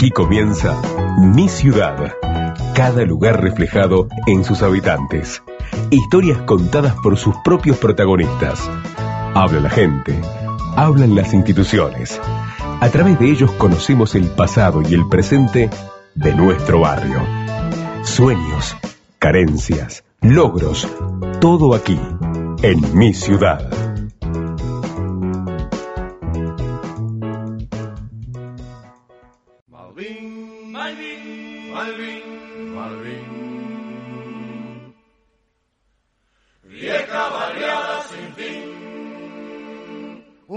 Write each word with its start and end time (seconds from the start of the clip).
Aquí 0.00 0.10
comienza 0.12 0.80
Mi 1.18 1.46
Ciudad. 1.50 2.14
Cada 2.74 3.04
lugar 3.04 3.42
reflejado 3.42 4.08
en 4.26 4.44
sus 4.44 4.62
habitantes. 4.62 5.42
Historias 5.90 6.38
contadas 6.38 6.94
por 7.02 7.18
sus 7.18 7.36
propios 7.44 7.76
protagonistas. 7.76 8.66
Habla 9.34 9.60
la 9.60 9.68
gente. 9.68 10.18
Hablan 10.74 11.14
las 11.14 11.34
instituciones. 11.34 12.18
A 12.80 12.88
través 12.88 13.18
de 13.18 13.30
ellos 13.30 13.52
conocemos 13.58 14.14
el 14.14 14.28
pasado 14.28 14.80
y 14.80 14.94
el 14.94 15.06
presente 15.06 15.68
de 16.14 16.34
nuestro 16.34 16.80
barrio. 16.80 17.20
Sueños, 18.02 18.74
carencias, 19.18 20.02
logros, 20.22 20.88
todo 21.42 21.74
aquí, 21.74 22.00
en 22.62 22.96
mi 22.96 23.12
ciudad. 23.12 23.89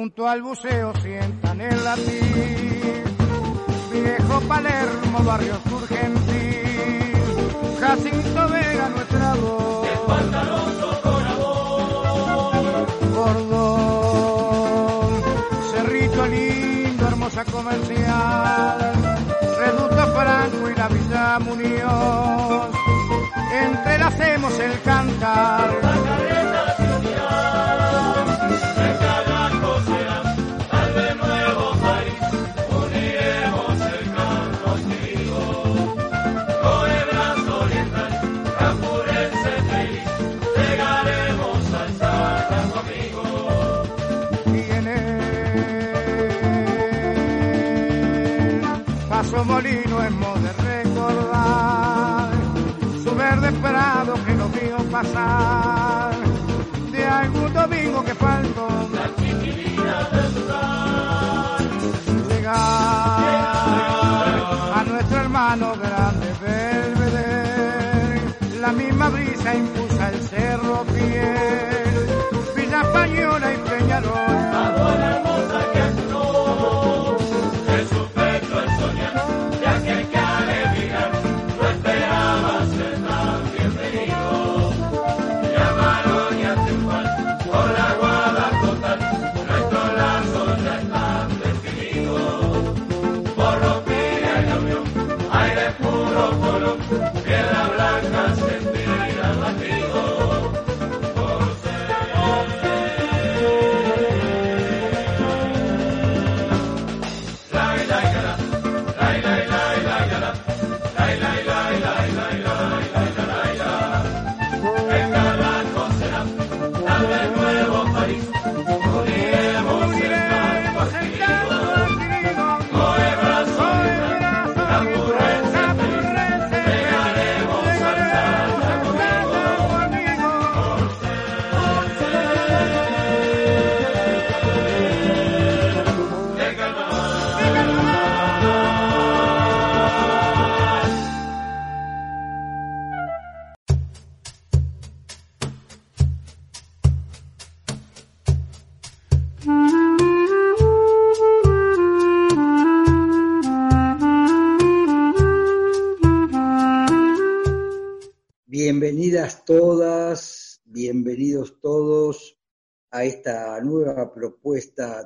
Junto 0.03 0.27
al 0.27 0.41
buceo 0.41 0.91
sientan 1.01 1.61
el 1.61 1.81
latín. 1.81 3.03
Viejo 3.89 4.41
Palermo, 4.49 5.23
barrio 5.23 5.55
surgentil. 5.69 7.13
Jacinto 7.79 8.49
Vega, 8.49 8.89
nuestra 8.89 9.33
voz. 9.35 9.87
Espantaloso 9.87 11.01
corazón. 11.03 12.85
Cordón, 13.15 14.03
Cerrito 15.71 16.27
lindo, 16.27 17.07
hermosa 17.07 17.45
comercial. 17.45 18.93
Reducto 19.57 20.07
Franco 20.17 20.69
y 20.69 20.75
la 20.75 20.87
Villa 20.89 21.39
Muñoz. 21.39 22.75
Entrelacemos 23.53 24.59
el 24.59 24.81
cantar. 24.81 26.32
Pasar 54.93 56.13
de 56.91 57.03
algún 57.03 57.51
domingo 57.51 58.05
que 58.05 58.13
faltó. 58.13 58.67
La 58.93 59.07
del 59.07 59.47
llegar 62.29 62.53
a 64.77 64.83
nuestro 64.87 65.17
hermano 65.19 65.73
grande 65.81 66.27
Belvedere 66.45 68.21
la 68.61 68.71
misma 68.71 69.09
brisa 69.09 69.55
impulsa 69.55 69.92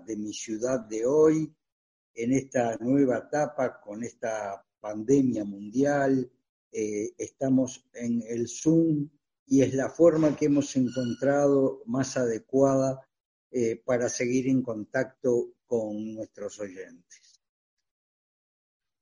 de 0.08 0.16
mi 0.16 0.34
ciudad 0.34 0.80
de 0.80 1.06
hoy, 1.06 1.54
en 2.16 2.34
esta 2.34 2.78
nueva 2.78 3.18
etapa 3.18 3.80
con 3.82 4.04
esta 4.04 4.66
pandemia 4.80 5.44
mundial. 5.44 6.32
Eh, 6.72 7.12
estamos 7.18 7.86
en 7.94 8.24
el 8.28 8.48
Zoom 8.48 9.10
y 9.46 9.62
es 9.62 9.74
la 9.74 9.90
forma 9.90 10.36
que 10.36 10.46
hemos 10.46 10.76
encontrado 10.76 11.84
más 11.86 12.16
adecuada 12.18 13.08
eh, 13.52 13.82
para 13.86 14.08
seguir 14.10 14.48
en 14.48 14.64
contacto 14.64 15.54
con 15.66 16.16
nuestros 16.16 16.60
oyentes. 16.60 17.42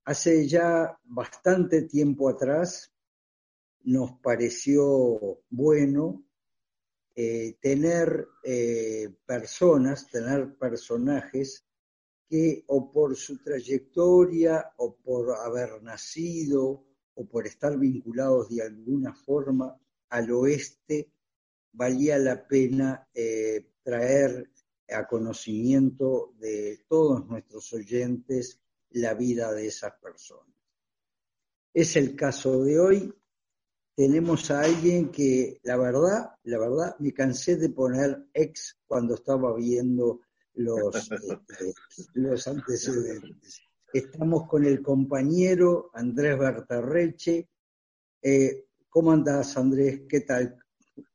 Hace 0.05 0.47
ya 0.47 0.99
bastante 1.03 1.83
tiempo 1.83 2.29
atrás 2.29 2.91
nos 3.83 4.19
pareció 4.19 5.44
bueno 5.49 6.25
eh, 7.15 7.57
tener 7.61 8.27
eh, 8.43 9.09
personas, 9.25 10.09
tener 10.09 10.57
personajes 10.57 11.65
que 12.27 12.63
o 12.67 12.91
por 12.91 13.15
su 13.15 13.37
trayectoria 13.41 14.73
o 14.77 14.97
por 14.97 15.33
haber 15.35 15.81
nacido 15.81 16.85
o 17.13 17.25
por 17.25 17.47
estar 17.47 17.77
vinculados 17.77 18.49
de 18.49 18.63
alguna 18.63 19.13
forma 19.13 19.79
al 20.09 20.31
oeste, 20.31 21.11
valía 21.71 22.17
la 22.17 22.45
pena 22.45 23.07
eh, 23.13 23.71
traer 23.81 24.51
a 24.89 25.07
conocimiento 25.07 26.33
de 26.37 26.83
todos 26.87 27.25
nuestros 27.27 27.71
oyentes 27.73 28.59
la 28.91 29.13
vida 29.13 29.53
de 29.53 29.68
esas 29.68 29.94
personas. 30.01 30.53
Es 31.73 31.95
el 31.95 32.15
caso 32.15 32.63
de 32.63 32.79
hoy, 32.79 33.13
tenemos 33.95 34.51
a 34.51 34.62
alguien 34.62 35.09
que 35.09 35.59
la 35.63 35.77
verdad, 35.77 36.31
la 36.44 36.59
verdad, 36.59 36.95
me 37.00 37.13
cansé 37.13 37.56
de 37.56 37.69
poner 37.69 38.25
ex 38.33 38.77
cuando 38.86 39.15
estaba 39.15 39.56
viendo 39.56 40.21
los, 40.56 40.95
este, 41.12 41.74
los 42.13 42.47
antecedentes. 42.47 43.62
Estamos 43.94 44.47
con 44.47 44.65
el 44.65 44.81
compañero 44.81 45.89
Andrés 45.94 46.38
Bertarreche. 46.38 47.47
Eh, 48.21 48.65
¿Cómo 48.89 49.12
andás, 49.12 49.56
Andrés? 49.56 50.01
¿Qué 50.09 50.21
tal? 50.21 50.57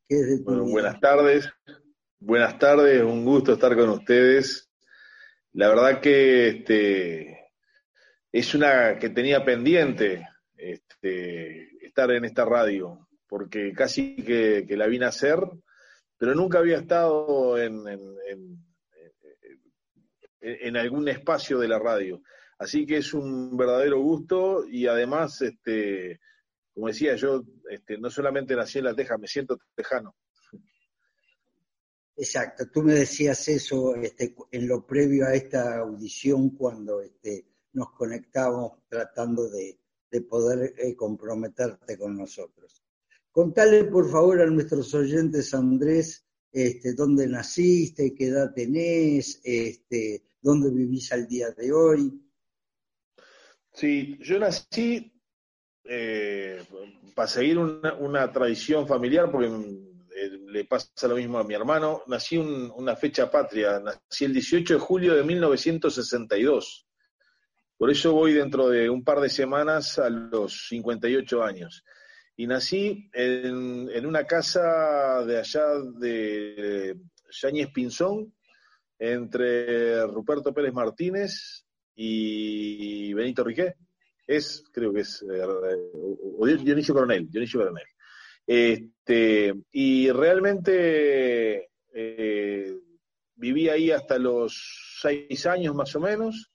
¿Qué 0.08 0.20
es 0.20 0.26
de 0.28 0.38
tu 0.38 0.44
Bueno, 0.44 0.64
vida? 0.64 0.72
buenas 0.72 1.00
tardes. 1.00 1.48
Buenas 2.18 2.58
tardes, 2.58 3.02
un 3.02 3.24
gusto 3.24 3.54
estar 3.54 3.74
con 3.76 3.90
ustedes. 3.90 4.70
La 5.52 5.68
verdad 5.68 6.00
que 6.00 6.48
este, 6.48 7.52
es 8.30 8.54
una 8.54 8.98
que 8.98 9.10
tenía 9.10 9.44
pendiente 9.44 10.26
este, 10.54 11.69
estar 11.90 12.10
en 12.10 12.24
esta 12.24 12.44
radio, 12.44 13.06
porque 13.28 13.72
casi 13.72 14.16
que, 14.16 14.64
la 14.70 14.86
vine 14.86 15.04
a 15.04 15.08
hacer, 15.10 15.38
pero 16.16 16.34
nunca 16.34 16.58
había 16.58 16.78
estado 16.78 17.58
en- 17.58 17.86
en 20.40 20.76
algún 20.76 21.08
espacio 21.08 21.58
de 21.58 21.68
la 21.68 21.78
radio. 21.78 22.22
Así 22.58 22.86
que 22.86 22.98
es 22.98 23.14
un 23.14 23.56
verdadero 23.56 24.00
gusto 24.00 24.66
y 24.66 24.86
además, 24.86 25.40
este, 25.42 26.20
como 26.74 26.88
decía 26.88 27.16
yo, 27.16 27.42
este, 27.70 27.98
no 27.98 28.10
solamente 28.10 28.54
nací 28.54 28.78
en 28.78 28.84
La 28.84 28.94
Teja, 28.94 29.16
me 29.18 29.26
siento 29.26 29.58
tejano. 29.74 30.14
Exacto, 32.16 32.64
tú 32.70 32.82
me 32.82 32.94
decías 32.94 33.48
eso 33.48 33.94
este, 33.96 34.34
en 34.50 34.68
lo 34.68 34.86
previo 34.86 35.26
a 35.26 35.34
esta 35.34 35.78
audición 35.78 36.50
cuando 36.50 37.00
este, 37.00 37.46
nos 37.72 37.92
conectábamos 37.92 38.86
tratando 38.88 39.48
de, 39.48 39.78
de 40.10 40.22
poder 40.22 40.74
eh, 40.76 40.94
comprometerte 40.96 41.96
con 41.96 42.16
nosotros. 42.16 42.82
Contale 43.30 43.84
por 43.84 44.10
favor 44.10 44.40
a 44.40 44.46
nuestros 44.46 44.92
oyentes, 44.94 45.54
Andrés, 45.54 46.26
este, 46.52 46.94
dónde 46.94 47.28
naciste, 47.28 48.12
qué 48.14 48.26
edad 48.26 48.52
tenés, 48.52 49.40
este, 49.44 50.24
dónde 50.40 50.70
vivís 50.70 51.12
al 51.12 51.28
día 51.28 51.50
de 51.50 51.72
hoy. 51.72 52.20
Sí, 53.72 54.18
yo 54.20 54.38
nací 54.40 55.12
eh, 55.84 56.62
para 57.14 57.28
seguir 57.28 57.58
una, 57.58 58.32
tradición 58.32 58.86
familiar, 58.86 59.30
porque 59.30 59.46
eh, 59.46 60.30
le 60.48 60.64
pasa 60.64 61.06
lo 61.06 61.14
mismo 61.14 61.38
a 61.38 61.44
mi 61.44 61.54
hermano, 61.54 62.02
nací 62.08 62.36
un, 62.36 62.72
una 62.74 62.96
fecha 62.96 63.30
patria, 63.30 63.78
nací 63.78 64.24
el 64.24 64.32
18 64.32 64.74
de 64.74 64.80
julio 64.80 65.14
de 65.14 65.22
1962. 65.22 66.89
Por 67.80 67.90
eso 67.90 68.12
voy 68.12 68.34
dentro 68.34 68.68
de 68.68 68.90
un 68.90 69.02
par 69.02 69.20
de 69.20 69.30
semanas 69.30 69.98
a 69.98 70.10
los 70.10 70.68
58 70.68 71.42
años. 71.42 71.82
Y 72.36 72.46
nací 72.46 73.08
en, 73.10 74.04
una 74.04 74.26
casa 74.26 75.24
de 75.24 75.38
allá 75.38 75.62
de 75.98 76.94
Yáñez 77.30 77.70
Pinzón, 77.72 78.34
entre 78.98 80.06
Ruperto 80.08 80.52
Pérez 80.52 80.74
Martínez 80.74 81.64
y 81.94 83.14
Benito 83.14 83.42
Riquet. 83.42 83.74
Es, 84.26 84.62
creo 84.70 84.92
que 84.92 85.00
es, 85.00 85.22
eh, 85.22 85.42
o 85.42 86.46
Dionisio 86.46 86.92
Coronel, 86.92 87.30
Dionisio 87.30 87.60
Coronel. 87.60 87.86
Este, 88.46 89.54
y 89.72 90.10
realmente 90.10 91.70
eh, 91.94 92.78
viví 93.36 93.70
ahí 93.70 93.90
hasta 93.90 94.18
los 94.18 94.98
seis 95.00 95.46
años 95.46 95.74
más 95.74 95.96
o 95.96 96.00
menos. 96.00 96.50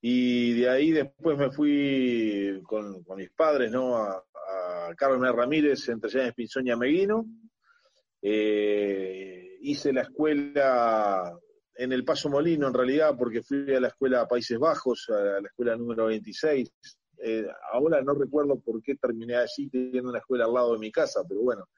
Y 0.00 0.54
de 0.60 0.68
ahí 0.68 0.92
después 0.92 1.36
me 1.36 1.50
fui 1.50 2.60
con, 2.64 3.04
mis 3.16 3.30
padres, 3.30 3.70
¿no? 3.70 3.96
A, 3.96 4.16
a 4.16 4.94
Carmen 4.96 5.34
Ramírez, 5.34 5.88
entre 5.88 6.10
Llanes 6.10 6.34
Pinzón 6.34 6.66
y 6.66 6.70
Ameguino. 6.70 7.26
Eh, 8.22 9.58
hice 9.60 9.92
la 9.92 10.02
escuela 10.02 11.38
en 11.74 11.92
el 11.92 12.04
Paso 12.04 12.28
Molino, 12.28 12.68
en 12.68 12.74
realidad, 12.74 13.16
porque 13.18 13.42
fui 13.42 13.74
a 13.74 13.80
la 13.80 13.88
escuela 13.88 14.28
Países 14.28 14.58
Bajos, 14.58 15.08
a 15.10 15.40
la 15.40 15.48
escuela 15.48 15.76
número 15.76 16.06
26. 16.06 16.70
Eh, 17.22 17.46
ahora 17.72 18.02
no 18.02 18.14
recuerdo 18.14 18.58
por 18.60 18.82
qué 18.82 18.96
terminé 18.96 19.36
allí 19.36 19.68
teniendo 19.68 20.10
una 20.10 20.18
escuela 20.18 20.46
al 20.46 20.54
lado 20.54 20.72
de 20.72 20.78
mi 20.78 20.90
casa, 20.90 21.22
pero 21.28 21.42
bueno, 21.42 21.68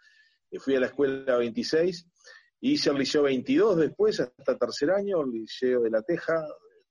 eh, 0.50 0.58
fui 0.58 0.76
a 0.76 0.80
la 0.80 0.86
escuela 0.86 1.36
26. 1.36 2.06
Hice 2.60 2.90
el 2.90 2.98
liceo 2.98 3.22
22 3.22 3.76
después, 3.76 4.20
hasta 4.20 4.56
tercer 4.56 4.90
año, 4.92 5.20
el 5.22 5.30
liceo 5.30 5.80
de 5.80 5.90
La 5.90 6.02
Teja, 6.02 6.44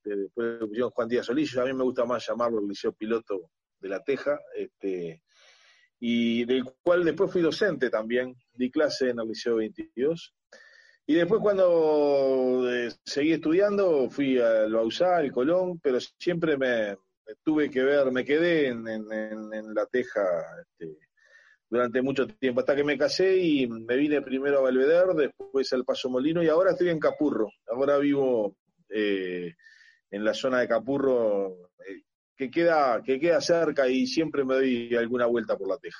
después 0.09 0.59
le 0.59 0.67
pusieron 0.67 0.91
Juan 0.91 1.07
Díaz 1.07 1.25
Solís, 1.25 1.57
a 1.57 1.65
mí 1.65 1.73
me 1.73 1.83
gusta 1.83 2.05
más 2.05 2.25
llamarlo 2.27 2.59
el 2.59 2.67
Liceo 2.67 2.93
Piloto 2.93 3.51
de 3.79 3.89
La 3.89 4.03
Teja, 4.03 4.39
este, 4.55 5.21
y 5.99 6.45
del 6.45 6.63
cual 6.81 7.03
después 7.03 7.31
fui 7.31 7.41
docente 7.41 7.89
también, 7.89 8.35
di 8.53 8.71
clase 8.71 9.09
en 9.09 9.19
el 9.19 9.27
Liceo 9.27 9.57
22. 9.57 10.33
Y 11.07 11.15
después 11.15 11.41
cuando 11.41 12.63
eh, 12.71 12.89
seguí 13.05 13.33
estudiando, 13.33 14.09
fui 14.09 14.39
al 14.39 14.71
Bausá, 14.71 15.17
al 15.17 15.31
Colón, 15.31 15.79
pero 15.79 15.99
siempre 15.99 16.57
me, 16.57 16.91
me, 16.91 17.35
tuve 17.43 17.69
que 17.69 17.83
ver, 17.83 18.11
me 18.11 18.23
quedé 18.23 18.67
en, 18.67 18.87
en, 18.87 19.11
en 19.11 19.73
La 19.73 19.85
Teja 19.87 20.21
este, 20.61 20.97
durante 21.69 22.01
mucho 22.01 22.27
tiempo, 22.27 22.61
hasta 22.61 22.75
que 22.75 22.83
me 22.83 22.97
casé 22.97 23.37
y 23.37 23.67
me 23.67 23.95
vine 23.95 24.21
primero 24.21 24.59
a 24.59 24.63
Belvedere, 24.63 25.13
después 25.15 25.71
al 25.73 25.85
Paso 25.85 26.09
Molino 26.09 26.43
y 26.43 26.47
ahora 26.49 26.71
estoy 26.71 26.89
en 26.89 26.99
Capurro. 26.99 27.49
Ahora 27.67 27.97
vivo... 27.97 28.55
Eh, 28.89 29.53
en 30.11 30.23
la 30.23 30.33
zona 30.33 30.59
de 30.59 30.67
Capurro, 30.67 31.71
eh, 31.79 32.03
que, 32.35 32.51
queda, 32.51 33.01
que 33.03 33.19
queda 33.19 33.41
cerca 33.41 33.87
y 33.87 34.05
siempre 34.05 34.43
me 34.43 34.55
doy 34.55 34.95
alguna 34.95 35.25
vuelta 35.25 35.57
por 35.57 35.69
la 35.69 35.77
teja. 35.77 35.99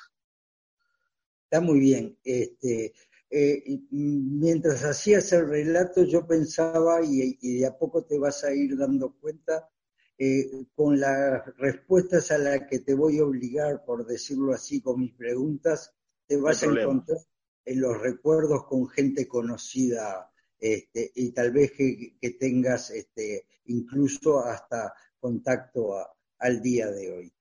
Está 1.45 1.61
muy 1.61 1.79
bien. 1.79 2.17
Este, 2.23 2.93
eh, 3.29 3.63
mientras 3.89 4.83
hacías 4.83 5.31
el 5.33 5.47
relato, 5.47 6.03
yo 6.03 6.27
pensaba, 6.27 7.03
y, 7.03 7.37
y, 7.41 7.59
de 7.59 7.65
a 7.65 7.77
poco 7.77 8.03
te 8.03 8.19
vas 8.19 8.43
a 8.43 8.53
ir 8.53 8.77
dando 8.77 9.13
cuenta, 9.13 9.69
eh, 10.17 10.67
con 10.75 10.99
las 10.99 11.43
respuestas 11.57 12.29
a 12.31 12.37
las 12.37 12.67
que 12.69 12.79
te 12.79 12.93
voy 12.93 13.19
a 13.19 13.23
obligar, 13.23 13.83
por 13.85 14.05
decirlo 14.05 14.53
así, 14.53 14.81
con 14.81 14.99
mis 14.99 15.13
preguntas, 15.13 15.93
te 16.27 16.37
vas 16.37 16.63
no 16.63 16.73
a 16.73 16.81
encontrar 16.81 17.17
en 17.65 17.81
los 17.81 17.99
recuerdos 17.99 18.65
con 18.65 18.87
gente 18.87 19.27
conocida 19.27 20.30
este, 20.61 21.11
y 21.15 21.31
tal 21.31 21.51
vez 21.51 21.71
que, 21.71 22.15
que 22.21 22.29
tengas 22.31 22.91
este, 22.91 23.47
incluso 23.65 24.39
hasta 24.39 24.93
contacto 25.19 25.97
a, 25.97 26.07
al 26.37 26.61
día 26.61 26.91
de 26.91 27.11
hoy. 27.11 27.33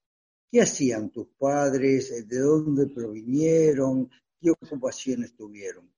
¿Qué 0.50 0.62
hacían 0.62 1.10
tus 1.10 1.28
padres? 1.38 2.26
¿De 2.26 2.38
dónde 2.38 2.88
provinieron? 2.88 4.10
¿Qué 4.40 4.50
ocupaciones 4.50 5.36
tuvieron? 5.36 5.88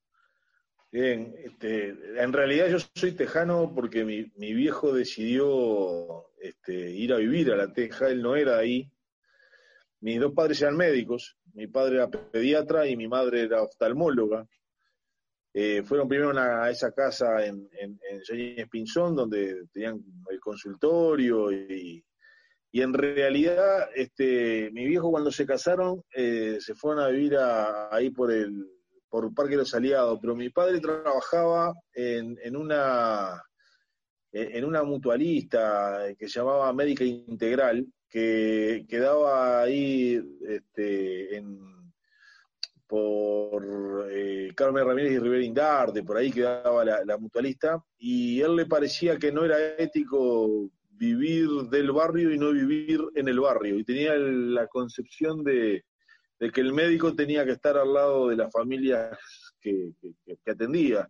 Bien, 0.91 1.35
este, 1.39 1.89
en 2.23 2.33
realidad 2.35 2.69
yo 2.69 2.77
soy 2.95 3.13
tejano 3.13 3.73
porque 3.75 4.05
mi, 4.05 4.31
mi 4.37 4.53
viejo 4.53 4.93
decidió 4.93 6.27
este, 6.39 6.91
ir 6.91 7.15
a 7.15 7.17
vivir 7.17 7.51
a 7.51 7.57
la 7.57 7.73
Teja, 7.73 8.11
él 8.11 8.21
no 8.21 8.37
era 8.37 8.59
ahí. 8.59 8.93
Mis 10.01 10.21
dos 10.21 10.35
padres 10.35 10.61
eran 10.61 10.77
médicos, 10.77 11.39
mi 11.55 11.67
padre 11.67 11.97
era 11.97 12.11
pediatra 12.11 12.87
y 12.87 12.97
mi 12.97 13.09
madre 13.09 13.43
era 13.43 13.63
oftalmóloga. 13.63 14.47
Eh, 15.55 15.83
fueron 15.83 16.09
primero 16.09 16.33
a 16.39 16.71
esa 16.71 16.93
casa 16.93 17.45
en, 17.45 17.69
en, 17.79 17.99
en 18.31 18.69
Pinzón, 18.71 19.15
donde 19.15 19.67
tenían 19.71 20.03
el 20.31 20.41
consultorio 20.41 21.53
y, 21.53 22.03
y 22.71 22.81
en 22.81 22.95
realidad 22.95 23.91
este, 23.95 24.71
mi 24.73 24.87
viejo 24.87 25.11
cuando 25.11 25.31
se 25.31 25.45
casaron 25.45 26.03
eh, 26.15 26.57
se 26.59 26.75
fueron 26.75 27.05
a 27.05 27.09
vivir 27.09 27.37
a, 27.37 27.95
ahí 27.95 28.11
por 28.11 28.33
el 28.33 28.67
por 29.11 29.35
Parque 29.35 29.51
de 29.51 29.59
los 29.59 29.75
Aliados, 29.75 30.19
pero 30.23 30.35
mi 30.35 30.49
padre 30.49 30.81
trabajaba 30.81 31.75
en, 31.93 32.39
en 32.43 32.57
una 32.57 33.43
en 34.33 34.65
una 34.65 34.83
mutualista 34.83 36.07
que 36.19 36.27
se 36.27 36.39
llamaba 36.39 36.73
Médica 36.73 37.05
Integral, 37.05 37.87
que 38.09 38.87
quedaba 38.89 39.61
ahí 39.61 40.19
este, 40.49 41.37
en 41.37 41.72
por 42.93 44.07
eh, 44.11 44.53
Carmen 44.55 44.87
Ramírez 44.87 45.13
y 45.13 45.19
Rivera 45.19 45.43
Indarte, 45.43 46.03
por 46.03 46.19
ahí 46.19 46.31
quedaba 46.31 46.85
la, 46.85 47.17
mutualista, 47.17 47.83
y 47.97 48.43
él 48.43 48.55
le 48.55 48.67
parecía 48.67 49.19
que 49.19 49.33
no 49.33 49.47
era 49.47 49.57
ético 49.79 50.71
vivir 50.91 51.49
del 51.71 51.91
barrio 51.91 52.35
y 52.35 52.39
no 52.39 52.53
vivir 52.53 53.01
en 53.15 53.29
el 53.29 53.41
barrio, 53.41 53.79
y 53.79 53.85
tenía 53.85 54.15
la 54.19 54.67
concepción 54.67 55.43
de, 55.43 55.87
que 56.53 56.61
el 56.61 56.75
médico 56.75 57.15
tenía 57.15 57.47
que 57.47 57.53
estar 57.53 57.79
al 57.79 57.95
lado 57.95 58.29
de 58.29 58.37
las 58.37 58.53
familias 58.53 59.19
que, 59.59 59.93
atendía. 60.47 61.09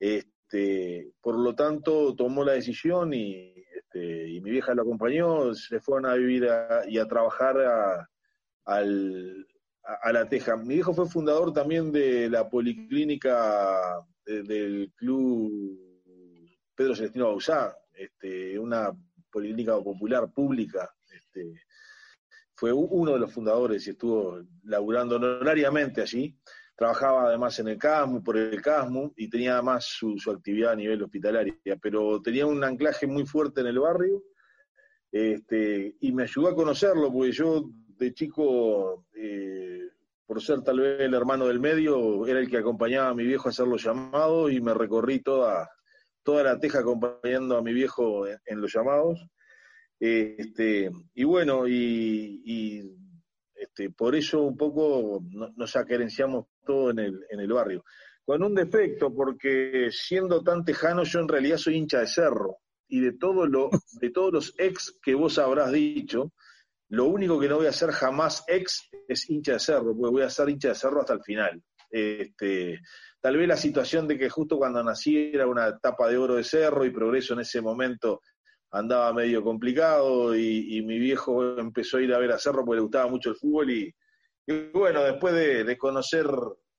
Este, 0.00 1.10
por 1.20 1.38
lo 1.38 1.54
tanto, 1.54 2.14
tomó 2.14 2.42
la 2.42 2.52
decisión 2.52 3.12
y, 3.12 3.52
este, 3.76 4.40
mi 4.40 4.50
vieja 4.50 4.72
lo 4.72 4.80
acompañó, 4.80 5.52
se 5.52 5.78
fueron 5.78 6.06
a 6.06 6.14
vivir 6.14 6.48
y 6.88 6.96
a 6.96 7.06
trabajar 7.06 8.08
al, 8.64 9.46
a, 9.84 10.12
La 10.12 10.28
Teja. 10.28 10.56
Mi 10.56 10.76
hijo 10.76 10.94
fue 10.94 11.08
fundador 11.08 11.52
también 11.52 11.92
de 11.92 12.28
la 12.28 12.48
policlínica 12.48 14.04
de, 14.24 14.42
del 14.42 14.92
club 14.96 15.78
Pedro 16.74 16.94
Celestino 16.94 17.26
Bausá, 17.26 17.76
este, 17.92 18.58
una 18.58 18.90
policlínica 19.30 19.74
popular 19.78 20.30
pública. 20.32 20.90
Este, 21.10 21.62
fue 22.54 22.72
uno 22.72 23.12
de 23.12 23.18
los 23.18 23.32
fundadores 23.32 23.86
y 23.86 23.90
estuvo 23.90 24.40
laburando 24.64 25.16
honorariamente 25.16 26.00
allí. 26.00 26.36
Trabajaba 26.76 27.28
además 27.28 27.58
en 27.58 27.68
el 27.68 27.78
CASMU, 27.78 28.22
por 28.22 28.36
el 28.36 28.62
CASMU, 28.62 29.12
y 29.16 29.28
tenía 29.28 29.54
además 29.54 29.84
su, 29.84 30.18
su 30.18 30.30
actividad 30.30 30.72
a 30.72 30.76
nivel 30.76 31.02
hospitalaria, 31.02 31.54
pero 31.80 32.20
tenía 32.22 32.46
un 32.46 32.64
anclaje 32.64 33.06
muy 33.06 33.26
fuerte 33.26 33.60
en 33.60 33.66
el 33.66 33.78
barrio, 33.78 34.22
este, 35.12 35.96
y 36.00 36.12
me 36.12 36.22
ayudó 36.22 36.48
a 36.48 36.54
conocerlo, 36.54 37.12
porque 37.12 37.32
yo 37.32 37.70
de 38.02 38.12
chico, 38.12 39.06
eh, 39.14 39.88
por 40.26 40.42
ser 40.42 40.62
tal 40.62 40.80
vez 40.80 41.00
el 41.00 41.14
hermano 41.14 41.46
del 41.46 41.60
medio, 41.60 42.26
era 42.26 42.40
el 42.40 42.48
que 42.48 42.58
acompañaba 42.58 43.08
a 43.08 43.14
mi 43.14 43.24
viejo 43.24 43.48
a 43.48 43.50
hacer 43.50 43.66
los 43.66 43.82
llamados 43.82 44.52
y 44.52 44.60
me 44.60 44.74
recorrí 44.74 45.20
toda, 45.20 45.68
toda 46.22 46.42
la 46.42 46.58
teja 46.58 46.80
acompañando 46.80 47.56
a 47.56 47.62
mi 47.62 47.72
viejo 47.72 48.26
en, 48.26 48.60
los 48.60 48.72
llamados. 48.72 49.26
Este, 49.98 50.90
y 51.14 51.24
bueno, 51.24 51.66
y, 51.68 52.42
y 52.44 53.02
este, 53.54 53.90
por 53.90 54.16
eso 54.16 54.42
un 54.42 54.56
poco 54.56 55.22
nos 55.56 55.76
acerenciamos 55.76 56.46
todo 56.64 56.90
en 56.90 56.98
el, 56.98 57.26
en 57.30 57.40
el 57.40 57.52
barrio. 57.52 57.84
Con 58.24 58.42
un 58.42 58.54
defecto, 58.54 59.12
porque 59.14 59.88
siendo 59.90 60.42
tan 60.42 60.64
tejano, 60.64 61.04
yo 61.04 61.20
en 61.20 61.28
realidad 61.28 61.56
soy 61.56 61.76
hincha 61.76 62.00
de 62.00 62.06
cerro. 62.06 62.56
y 62.88 63.00
de 63.00 63.12
todo 63.12 63.46
lo, 63.46 63.70
de 64.00 64.10
todos 64.10 64.32
los 64.32 64.54
ex 64.58 64.98
que 65.02 65.14
vos 65.14 65.38
habrás 65.38 65.72
dicho, 65.72 66.32
lo 66.92 67.06
único 67.06 67.40
que 67.40 67.48
no 67.48 67.56
voy 67.56 67.66
a 67.66 67.70
hacer 67.70 67.90
jamás 67.90 68.44
ex 68.46 68.90
es 69.08 69.28
hincha 69.30 69.54
de 69.54 69.60
cerro, 69.60 69.96
porque 69.96 70.12
voy 70.12 70.22
a 70.22 70.28
ser 70.28 70.50
hincha 70.50 70.68
de 70.68 70.74
cerro 70.74 71.00
hasta 71.00 71.14
el 71.14 71.22
final. 71.22 71.62
Este, 71.90 72.80
tal 73.18 73.38
vez 73.38 73.48
la 73.48 73.56
situación 73.56 74.06
de 74.06 74.18
que 74.18 74.28
justo 74.28 74.58
cuando 74.58 74.84
nací 74.84 75.30
era 75.32 75.46
una 75.46 75.68
etapa 75.68 76.06
de 76.08 76.18
oro 76.18 76.34
de 76.34 76.44
cerro 76.44 76.84
y 76.84 76.90
progreso 76.90 77.32
en 77.32 77.40
ese 77.40 77.62
momento 77.62 78.20
andaba 78.72 79.10
medio 79.14 79.42
complicado 79.42 80.36
y, 80.36 80.82
mi 80.82 80.98
viejo 80.98 81.58
empezó 81.58 81.96
a 81.96 82.02
ir 82.02 82.12
a 82.12 82.18
ver 82.18 82.32
a 82.32 82.38
cerro 82.38 82.62
porque 82.62 82.76
le 82.76 82.82
gustaba 82.82 83.10
mucho 83.10 83.30
el 83.30 83.36
fútbol 83.36 83.70
y, 83.70 83.94
bueno, 84.74 85.02
después 85.02 85.32
de, 85.32 85.78
conocer 85.78 86.26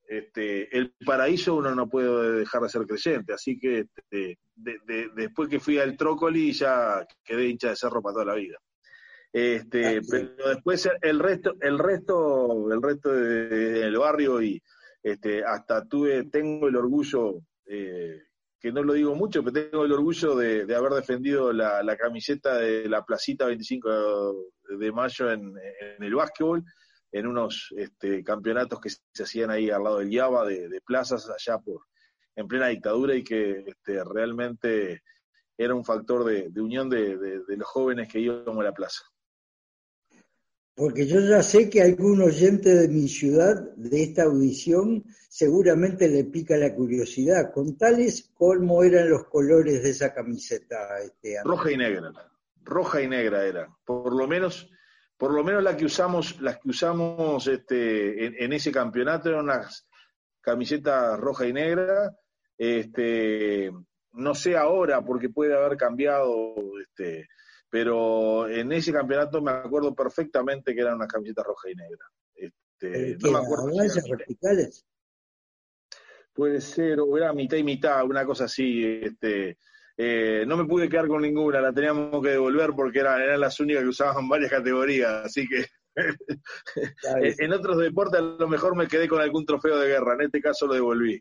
este, 0.07 0.77
el 0.77 0.93
paraíso 1.03 1.55
uno 1.55 1.73
no 1.73 1.89
puede 1.89 2.33
dejar 2.33 2.61
de 2.61 2.69
ser 2.69 2.85
creyente, 2.85 3.33
así 3.33 3.57
que 3.57 3.87
este, 3.95 4.37
después 5.15 5.49
que 5.49 5.59
fui 5.59 5.79
al 5.79 5.97
Trócoli 5.97 6.51
ya 6.51 7.03
quedé 7.23 7.47
hincha 7.47 7.69
de 7.69 7.75
cerro 7.75 7.99
para 7.99 8.13
toda 8.13 8.25
la 8.25 8.35
vida. 8.35 8.59
Este, 9.33 9.99
pero 10.07 10.49
después 10.49 10.87
el 11.01 11.17
resto, 11.17 11.55
el 11.59 11.79
resto, 11.79 12.71
el 12.71 12.83
resto 12.83 13.11
del 13.11 13.97
barrio 13.97 14.39
y 14.43 14.61
este, 15.01 15.43
hasta 15.43 15.83
tuve, 15.85 16.25
tengo 16.25 16.67
el 16.67 16.75
orgullo, 16.75 17.41
eh, 17.65 18.21
que 18.59 18.71
no 18.71 18.83
lo 18.83 18.93
digo 18.93 19.15
mucho, 19.15 19.43
pero 19.43 19.69
tengo 19.71 19.85
el 19.85 19.91
orgullo 19.91 20.35
de, 20.35 20.75
haber 20.75 20.93
defendido 20.93 21.51
la, 21.51 21.97
camiseta 21.97 22.59
de 22.59 22.87
la 22.87 23.03
placita 23.03 23.47
25 23.47 24.35
de 24.77 24.91
mayo 24.91 25.31
en, 25.31 25.51
el 25.99 26.13
básquetbol, 26.13 26.63
en 27.11 27.25
unos 27.25 27.73
este, 27.75 28.23
campeonatos 28.23 28.79
que 28.79 28.89
se 28.89 29.23
hacían 29.23 29.49
ahí 29.49 29.71
al 29.71 29.83
lado 29.83 29.97
del 29.97 30.11
Yaba, 30.11 30.45
de, 30.45 30.79
plazas 30.85 31.27
allá 31.27 31.57
por 31.57 31.81
en 32.35 32.47
plena 32.47 32.67
dictadura 32.67 33.15
y 33.15 33.23
que 33.23 33.63
este, 33.65 34.03
realmente 34.03 35.01
era 35.57 35.73
un 35.73 35.83
factor 35.83 36.23
de, 36.23 36.51
unión 36.61 36.87
de, 36.87 37.17
de 37.17 37.57
los 37.57 37.67
jóvenes 37.67 38.07
que 38.07 38.19
íbamos 38.19 38.59
a 38.59 38.63
la 38.63 38.73
plaza 38.73 39.03
porque 40.75 41.05
yo 41.05 41.19
ya 41.19 41.43
sé 41.43 41.69
que 41.69 41.81
algún 41.81 42.21
oyente 42.21 42.73
de 42.73 42.87
mi 42.87 43.07
ciudad, 43.07 43.61
de 43.75 44.03
esta 44.03 44.23
audición, 44.23 45.03
seguramente 45.29 46.07
le 46.09 46.23
pica 46.23 46.57
la 46.57 46.73
curiosidad. 46.73 47.51
Contales 47.53 48.31
cómo 48.33 48.83
eran 48.83 49.09
los 49.09 49.25
colores 49.25 49.83
de 49.83 49.89
esa 49.91 50.13
camiseta. 50.13 50.99
Este, 50.99 51.37
roja 51.43 51.71
y 51.71 51.77
negra, 51.77 52.11
roja 52.63 53.01
y 53.01 53.07
negra 53.07 53.45
era. 53.45 53.69
Por 53.85 54.15
lo 54.15 54.27
menos, 54.27 54.71
por 55.15 55.31
lo 55.31 55.43
menos 55.43 55.63
la 55.63 55.77
que 55.77 55.85
usamos, 55.85 56.41
las 56.41 56.57
que 56.57 56.69
usamos 56.69 57.45
este, 57.47 58.43
en, 58.43 58.51
ese 58.51 58.71
campeonato 58.71 59.29
eran 59.29 59.45
unas 59.45 59.87
camisetas 60.41 61.19
roja 61.19 61.45
y 61.45 61.53
negra. 61.53 62.17
Este, 62.57 63.71
no 64.13 64.33
sé 64.33 64.57
ahora, 64.57 65.03
porque 65.03 65.29
puede 65.29 65.55
haber 65.55 65.77
cambiado 65.77 66.55
este, 66.81 67.27
pero 67.73 68.47
en 68.47 68.71
ese 68.71 68.93
campeonato 68.93 69.41
me 69.41 69.49
acuerdo 69.49 69.95
perfectamente 69.95 70.75
que 70.75 70.81
eran 70.81 70.93
unas 70.93 71.07
camisetas 71.07 71.43
roja 71.43 71.71
y 71.71 71.73
negra. 71.73 72.05
Este, 72.35 73.17
no 73.19 73.31
me 73.31 73.39
acuerdo. 73.39 73.65
verticales? 74.11 74.85
Puede 76.31 76.61
ser, 76.61 76.99
o 76.99 77.17
era 77.17 77.33
mitad 77.33 77.57
y 77.57 77.63
mitad, 77.63 78.05
una 78.05 78.27
cosa 78.27 78.43
así. 78.43 79.01
Este, 79.01 79.57
eh, 79.97 80.45
no 80.45 80.55
me 80.55 80.65
pude 80.65 80.87
quedar 80.87 81.07
con 81.07 81.23
ninguna, 81.23 81.61
la 81.61 81.73
teníamos 81.73 82.21
que 82.21 82.29
devolver 82.29 82.73
porque 82.75 82.99
eran 82.99 83.39
las 83.39 83.59
únicas 83.59 83.81
que 83.81 83.89
usaban 83.89 84.29
varias 84.29 84.51
categorías, 84.51 85.25
así 85.25 85.47
que 85.47 85.65
en 85.95 87.53
otros 87.53 87.79
deportes 87.79 88.19
a 88.19 88.21
lo 88.21 88.47
mejor 88.47 88.75
me 88.75 88.87
quedé 88.87 89.07
con 89.07 89.19
algún 89.19 89.47
trofeo 89.47 89.79
de 89.79 89.87
guerra, 89.87 90.13
en 90.13 90.21
este 90.21 90.41
caso 90.41 90.67
lo 90.67 90.75
devolví. 90.75 91.19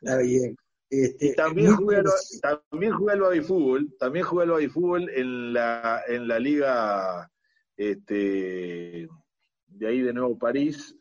Está 0.00 0.18
bien. 0.18 0.56
Este, 0.94 1.32
también, 1.32 1.74
jugué 1.74 1.96
al, 1.96 2.04
también 2.42 2.92
jugué 2.92 3.14
al 3.14 3.88
también 3.98 4.26
jugué 4.26 4.44
al 4.44 5.08
en 5.08 5.52
la, 5.54 6.02
en 6.06 6.28
la 6.28 6.38
liga 6.38 7.30
este, 7.78 9.08
de 9.68 9.86
ahí 9.86 10.02
de 10.02 10.12
nuevo 10.12 10.36
París, 10.36 10.94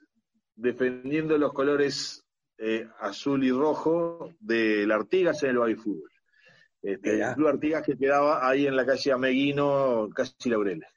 defendiendo 0.55 1.37
los 1.37 1.51
colores 1.51 2.23
eh, 2.57 2.87
azul 3.01 3.43
y 3.43 3.51
rojo 3.51 4.33
del 4.39 4.93
Artigas 4.93 5.43
en 5.43 5.49
el 5.49 5.57
baby 5.57 5.75
fútbol. 5.75 6.09
Este, 6.81 7.21
el 7.21 7.33
club 7.33 7.49
Artigas 7.49 7.85
que 7.85 7.97
quedaba 7.97 8.47
ahí 8.47 8.67
en 8.67 8.77
la 8.77 8.85
calle 8.85 9.11
Ameguino, 9.11 10.07
casi 10.15 10.49
Laureles. 10.49 10.87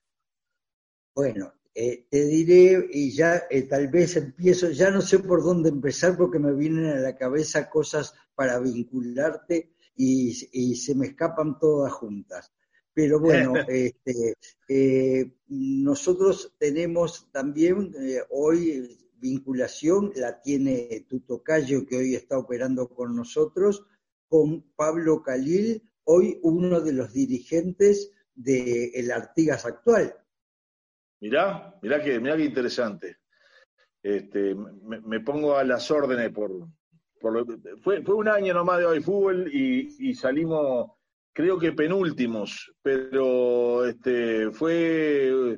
Bueno, 1.16 1.52
eh, 1.76 2.06
te 2.08 2.24
diré, 2.26 2.88
y 2.92 3.10
ya 3.10 3.42
eh, 3.50 3.62
tal 3.62 3.88
vez 3.88 4.16
empiezo, 4.16 4.70
ya 4.70 4.92
no 4.92 5.00
sé 5.00 5.18
por 5.18 5.42
dónde 5.42 5.70
empezar 5.70 6.16
porque 6.16 6.38
me 6.38 6.54
vienen 6.54 6.86
a 6.86 7.00
la 7.00 7.16
cabeza 7.16 7.68
cosas 7.68 8.14
para 8.36 8.60
vincularte 8.60 9.74
y, 9.96 10.32
se 10.76 10.94
me 10.94 11.06
escapan 11.06 11.58
todas 11.58 11.92
juntas. 11.92 12.52
Pero 12.92 13.18
bueno, 13.18 13.54
este, 13.68 14.34
eh, 14.68 15.32
nosotros 15.48 16.54
tenemos 16.58 17.28
también 17.32 17.92
hoy 18.30 18.96
vinculación, 19.16 20.12
la 20.14 20.40
tiene 20.40 21.06
tu 21.08 21.20
tocayo 21.20 21.86
que 21.86 21.96
hoy 21.96 22.14
está 22.14 22.38
operando 22.38 22.88
con 22.88 23.16
nosotros, 23.16 23.84
con 24.28 24.62
Pablo 24.76 25.22
Calil, 25.24 25.82
hoy 26.04 26.38
uno 26.42 26.80
de 26.80 26.92
los 26.92 27.12
dirigentes 27.12 28.12
del 28.36 29.10
Artigas 29.10 29.64
actual. 29.64 30.14
Mirá, 31.24 31.74
mirá 31.80 32.02
que, 32.02 32.20
mirá 32.20 32.36
que 32.36 32.44
interesante. 32.44 33.16
Este, 34.02 34.54
me, 34.54 35.20
pongo 35.20 35.56
a 35.56 35.64
las 35.64 35.90
órdenes 35.90 36.30
por, 36.32 36.50
fue, 37.82 38.02
fue 38.02 38.14
un 38.14 38.28
año 38.28 38.52
nomás 38.52 38.80
de 38.80 38.84
hoy 38.84 39.00
fútbol 39.00 39.48
y, 39.50 40.12
salimos, 40.12 40.90
creo 41.32 41.58
que 41.58 41.72
penúltimos, 41.72 42.70
pero 42.82 43.86
este, 43.86 44.50
fue, 44.50 45.56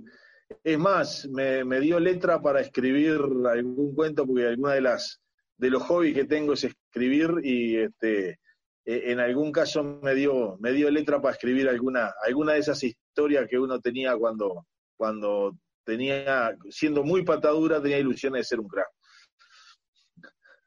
es 0.63 0.79
más, 0.79 1.27
me, 1.31 1.65
me, 1.65 1.81
dio 1.81 1.99
letra 1.99 2.41
para 2.41 2.61
escribir 2.61 3.19
algún 3.51 3.93
cuento 3.93 4.25
porque 4.25 4.47
alguna 4.47 4.75
de 4.75 4.83
las 4.83 5.21
de 5.57 5.71
los 5.71 5.83
hobbies 5.83 6.15
que 6.15 6.27
tengo 6.27 6.53
es 6.53 6.63
escribir 6.63 7.41
y 7.43 7.79
este 7.79 8.39
e, 8.85 9.11
en 9.11 9.19
algún 9.19 9.51
caso 9.51 9.83
me 9.83 10.15
dio 10.15 10.59
me 10.61 10.71
dio 10.71 10.91
letra 10.91 11.21
para 11.21 11.35
escribir 11.35 11.69
alguna 11.69 12.13
alguna 12.25 12.53
de 12.53 12.59
esas 12.59 12.85
historias 12.85 13.49
que 13.49 13.59
uno 13.59 13.81
tenía 13.81 14.15
cuando 14.17 14.67
cuando 14.97 15.59
tenía, 15.85 16.57
siendo 16.71 17.05
muy 17.05 17.25
patadura, 17.25 17.81
tenía 17.81 17.99
ilusiones 17.99 18.41
de 18.41 18.45
ser 18.45 18.61
un 18.61 18.69
crack. 18.69 18.89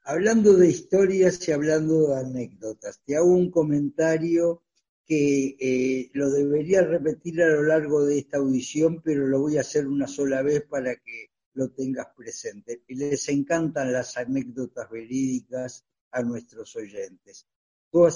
Hablando 0.05 0.53
de 0.53 0.69
historias 0.69 1.47
y 1.47 1.51
hablando 1.51 2.07
de 2.07 2.19
anécdotas, 2.21 3.01
te 3.05 3.15
hago 3.15 3.27
un 3.27 3.51
comentario 3.51 4.63
que 5.05 5.55
eh, 5.59 6.09
lo 6.13 6.29
debería 6.29 6.81
repetir 6.81 7.41
a 7.41 7.47
lo 7.47 7.63
largo 7.63 8.05
de 8.05 8.19
esta 8.19 8.37
audición, 8.37 9.01
pero 9.03 9.27
lo 9.27 9.41
voy 9.41 9.57
a 9.57 9.61
hacer 9.61 9.87
una 9.87 10.07
sola 10.07 10.41
vez 10.41 10.65
para 10.67 10.95
que 10.95 11.31
lo 11.53 11.69
tengas 11.71 12.07
presente. 12.15 12.83
Les 12.87 13.27
encantan 13.29 13.91
las 13.91 14.17
anécdotas 14.17 14.89
verídicas 14.89 15.85
a 16.11 16.21
nuestros 16.21 16.75
oyentes. 16.75 17.47
Tú, 17.91 18.07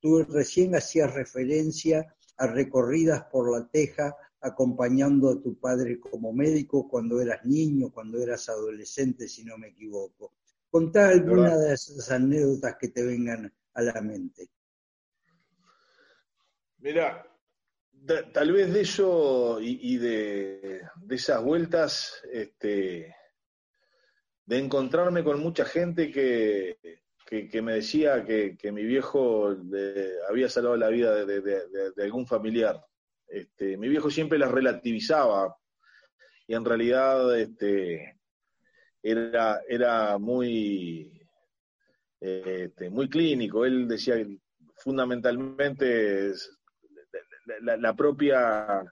tú 0.00 0.24
recién 0.24 0.74
hacías 0.74 1.14
referencia 1.14 2.14
a 2.36 2.46
recorridas 2.46 3.24
por 3.30 3.52
la 3.52 3.68
teja 3.68 4.16
acompañando 4.42 5.30
a 5.30 5.40
tu 5.40 5.58
padre 5.58 6.00
como 6.00 6.32
médico 6.32 6.88
cuando 6.88 7.20
eras 7.20 7.44
niño, 7.44 7.90
cuando 7.92 8.20
eras 8.20 8.48
adolescente, 8.48 9.28
si 9.28 9.44
no 9.44 9.56
me 9.56 9.68
equivoco. 9.68 10.34
Contá 10.68 11.08
alguna 11.10 11.56
de 11.56 11.74
esas 11.74 12.10
anécdotas 12.10 12.76
que 12.80 12.88
te 12.88 13.04
vengan 13.04 13.52
a 13.74 13.82
la 13.82 14.00
mente. 14.00 14.48
Mira, 16.78 17.24
tal 18.32 18.52
vez 18.52 18.72
de 18.72 18.80
eso 18.80 19.60
y, 19.60 19.96
de, 19.98 20.82
esas 21.08 21.42
vueltas, 21.42 22.20
este, 22.32 23.14
de 24.44 24.58
encontrarme 24.58 25.22
con 25.22 25.40
mucha 25.40 25.64
gente 25.64 26.10
que, 26.10 26.78
me 27.62 27.74
decía 27.74 28.24
que, 28.24 28.72
mi 28.72 28.82
viejo 28.82 29.56
había 30.28 30.48
salvado 30.48 30.76
la 30.76 30.88
vida 30.88 31.24
de 31.24 32.02
algún 32.02 32.26
familiar. 32.26 32.84
Este, 33.32 33.78
mi 33.78 33.88
viejo 33.88 34.10
siempre 34.10 34.38
las 34.38 34.50
relativizaba 34.50 35.56
y 36.46 36.54
en 36.54 36.66
realidad 36.66 37.38
este, 37.40 38.20
era, 39.02 40.18
muy, 40.18 41.26
este, 42.20 42.90
muy 42.90 43.08
clínico. 43.08 43.64
Él 43.64 43.88
decía 43.88 44.16
que 44.16 44.38
fundamentalmente 44.76 46.30
la, 47.62 47.96
propia 47.96 48.82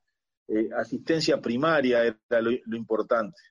eh, 0.49 0.71
asistencia 0.75 1.39
primaria 1.39 2.05
era 2.07 2.41
lo, 2.41 2.51
importante. 2.75 3.43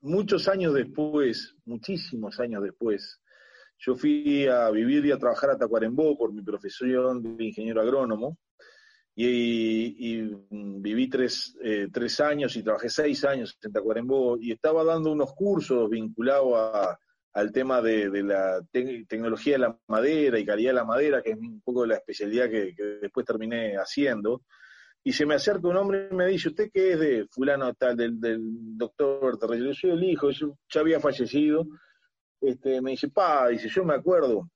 Muchos 0.00 0.48
años 0.48 0.74
después, 0.74 1.54
muchísimos 1.64 2.40
años 2.40 2.60
después, 2.60 3.20
yo 3.78 3.94
fui 3.94 4.48
a 4.48 4.68
vivir 4.70 5.06
y 5.06 5.12
a 5.12 5.18
trabajar 5.18 5.50
a 5.50 5.58
Tacuarembó 5.58 6.18
por 6.18 6.32
mi 6.32 6.42
profesión 6.42 7.36
de 7.36 7.44
ingeniero 7.44 7.80
agrónomo 7.80 8.36
y, 9.16 10.30
viví 10.50 11.08
tres, 11.08 11.56
eh, 11.62 11.88
tres, 11.92 12.20
años 12.20 12.56
y 12.56 12.62
trabajé 12.62 12.88
seis 12.88 13.24
años 13.24 13.56
en 13.62 13.72
Tacuarembó 13.72 14.36
y 14.38 14.52
estaba 14.52 14.82
dando 14.84 15.12
unos 15.12 15.32
cursos 15.34 15.88
vinculados 15.88 16.96
al 17.32 17.52
tema 17.52 17.80
de, 17.80 18.10
de 18.10 18.22
la 18.22 18.60
tec- 18.72 19.06
tecnología 19.06 19.54
de 19.54 19.58
la 19.60 19.78
madera 19.88 20.38
y 20.38 20.44
calidad 20.44 20.70
de 20.70 20.74
la 20.74 20.84
madera, 20.84 21.22
que 21.22 21.30
es 21.30 21.38
un 21.38 21.60
poco 21.60 21.86
la 21.86 21.96
especialidad 21.96 22.50
que, 22.50 22.74
que 22.74 22.84
después 23.02 23.24
terminé 23.26 23.76
haciendo. 23.76 24.42
Y 25.06 25.12
se 25.12 25.26
me 25.26 25.34
acerca 25.34 25.68
un 25.68 25.76
hombre 25.76 26.08
y 26.10 26.14
me 26.14 26.26
dice, 26.26 26.48
¿usted 26.48 26.70
qué 26.72 26.92
es 26.92 26.98
de 26.98 27.26
fulano 27.30 27.74
tal, 27.74 27.96
del, 27.96 28.18
del 28.18 28.40
doctor 28.76 29.38
Terrell? 29.38 29.66
Yo 29.66 29.74
soy 29.74 29.90
el 29.90 30.02
hijo, 30.02 30.30
yo 30.30 30.56
ya 30.68 30.80
había 30.80 30.98
fallecido. 30.98 31.66
Este, 32.40 32.80
me 32.80 32.92
dice, 32.92 33.08
pa, 33.10 33.48
dice, 33.48 33.68
yo 33.68 33.84
me 33.84 33.94
acuerdo, 33.94 34.48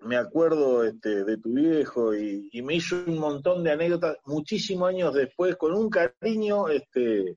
me 0.00 0.16
acuerdo 0.16 0.84
este, 0.84 1.24
de 1.24 1.38
tu 1.38 1.52
viejo 1.54 2.14
y, 2.14 2.50
me 2.62 2.74
hizo 2.76 2.96
un 3.06 3.18
montón 3.18 3.62
de 3.64 3.72
anécdotas 3.72 4.16
muchísimos 4.26 4.88
años 4.88 5.14
después 5.14 5.56
con 5.56 5.72
un 5.72 5.88
cariño 5.88 6.68
este, 6.68 7.36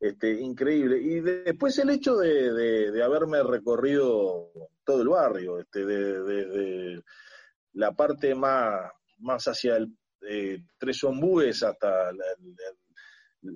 este, 0.00 0.32
increíble. 0.40 0.98
Y 0.98 1.20
de- 1.20 1.42
después 1.42 1.78
el 1.78 1.90
hecho 1.90 2.16
de, 2.16 2.52
de- 2.52 3.02
haberme 3.02 3.42
recorrido 3.42 4.50
todo 4.84 5.02
el 5.02 5.08
barrio, 5.08 5.58
este, 5.58 5.84
de, 5.84 6.22
de- 6.22 6.46
de 6.46 7.02
la 7.74 7.92
parte 7.92 8.34
más, 8.34 8.90
más 9.18 9.44
hacia 9.48 9.76
el 9.76 9.88
eh, 10.28 10.62
Tres 10.78 11.04
Ombúes 11.04 11.62
hasta 11.62 12.12
la- 12.12 12.24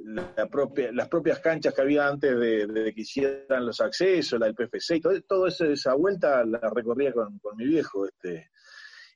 la 0.04 0.48
propia, 0.48 0.90
las 0.92 1.08
propias 1.08 1.40
canchas 1.40 1.74
que 1.74 1.82
había 1.82 2.06
antes 2.08 2.38
de, 2.38 2.92
que 2.94 3.00
hicieran 3.00 3.66
los 3.66 3.80
accesos, 3.80 4.38
la 4.38 4.46
del 4.46 4.54
PFC, 4.54 4.96
y 4.96 5.00
todo, 5.00 5.20
todo 5.22 5.46
esa 5.46 5.94
vuelta 5.94 6.44
la 6.44 6.60
recorría 6.74 7.12
con, 7.12 7.38
con 7.38 7.56
mi 7.56 7.64
viejo. 7.66 8.06
Este, 8.06 8.50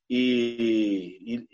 y, 0.08 1.46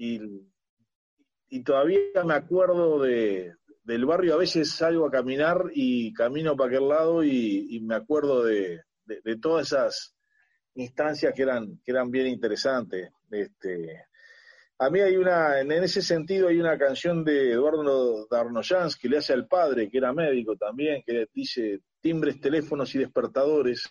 y, 1.48 1.62
todavía 1.62 2.00
me 2.24 2.34
acuerdo 2.34 3.00
de, 3.00 3.54
del 3.84 4.04
barrio, 4.06 4.34
a 4.34 4.38
veces 4.38 4.70
salgo 4.70 5.06
a 5.06 5.10
caminar 5.10 5.64
y 5.74 6.12
camino 6.12 6.56
para 6.56 6.70
aquel 6.70 6.88
lado 6.88 7.24
y, 7.24 7.66
y 7.76 7.80
me 7.80 7.94
acuerdo 7.94 8.44
de, 8.44 8.80
de- 9.04 9.20
de 9.24 9.36
todas 9.38 9.66
esas 9.68 10.16
instancias 10.74 11.32
que 11.34 11.42
eran, 11.42 11.80
que 11.84 11.90
eran 11.90 12.10
bien 12.10 12.26
interesantes. 12.28 13.10
Este, 13.30 14.04
a 14.82 14.88
mí 14.88 14.98
hay 15.00 15.16
una, 15.16 15.60
en 15.60 15.70
ese 15.72 16.00
sentido 16.00 16.48
hay 16.48 16.58
una 16.58 16.78
canción 16.78 17.22
de 17.22 17.52
Eduardo 17.52 18.26
Darnoyans 18.30 18.96
que 18.96 19.10
le 19.10 19.18
hace 19.18 19.34
al 19.34 19.46
padre, 19.46 19.90
que 19.90 19.98
era 19.98 20.14
médico 20.14 20.56
también, 20.56 21.02
que 21.04 21.28
dice 21.34 21.80
timbres, 22.00 22.40
teléfonos 22.40 22.94
y 22.94 22.98
despertadores, 22.98 23.84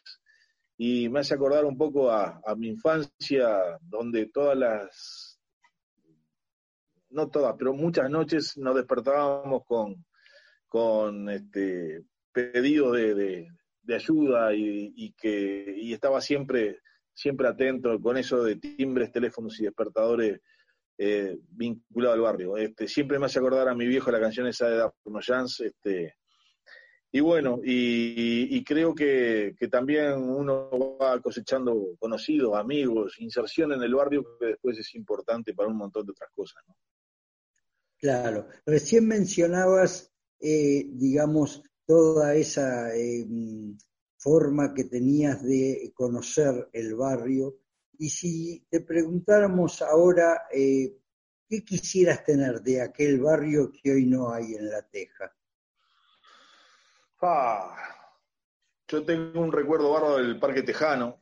y 0.78 1.08
me 1.10 1.20
hace 1.20 1.36
acordar 1.36 1.64
un 1.66 1.78
poco 1.78 2.10
a, 2.12 2.42
mi 2.58 2.70
infancia, 2.70 3.78
donde 3.82 4.28
todas 4.28 4.58
las, 4.58 5.40
no 7.12 7.30
todas, 7.30 7.56
pero 7.58 7.74
muchas 7.74 8.10
noches 8.10 8.58
nos 8.58 8.76
despertábamos 8.76 9.64
con, 9.66 10.04
con 10.68 11.30
este, 11.30 12.04
pedidos 12.32 12.94
de, 12.98 13.14
de- 13.14 13.48
de 13.82 13.96
ayuda 13.96 14.54
y, 14.54 14.94
y 14.96 15.14
que 15.14 15.74
y 15.78 15.94
estaba 15.94 16.22
siempre, 16.22 16.80
siempre 17.14 17.48
atento 17.48 18.00
con 18.00 18.18
eso 18.18 18.44
de 18.44 18.58
timbres, 18.58 19.12
teléfonos 19.12 19.60
y 19.60 19.64
despertadores 19.64 20.42
eh, 21.02 21.40
vinculado 21.52 22.14
al 22.14 22.22
barrio. 22.22 22.58
Este, 22.58 22.88
siempre 22.88 23.18
me 23.18 23.28
hace 23.28 23.40
acordar 23.40 23.70
a 23.70 23.74
mi 23.74 23.88
viejo 23.88 24.12
la 24.12 24.20
canción 24.20 24.48
esa 24.48 24.68
de 24.68 24.76
Darno 24.76 25.20
Jans, 25.26 25.62
este, 25.62 26.16
y 27.12 27.22
bueno, 27.22 27.60
y, 27.64 28.64
creo 28.64 28.94
que, 28.94 29.56
que 29.58 29.68
también 29.68 30.14
uno 30.14 30.70
va 31.02 31.20
cosechando 31.22 31.96
conocidos, 31.98 32.56
amigos, 32.56 33.16
inserción 33.20 33.72
en 33.72 33.82
el 33.82 33.96
barrio 33.96 34.38
que 34.40 34.48
después 34.48 34.78
es 34.78 34.94
importante 34.94 35.56
para 35.56 35.70
un 35.70 35.78
montón 35.78 36.06
de 36.06 36.12
otras 36.12 36.30
cosas. 36.36 36.62
Claro, 37.98 38.48
recién 38.66 39.08
mencionabas, 39.08 40.12
eh, 40.40 40.86
digamos, 40.88 41.64
toda 41.86 42.36
esa 42.36 42.96
eh, 42.96 43.26
forma 44.18 44.74
que 44.74 44.84
tenías 44.84 45.42
de 45.44 45.92
conocer 45.96 46.70
el 46.74 46.94
barrio. 46.96 47.58
Y 48.02 48.08
si 48.10 48.66
te 48.70 48.80
preguntáramos 48.80 49.82
ahora, 49.82 50.44
eh, 50.54 50.98
¿qué 51.50 51.66
quisieras 51.66 52.24
tener 52.24 52.62
de 52.62 52.82
aquel 52.82 53.20
barrio 53.20 53.70
que 53.72 53.92
hoy 53.92 54.06
no 54.06 54.32
hay 54.32 54.56
en 54.56 54.70
La 54.70 54.82
Teja? 54.84 55.36
Ah, 57.22 57.76
yo 58.88 59.04
tengo 59.04 59.42
un 59.42 59.52
recuerdo 59.52 59.92
bárbaro 59.92 60.16
del 60.16 60.40
Parque 60.40 60.64
Tejano. 60.64 61.22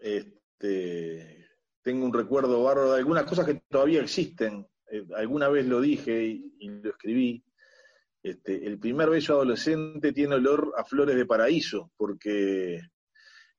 Este, 0.00 1.46
tengo 1.80 2.06
un 2.06 2.12
recuerdo 2.12 2.60
bárbaro 2.64 2.90
de 2.90 2.98
algunas 2.98 3.22
cosas 3.22 3.46
que 3.46 3.62
todavía 3.68 4.02
existen. 4.02 4.66
Eh, 4.90 5.06
alguna 5.14 5.48
vez 5.48 5.64
lo 5.66 5.80
dije 5.80 6.24
y, 6.24 6.68
lo 6.68 6.90
escribí. 6.90 7.44
Este, 8.20 8.66
el 8.66 8.80
primer 8.80 9.08
beso 9.10 9.34
adolescente 9.34 10.12
tiene 10.12 10.34
olor 10.34 10.74
a 10.76 10.82
flores 10.82 11.14
de 11.14 11.24
paraíso, 11.24 11.92
porque 11.96 12.80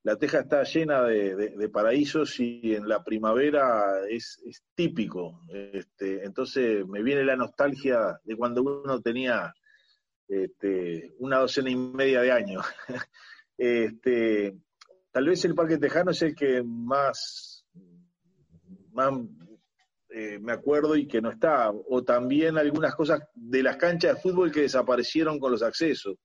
la 0.04 0.16
teja 0.16 0.40
está 0.40 0.64
llena 0.64 1.04
de, 1.04 1.36
de- 1.36 1.70
paraísos 1.70 2.40
y 2.40 2.74
en 2.74 2.88
la 2.88 3.04
primavera 3.04 4.08
es, 4.10 4.42
es 4.46 4.64
típico. 4.74 5.42
Este, 5.50 6.24
entonces 6.26 6.86
me 6.88 7.04
viene 7.04 7.24
la 7.24 7.36
nostalgia 7.36 8.20
de 8.24 8.36
cuando 8.36 8.64
uno 8.64 9.00
tenía 9.02 9.54
este, 10.28 11.14
una 11.20 11.40
docena 11.40 11.70
y 11.70 11.76
media 11.76 12.22
de 12.22 12.32
años. 12.32 12.66
este, 13.58 14.58
tal 15.12 15.28
vez 15.28 15.46
el 15.46 15.54
Parque 15.54 15.78
Tejano 15.78 16.12
es 16.12 16.22
el 16.24 16.36
que 16.36 16.64
más, 16.64 17.64
más 18.92 19.14
eh, 20.10 20.40
me 20.40 20.54
acuerdo 20.54 20.96
y 20.96 21.08
que 21.08 21.22
no 21.22 21.30
está. 21.30 21.70
O 21.70 22.04
también 22.04 22.58
algunas 22.58 22.96
cosas 22.96 23.22
de 23.36 23.62
las 23.62 23.78
canchas 23.78 24.16
de 24.16 24.22
fútbol 24.22 24.52
que 24.52 24.62
desaparecieron 24.62 25.40
con 25.40 25.52
los 25.52 25.62
accesos. 25.62 26.16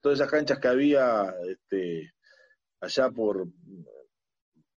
Todas 0.00 0.18
esas 0.18 0.30
canchas 0.30 0.58
que 0.58 0.66
había 0.66 1.32
allá 2.82 3.10
por 3.10 3.46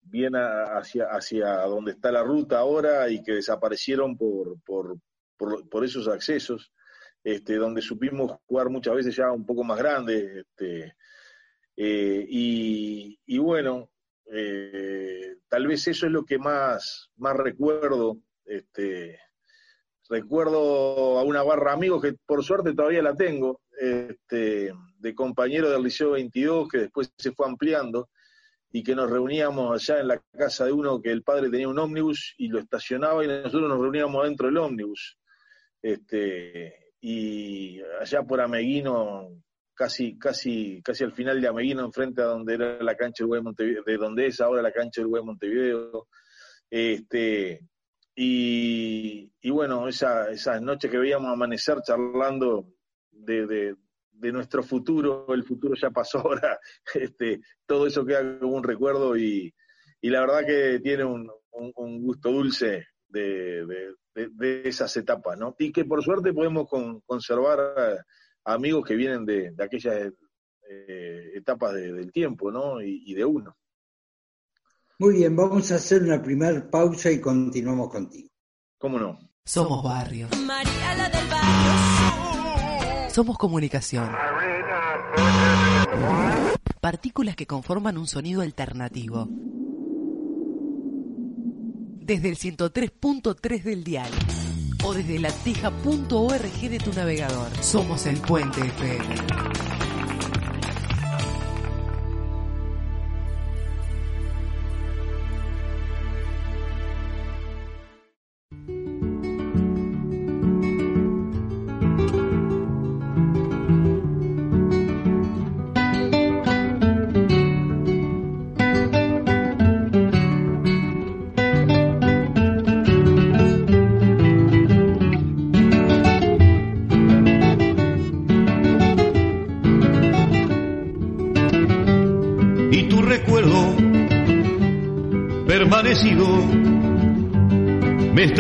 bien 0.02 0.34
hacia, 0.36 1.08
hacia 1.08 1.62
donde 1.64 1.92
está 1.92 2.12
la 2.12 2.24
ruta 2.24 2.60
ahora 2.60 3.10
y 3.10 3.22
que 3.24 3.34
desaparecieron 3.34 4.16
por, 4.16 4.62
por, 4.62 4.98
por, 5.38 5.84
esos 5.84 6.08
accesos, 6.08 6.72
este, 7.24 7.56
donde 7.56 7.82
supimos 7.82 8.38
jugar 8.46 8.70
muchas 8.70 8.96
veces 8.96 9.16
ya 9.16 9.32
un 9.32 9.46
poco 9.46 9.64
más 9.64 9.80
grandes. 9.80 10.46
Este, 10.46 10.96
eh, 11.76 12.26
y, 12.30 13.20
y 13.26 13.38
bueno, 13.40 13.90
eh, 14.32 15.38
tal 15.50 15.68
vez 15.68 15.88
eso 15.88 16.06
es 16.06 16.12
lo 16.12 16.24
que 16.24 16.38
más, 16.38 17.10
más 17.18 17.36
recuerdo. 17.36 18.20
Este, 18.46 19.20
recuerdo 20.10 21.20
a 21.20 21.24
una 21.24 21.44
barra 21.44 21.74
amigos 21.74 22.02
que 22.02 22.14
por 22.26 22.44
suerte 22.44 22.74
todavía 22.74 23.02
la 23.02 23.16
tengo, 23.16 23.62
este, 23.80 24.74
de 24.98 25.16
compañero 25.16 25.70
del 25.70 25.84
Liceo 25.84 26.12
22, 26.12 26.68
que 26.70 26.78
después 26.80 27.12
se 27.18 27.32
fue 27.32 27.48
ampliando, 27.48 28.10
y 28.72 28.84
que 28.84 28.94
nos 28.94 29.10
reuníamos 29.10 29.74
allá 29.74 30.02
en 30.02 30.10
la 30.10 30.22
casa 30.38 30.66
de 30.66 30.74
uno 30.74 31.02
que 31.02 31.10
el 31.10 31.24
padre 31.24 31.50
tenía 31.50 31.70
un 31.70 31.80
ómnibus 31.80 32.36
y 32.38 32.50
lo 32.50 32.60
estacionaba 32.60 33.24
y 33.24 33.28
nosotros 33.28 33.70
nos 33.70 33.80
reuníamos 33.80 34.26
dentro 34.26 34.48
del 34.48 34.58
ómnibus. 34.58 35.18
Este, 35.82 36.92
y 37.00 37.80
allá 38.02 38.24
por 38.24 38.42
Ameguino, 38.42 39.30
casi, 39.74 40.18
casi, 40.18 40.82
casi 40.84 41.06
al 41.06 41.14
final 41.14 41.40
de 41.40 41.48
Ameguino, 41.48 41.86
enfrente 41.86 42.22
a 42.22 42.26
donde 42.26 42.56
era 42.56 42.84
la 42.84 42.96
cancha 42.96 43.24
del 43.24 43.28
Güey 43.28 43.40
de 43.40 43.44
Montevideo, 43.44 43.84
de 43.84 43.98
donde 43.98 44.28
es 44.28 44.42
ahora 44.42 44.62
la 44.62 44.74
cancha 44.74 45.00
del 45.00 45.08
Güey 45.08 45.22
de 45.22 45.26
Montevideo. 45.26 46.08
Este, 46.70 47.62
y, 48.16 49.34
y 49.42 49.50
bueno, 49.50 49.88
esa, 49.88 50.32
esas 50.32 50.62
noches 50.62 50.90
que 50.90 50.98
veíamos 50.98 51.32
amanecer 51.32 51.82
charlando 51.82 52.74
de, 53.12 53.76
de, 54.12 54.32
nuestro 54.32 54.64
futuro, 54.64 55.26
el 55.34 55.44
futuro 55.44 55.76
ya 55.76 55.92
pasó 55.92 56.20
ahora, 56.20 56.58
este, 56.96 57.42
todo 57.66 57.88
eso 57.88 58.06
queda 58.06 58.40
como 58.40 58.56
un 58.56 58.64
recuerdo 58.64 59.18
y, 59.18 59.54
y 60.02 60.10
la 60.10 60.22
verdad 60.22 60.46
que 60.46 60.80
tiene 60.80 61.04
un, 61.04 61.30
un, 61.52 61.74
un 61.76 62.02
gusto 62.02 62.32
dulce 62.32 62.88
de, 63.10 63.66
de, 64.14 64.68
esas 64.68 64.96
etapas, 64.96 65.38
¿no? 65.38 65.54
Y 65.60 65.72
que 65.72 65.84
por 65.84 66.02
suerte 66.02 66.34
podemos 66.34 66.68
con, 66.70 67.02
conservar 67.02 67.60
a, 67.60 68.06
amigos 68.54 68.86
que 68.86 68.96
vienen 68.96 69.26
de, 69.26 69.54
aquellas 69.60 70.12
eh, 70.70 71.32
etapas 71.36 71.74
de, 71.74 71.92
del 71.92 72.12
tiempo, 72.12 72.52
¿no? 72.52 72.82
Y 72.82 73.14
de 73.14 73.26
uno. 73.26 73.58
Muy 74.98 75.16
bien, 75.16 75.36
vamos 75.36 75.74
a 75.74 75.76
hacer 75.76 76.04
una 76.04 76.22
primera 76.22 76.72
pausa 76.72 77.12
y 77.12 77.20
continuamos 77.20 77.90
contigo. 77.90 78.30
¿Cómo 78.80 78.98
no? 78.98 79.20
Somos 79.44 79.84
barrio. 79.84 80.30
María 80.46 80.96
la 80.96 81.10
del 81.10 81.28
barrio. 81.28 83.10
Somos 83.10 83.38
comunicación. 83.38 84.10
Partículas 86.80 87.36
que 87.36 87.46
conforman 87.46 87.98
un 87.98 88.08
sonido 88.08 88.42
alternativo. 88.42 89.28
Desde 92.00 92.30
el 92.30 92.38
103.3 92.38 93.64
del 93.64 93.84
dial 93.84 94.12
o 94.86 94.94
desde 94.94 95.20
lateja.org 95.20 96.70
de 96.70 96.78
tu 96.78 96.94
navegador. 96.94 97.52
Somos 97.62 98.06
el 98.06 98.18
Puente 98.22 98.62
FM. 98.62 99.65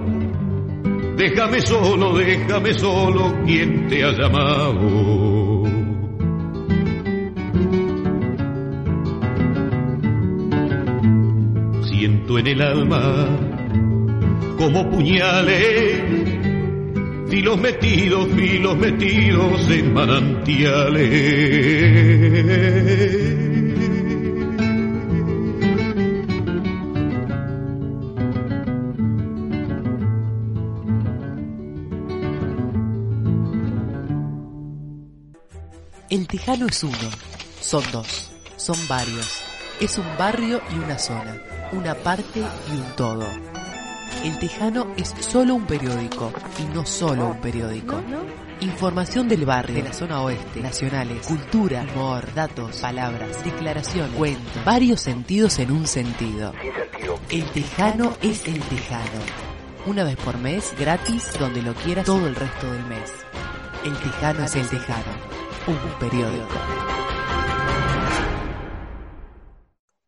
Déjame 1.17 1.61
solo, 1.61 2.17
déjame 2.17 2.73
solo, 2.73 3.33
quien 3.45 3.87
te 3.87 4.03
ha 4.03 4.11
llamado. 4.11 5.20
En 12.39 12.47
el 12.47 12.61
alma 12.61 13.27
como 14.57 14.89
puñales, 14.89 16.01
filos 17.29 17.59
metidos, 17.59 18.27
filos 18.35 18.77
metidos 18.77 19.69
en 19.69 19.93
manantiales. 19.93 21.11
El 36.09 36.27
Tejano 36.27 36.67
es 36.67 36.83
uno, 36.83 36.93
son 37.61 37.83
dos, 37.91 38.31
son 38.57 38.77
varios. 38.87 39.40
Es 39.81 39.97
un 39.97 40.05
barrio 40.15 40.61
y 40.71 40.77
una 40.77 40.99
zona, 40.99 41.41
una 41.71 41.95
parte 41.95 42.39
y 42.39 42.71
un 42.71 42.95
todo. 42.95 43.25
El 44.23 44.37
Tejano 44.37 44.93
es 44.95 45.11
solo 45.21 45.55
un 45.55 45.65
periódico 45.65 46.31
y 46.59 46.71
no 46.71 46.85
solo 46.85 47.29
un 47.29 47.41
periódico. 47.41 47.99
Información 48.59 49.27
del 49.27 49.43
barrio, 49.43 49.77
de 49.77 49.81
la 49.81 49.91
zona 49.91 50.21
oeste, 50.21 50.61
nacionales, 50.61 51.25
cultura, 51.25 51.83
humor, 51.95 52.31
datos, 52.35 52.77
palabras, 52.77 53.43
declaraciones, 53.43 54.15
cuentos, 54.15 54.63
varios 54.63 55.01
sentidos 55.01 55.57
en 55.57 55.71
un 55.71 55.87
sentido. 55.87 56.53
El 57.31 57.45
Tejano 57.45 58.13
es 58.21 58.45
el 58.45 58.59
Tejano. 58.59 59.19
Una 59.87 60.03
vez 60.03 60.17
por 60.17 60.37
mes, 60.37 60.75
gratis, 60.77 61.31
donde 61.39 61.63
lo 61.63 61.73
quieras 61.73 62.05
todo 62.05 62.27
el 62.27 62.35
resto 62.35 62.71
del 62.71 62.85
mes. 62.85 63.11
El 63.83 63.97
Tejano 63.97 64.43
es 64.43 64.55
el 64.55 64.67
Tejano, 64.67 65.11
un 65.65 65.99
periódico. 65.99 67.20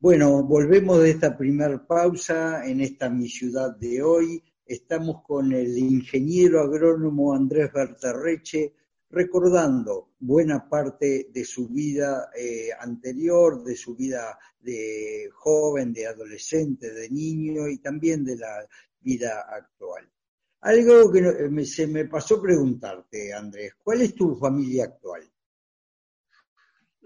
Bueno, 0.03 0.43
volvemos 0.43 1.01
de 1.01 1.11
esta 1.11 1.37
primer 1.37 1.85
pausa 1.87 2.67
en 2.69 2.81
esta 2.81 3.09
mi 3.09 3.29
ciudad 3.29 3.73
de 3.77 4.03
hoy. 4.03 4.43
Estamos 4.65 5.23
con 5.23 5.53
el 5.53 5.77
ingeniero 5.77 6.59
agrónomo 6.59 7.33
Andrés 7.33 7.71
Berterreche, 7.71 8.73
recordando 9.11 10.09
buena 10.19 10.67
parte 10.67 11.29
de 11.31 11.45
su 11.45 11.69
vida 11.69 12.29
eh, 12.37 12.67
anterior, 12.77 13.63
de 13.63 13.77
su 13.77 13.95
vida 13.95 14.37
de 14.59 15.29
joven, 15.33 15.93
de 15.93 16.05
adolescente, 16.07 16.91
de 16.91 17.09
niño 17.09 17.69
y 17.69 17.77
también 17.77 18.25
de 18.25 18.35
la 18.35 18.67
vida 18.99 19.45
actual. 19.49 20.09
Algo 20.59 21.13
que 21.13 21.21
me- 21.49 21.63
se 21.63 21.87
me 21.87 22.03
pasó 22.09 22.41
preguntarte, 22.41 23.33
Andrés, 23.33 23.75
¿cuál 23.81 24.01
es 24.01 24.13
tu 24.13 24.35
familia 24.35 24.83
actual? 24.83 25.23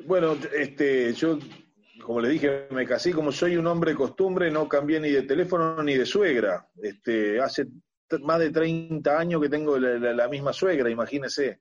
Bueno, 0.08 0.36
este, 0.52 1.14
yo, 1.14 1.38
como 2.04 2.22
le 2.22 2.30
dije, 2.30 2.68
me 2.72 2.86
casé 2.86 3.12
como 3.12 3.32
soy 3.32 3.58
un 3.58 3.68
hombre 3.68 3.92
de 3.92 3.98
costumbre, 3.98 4.52
no 4.52 4.68
cambié 4.68 5.00
ni 5.00 5.10
de 5.10 5.24
teléfono 5.24 5.82
ni 5.84 5.96
de 5.96 6.06
suegra. 6.06 6.68
Este, 6.82 7.40
hace 7.40 7.68
más 8.22 8.40
de 8.40 8.52
30 8.52 9.20
años 9.20 9.42
que 9.42 9.50
tengo 9.50 9.78
la, 9.78 10.28
misma 10.28 10.54
suegra, 10.54 10.90
imagínese. 10.90 11.60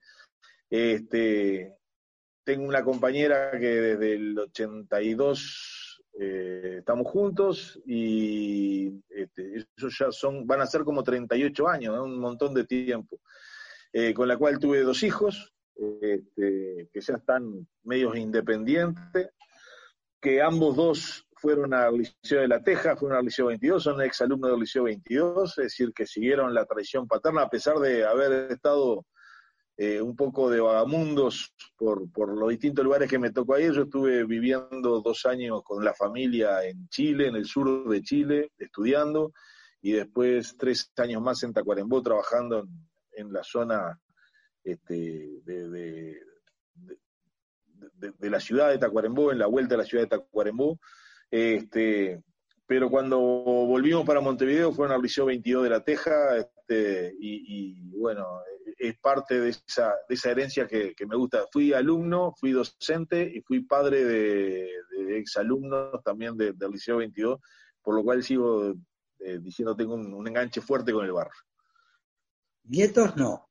Este, 0.69 1.73
tengo 2.43 2.67
una 2.67 2.83
compañera 2.83 3.51
que 3.51 3.67
desde 3.67 4.13
el 4.13 4.39
82 4.39 6.03
eh, 6.19 6.75
estamos 6.79 7.07
juntos 7.07 7.79
y 7.85 8.87
este, 9.09 9.65
esos 9.77 9.97
ya 9.99 10.11
son, 10.11 10.47
van 10.47 10.61
a 10.61 10.65
ser 10.65 10.83
como 10.83 11.03
38 11.03 11.67
años, 11.67 11.99
un 11.99 12.19
montón 12.19 12.53
de 12.53 12.65
tiempo. 12.65 13.19
Eh, 13.93 14.13
con 14.13 14.27
la 14.27 14.37
cual 14.37 14.59
tuve 14.59 14.81
dos 14.81 15.03
hijos, 15.03 15.53
este, 16.01 16.89
que 16.91 17.01
ya 17.01 17.15
están 17.15 17.67
medios 17.83 18.17
independientes, 18.17 19.29
que 20.21 20.41
ambos 20.41 20.75
dos 20.75 21.27
fueron 21.35 21.73
al 21.73 21.97
Liceo 21.97 22.41
de 22.41 22.47
La 22.47 22.63
Teja, 22.63 22.95
fueron 22.95 23.17
al 23.19 23.25
Liceo 23.25 23.47
22, 23.47 23.83
son 23.83 24.01
exalumnos 24.01 24.51
del 24.51 24.59
Liceo 24.61 24.83
22, 24.83 25.57
es 25.59 25.63
decir, 25.63 25.93
que 25.93 26.05
siguieron 26.05 26.53
la 26.53 26.65
tradición 26.65 27.07
paterna 27.07 27.43
a 27.43 27.49
pesar 27.49 27.77
de 27.77 28.05
haber 28.05 28.51
estado 28.51 29.05
eh, 29.77 30.01
un 30.01 30.15
poco 30.15 30.49
de 30.49 30.59
vagamundos 30.59 31.53
por, 31.75 32.11
por 32.11 32.35
los 32.35 32.49
distintos 32.49 32.83
lugares 32.83 33.09
que 33.09 33.19
me 33.19 33.31
tocó 33.31 33.59
ir. 33.59 33.73
Yo 33.73 33.83
estuve 33.83 34.25
viviendo 34.25 35.01
dos 35.01 35.25
años 35.27 35.61
con 35.63 35.85
la 35.85 35.93
familia 35.93 36.65
en 36.65 36.89
Chile, 36.89 37.27
en 37.27 37.35
el 37.35 37.45
sur 37.45 37.87
de 37.87 38.01
Chile, 38.01 38.51
estudiando, 38.57 39.33
y 39.81 39.91
después 39.91 40.55
tres 40.57 40.91
años 40.97 41.21
más 41.21 41.43
en 41.43 41.53
Tacuarembó 41.53 42.01
trabajando 42.01 42.61
en, 42.61 42.69
en 43.11 43.31
la 43.31 43.43
zona 43.43 43.99
este, 44.63 45.41
de, 45.45 46.19
de- 47.93 48.11
de 48.17 48.29
la 48.29 48.39
ciudad 48.39 48.69
de 48.69 48.77
Tacuarembó, 48.77 49.31
en 49.31 49.39
la 49.39 49.47
vuelta 49.47 49.75
a 49.75 49.79
la 49.79 49.83
ciudad 49.85 50.03
de 50.03 50.09
Tacuarembó. 50.09 50.79
Este, 51.29 52.21
pero 52.65 52.89
cuando 52.89 53.17
volvimos 53.19 54.05
para 54.05 54.19
Montevideo 54.21 54.71
fueron 54.73 54.95
al 54.95 55.01
Liceo 55.01 55.25
22 55.25 55.63
de 55.63 55.69
La 55.69 55.83
Teja, 55.83 56.37
este, 56.37 57.13
y, 57.19 57.79
y, 57.79 57.97
bueno, 57.97 58.25
es 58.77 58.97
parte 58.99 59.39
de 59.39 59.49
esa, 59.49 59.93
de 60.07 60.15
esa 60.15 60.31
herencia 60.31 60.67
que, 60.67 60.93
que 60.93 61.05
me 61.05 61.15
gusta. 61.15 61.45
Fui 61.51 61.73
alumno, 61.73 62.33
fui 62.37 62.51
docente 62.51 63.23
y 63.33 63.41
fui 63.41 63.61
padre 63.63 64.03
de, 64.03 64.69
de 64.91 65.17
exalumnos 65.17 66.03
también 66.03 66.35
de- 66.37 66.53
del 66.53 66.71
Liceo 66.71 66.97
22, 66.97 67.39
por 67.81 67.95
lo 67.95 68.03
cual 68.03 68.21
sigo 68.23 68.73
eh, 69.19 69.39
diciendo 69.41 69.75
tengo 69.75 69.95
un, 69.95 70.13
un 70.13 70.27
enganche 70.27 70.61
fuerte 70.61 70.91
con 70.91 71.05
el 71.05 71.11
barrio. 71.13 71.39
Nietos 72.65 73.15
no. 73.15 73.49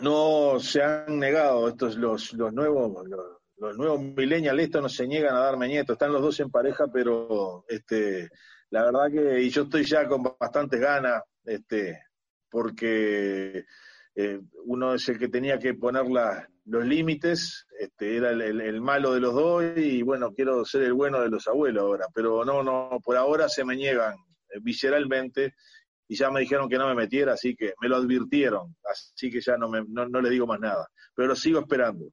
No 0.00 0.58
se 0.60 0.82
han 0.82 1.18
negado 1.18 1.68
estos 1.68 1.96
los, 1.96 2.32
los 2.34 2.52
nuevos 2.52 3.06
los, 3.08 3.38
los 3.58 3.76
nuevos 3.76 4.00
millennials, 4.00 4.60
estos 4.62 4.82
no 4.82 4.88
se 4.88 5.06
niegan 5.06 5.34
a 5.36 5.40
darme 5.40 5.68
nietos, 5.68 5.94
están 5.94 6.12
los 6.12 6.22
dos 6.22 6.38
en 6.40 6.50
pareja, 6.50 6.86
pero 6.92 7.64
este 7.68 8.28
la 8.70 8.84
verdad 8.84 9.10
que 9.12 9.40
y 9.42 9.50
yo 9.50 9.62
estoy 9.62 9.84
ya 9.84 10.06
con 10.08 10.22
bastantes 10.38 10.80
ganas, 10.80 11.22
este, 11.44 12.00
porque 12.50 13.64
eh, 14.16 14.40
uno 14.64 14.94
es 14.94 15.08
el 15.08 15.18
que 15.18 15.28
tenía 15.28 15.58
que 15.58 15.74
poner 15.74 16.06
la- 16.06 16.48
los 16.66 16.84
límites, 16.86 17.66
este, 17.78 18.16
era 18.16 18.30
el, 18.30 18.40
el- 18.60 18.80
malo 18.80 19.12
de 19.12 19.20
los 19.20 19.34
dos 19.34 19.64
y 19.76 20.02
bueno, 20.02 20.32
quiero 20.32 20.64
ser 20.64 20.82
el 20.82 20.92
bueno 20.94 21.20
de 21.20 21.28
los 21.28 21.46
abuelos 21.48 21.82
ahora, 21.82 22.06
pero 22.14 22.44
no, 22.44 22.62
no, 22.62 22.98
por 23.04 23.16
ahora 23.16 23.48
se 23.48 23.64
me 23.64 23.76
niegan 23.76 24.14
eh, 24.50 24.58
visceralmente 24.62 25.54
y 26.08 26.16
ya 26.16 26.30
me 26.30 26.40
dijeron 26.40 26.68
que 26.68 26.78
no 26.78 26.86
me 26.88 26.94
metiera, 26.94 27.34
así 27.34 27.54
que 27.56 27.74
me 27.80 27.88
lo 27.88 27.96
advirtieron, 27.96 28.76
así 28.90 29.30
que 29.30 29.40
ya 29.40 29.56
no, 29.56 29.68
me, 29.68 29.82
no, 29.88 30.08
no 30.08 30.20
les 30.20 30.30
digo 30.30 30.46
más 30.46 30.60
nada, 30.60 30.88
pero 31.14 31.28
lo 31.28 31.36
sigo 31.36 31.60
esperando. 31.60 32.06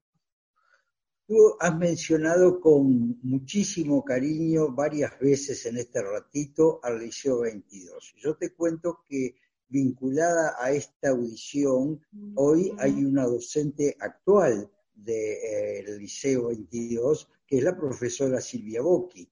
Tú 1.31 1.55
has 1.61 1.77
mencionado 1.77 2.59
con 2.59 3.17
muchísimo 3.21 4.03
cariño 4.03 4.73
varias 4.73 5.17
veces 5.17 5.65
en 5.65 5.77
este 5.77 6.01
ratito 6.01 6.81
al 6.83 6.99
Liceo 6.99 7.39
22. 7.39 8.15
Yo 8.17 8.35
te 8.35 8.53
cuento 8.53 9.05
que 9.07 9.35
vinculada 9.69 10.57
a 10.59 10.73
esta 10.73 11.11
audición, 11.11 12.05
hoy 12.35 12.73
hay 12.79 13.05
una 13.05 13.23
docente 13.23 13.95
actual 14.01 14.69
del 14.93 15.99
Liceo 15.99 16.47
22, 16.47 17.29
que 17.47 17.59
es 17.59 17.63
la 17.63 17.77
profesora 17.77 18.41
Silvia 18.41 18.81
Bocchi. 18.81 19.25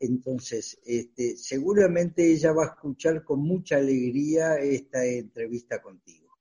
Entonces, 0.00 0.80
este, 0.84 1.36
seguramente 1.36 2.32
ella 2.32 2.50
va 2.50 2.64
a 2.64 2.70
escuchar 2.70 3.22
con 3.22 3.42
mucha 3.42 3.76
alegría 3.76 4.56
esta 4.56 5.06
entrevista 5.06 5.80
contigo. 5.80 6.36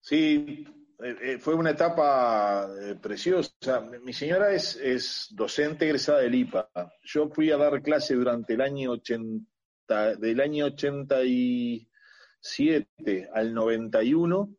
Sí, 0.00 0.64
eh, 1.02 1.16
eh, 1.22 1.38
fue 1.38 1.54
una 1.54 1.70
etapa 1.70 2.68
eh, 2.80 2.96
preciosa. 3.00 3.80
Mi 4.02 4.12
señora 4.12 4.52
es, 4.52 4.76
es, 4.76 5.28
docente 5.30 5.86
egresada 5.86 6.20
del 6.20 6.34
IPA. 6.34 6.68
Yo 7.02 7.30
fui 7.30 7.50
a 7.50 7.56
dar 7.56 7.80
clase 7.82 8.14
durante 8.14 8.52
el 8.54 8.60
año 8.60 8.90
80, 8.92 10.16
del 10.16 10.40
año 10.40 10.66
87 10.66 13.30
al 13.32 13.54
91, 13.54 14.54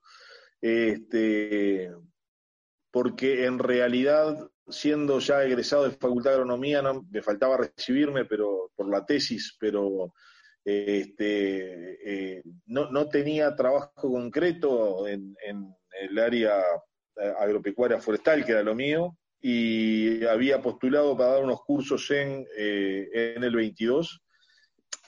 este, 0.61 1.91
porque 2.91 3.45
en 3.45 3.59
realidad, 3.59 4.49
siendo 4.67 5.19
ya 5.19 5.43
egresado 5.43 5.83
de 5.83 5.91
Facultad 5.91 6.31
de 6.31 6.37
Agronomía, 6.37 6.81
no, 6.81 7.05
me 7.09 7.21
faltaba 7.21 7.57
recibirme 7.57 8.25
pero 8.25 8.71
por 8.75 8.89
la 8.89 9.05
tesis, 9.05 9.55
pero 9.59 10.13
este, 10.63 12.37
eh, 12.37 12.43
no, 12.67 12.91
no, 12.91 13.09
tenía 13.09 13.55
trabajo 13.55 14.11
concreto 14.11 15.07
en, 15.07 15.35
en 15.43 15.75
el 16.01 16.17
área 16.19 16.59
eh, 17.15 17.33
agropecuaria 17.39 17.99
forestal, 17.99 18.45
que 18.45 18.51
era 18.51 18.63
lo 18.63 18.75
mío, 18.75 19.17
y 19.39 20.23
había 20.25 20.61
postulado 20.61 21.17
para 21.17 21.33
dar 21.33 21.43
unos 21.43 21.61
cursos 21.63 22.09
en, 22.11 22.45
eh, 22.57 23.33
en 23.35 23.43
el 23.43 23.55
22, 23.55 24.21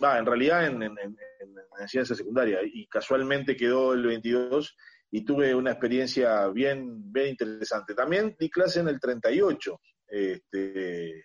va, 0.03 0.17
en 0.17 0.25
realidad 0.25 0.65
en, 0.65 0.81
en, 0.83 0.97
en, 0.99 2.05
secundaria, 2.05 2.59
y 2.63 2.87
casualmente 2.87 3.55
quedó 3.55 3.93
el 3.93 4.05
22 4.05 4.75
y 5.11 5.23
tuve 5.23 5.53
una 5.53 5.71
experiencia 5.71 6.47
bien, 6.47 7.11
bien 7.11 7.27
interesante. 7.27 7.93
También 7.93 8.35
di 8.39 8.49
clase 8.49 8.79
en 8.79 8.87
el 8.87 8.99
38, 8.99 9.79
este, 10.07 11.23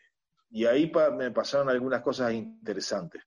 y 0.51 0.65
ahí 0.67 0.93
me 1.17 1.31
pasaron 1.31 1.71
algunas 1.71 2.03
cosas 2.03 2.35
interesantes. 2.35 3.23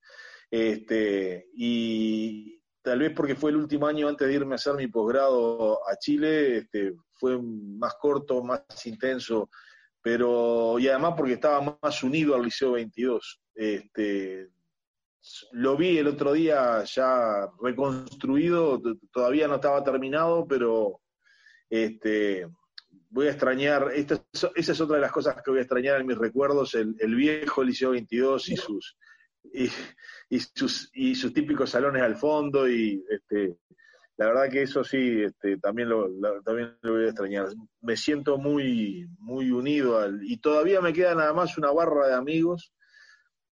Este, 0.48 1.48
y 1.54 2.61
tal 2.82 2.98
vez 2.98 3.12
porque 3.14 3.36
fue 3.36 3.50
el 3.50 3.56
último 3.56 3.86
año 3.86 4.08
antes 4.08 4.26
de 4.26 4.34
irme 4.34 4.54
a 4.54 4.56
hacer 4.56 4.74
mi 4.74 4.88
posgrado 4.88 5.88
a 5.88 5.96
Chile, 5.96 6.58
este, 6.58 6.94
fue 7.14 7.40
más 7.40 7.94
corto, 7.94 8.42
más 8.42 8.64
intenso, 8.84 9.48
pero 10.02 10.78
y 10.78 10.88
además 10.88 11.14
porque 11.16 11.34
estaba 11.34 11.78
más 11.80 12.02
unido 12.02 12.34
al 12.34 12.42
Liceo 12.42 12.72
22. 12.72 13.40
Este, 13.54 14.50
lo 15.52 15.76
vi 15.76 15.98
el 15.98 16.08
otro 16.08 16.32
día 16.32 16.82
ya 16.84 17.48
reconstruido, 17.60 18.82
todavía 19.12 19.46
no 19.46 19.56
estaba 19.56 19.84
terminado, 19.84 20.46
pero 20.46 21.00
este, 21.70 22.48
voy 23.08 23.28
a 23.28 23.30
extrañar, 23.30 23.92
esta, 23.94 24.20
esa 24.32 24.72
es 24.72 24.80
otra 24.80 24.96
de 24.96 25.02
las 25.02 25.12
cosas 25.12 25.36
que 25.42 25.50
voy 25.50 25.60
a 25.60 25.62
extrañar 25.62 26.00
en 26.00 26.06
mis 26.06 26.18
recuerdos, 26.18 26.74
el, 26.74 26.96
el 26.98 27.14
viejo 27.14 27.62
Liceo 27.62 27.90
22 27.90 28.48
y 28.48 28.56
sus, 28.56 28.96
y, 29.44 30.38
sus, 30.38 30.90
y 30.92 31.14
sus 31.14 31.32
típicos 31.32 31.70
salones 31.70 32.02
al 32.02 32.16
fondo 32.16 32.68
y 32.68 33.04
este, 33.08 33.56
la 34.16 34.26
verdad 34.26 34.50
que 34.50 34.62
eso 34.62 34.84
sí, 34.84 35.22
este, 35.22 35.58
también, 35.58 35.88
lo, 35.88 36.08
también 36.44 36.76
lo 36.82 36.92
voy 36.92 37.04
a 37.04 37.08
extrañar. 37.08 37.48
Me 37.80 37.96
siento 37.96 38.38
muy, 38.38 39.06
muy 39.18 39.50
unido 39.50 39.98
al, 39.98 40.20
y 40.22 40.36
todavía 40.38 40.80
me 40.80 40.92
queda 40.92 41.14
nada 41.14 41.32
más 41.32 41.56
una 41.58 41.70
barra 41.72 42.08
de 42.08 42.14
amigos 42.14 42.72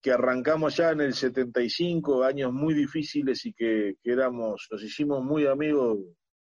que 0.01 0.11
arrancamos 0.11 0.75
ya 0.75 0.91
en 0.91 1.01
el 1.01 1.13
75, 1.13 2.23
años 2.23 2.53
muy 2.53 2.73
difíciles 2.73 3.45
y 3.45 3.53
que, 3.53 3.95
éramos, 4.03 4.67
nos 4.71 4.83
hicimos 4.83 5.23
muy 5.23 5.45
amigos, 5.45 5.99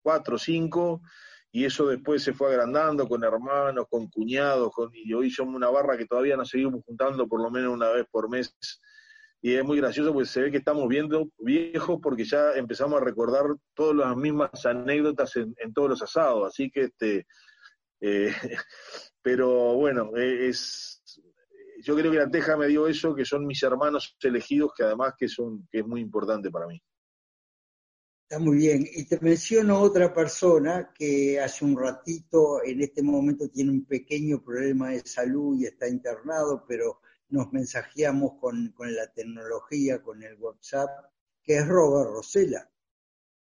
cuatro 0.02 0.38
cinco, 0.38 1.02
y 1.52 1.66
eso 1.66 1.88
después 1.88 2.24
se 2.24 2.34
fue 2.34 2.50
agrandando 2.50 3.08
con 3.08 3.24
hermanos, 3.24 3.86
con 3.90 4.08
cuñados, 4.08 4.72
y 4.94 5.14
hoy 5.14 5.32
somos 5.32 5.56
una 5.56 5.70
barra 5.70 5.98
que 5.98 6.06
todavía 6.06 6.38
nos 6.38 6.50
seguimos 6.50 6.84
juntando 6.86 7.28
por 7.28 7.42
lo 7.42 7.50
menos 7.50 7.74
una 7.74 7.90
vez 7.90 8.06
por 8.12 8.30
mes 8.30 8.56
y 9.42 9.54
es 9.54 9.64
muy 9.64 9.78
gracioso 9.78 10.14
porque 10.14 10.28
se 10.28 10.42
ve 10.42 10.52
que 10.52 10.58
estamos 10.58 10.88
viendo 10.88 11.30
viejos 11.38 12.00
porque 12.02 12.26
ya 12.26 12.54
empezamos 12.56 13.02
a 13.02 13.06
recordar 13.06 13.44
todas 13.74 13.96
las 13.96 14.16
mismas 14.18 14.66
anécdotas 14.66 15.36
en, 15.38 15.56
en 15.58 15.74
todos 15.74 15.90
los 15.90 16.02
asados, 16.02 16.48
así 16.48 16.70
que 16.70 16.86
este, 16.86 17.26
eh, 18.02 18.32
pero 19.22 19.76
bueno, 19.76 20.16
es, 20.16 21.02
yo 21.82 21.96
creo 21.96 22.12
que 22.12 22.18
la 22.18 22.30
Teja 22.30 22.58
me 22.58 22.68
dio 22.68 22.88
eso, 22.88 23.16
que 23.16 23.26
son 23.26 23.46
mis 23.46 23.62
hermanos 23.64 24.16
elegidos, 24.22 24.72
que 24.76 24.84
además 24.84 25.14
que 25.18 25.28
son, 25.28 25.68
que 25.72 25.80
es 25.80 25.86
muy 25.86 26.02
importante 26.02 26.50
para 26.50 26.68
mí. 26.68 26.82
Está 28.30 28.44
muy 28.44 28.58
bien. 28.58 28.86
Y 28.94 29.06
te 29.06 29.20
menciono 29.22 29.80
otra 29.80 30.14
persona 30.14 30.94
que 30.94 31.40
hace 31.40 31.66
un 31.66 31.76
ratito, 31.78 32.64
en 32.64 32.82
este 32.82 33.02
momento 33.02 33.50
tiene 33.50 33.72
un 33.72 33.86
pequeño 33.86 34.44
problema 34.44 34.90
de 34.90 35.00
salud 35.00 35.58
y 35.60 35.66
está 35.66 35.88
internado, 35.88 36.64
pero 36.68 37.02
nos 37.30 37.52
mensajeamos 37.52 38.34
con, 38.40 38.70
con, 38.70 38.94
la 38.96 39.08
tecnología, 39.12 40.02
con 40.02 40.24
el 40.24 40.36
WhatsApp, 40.36 40.90
que 41.44 41.58
es 41.58 41.68
Robert 41.68 42.12
Rosella. 42.12 42.70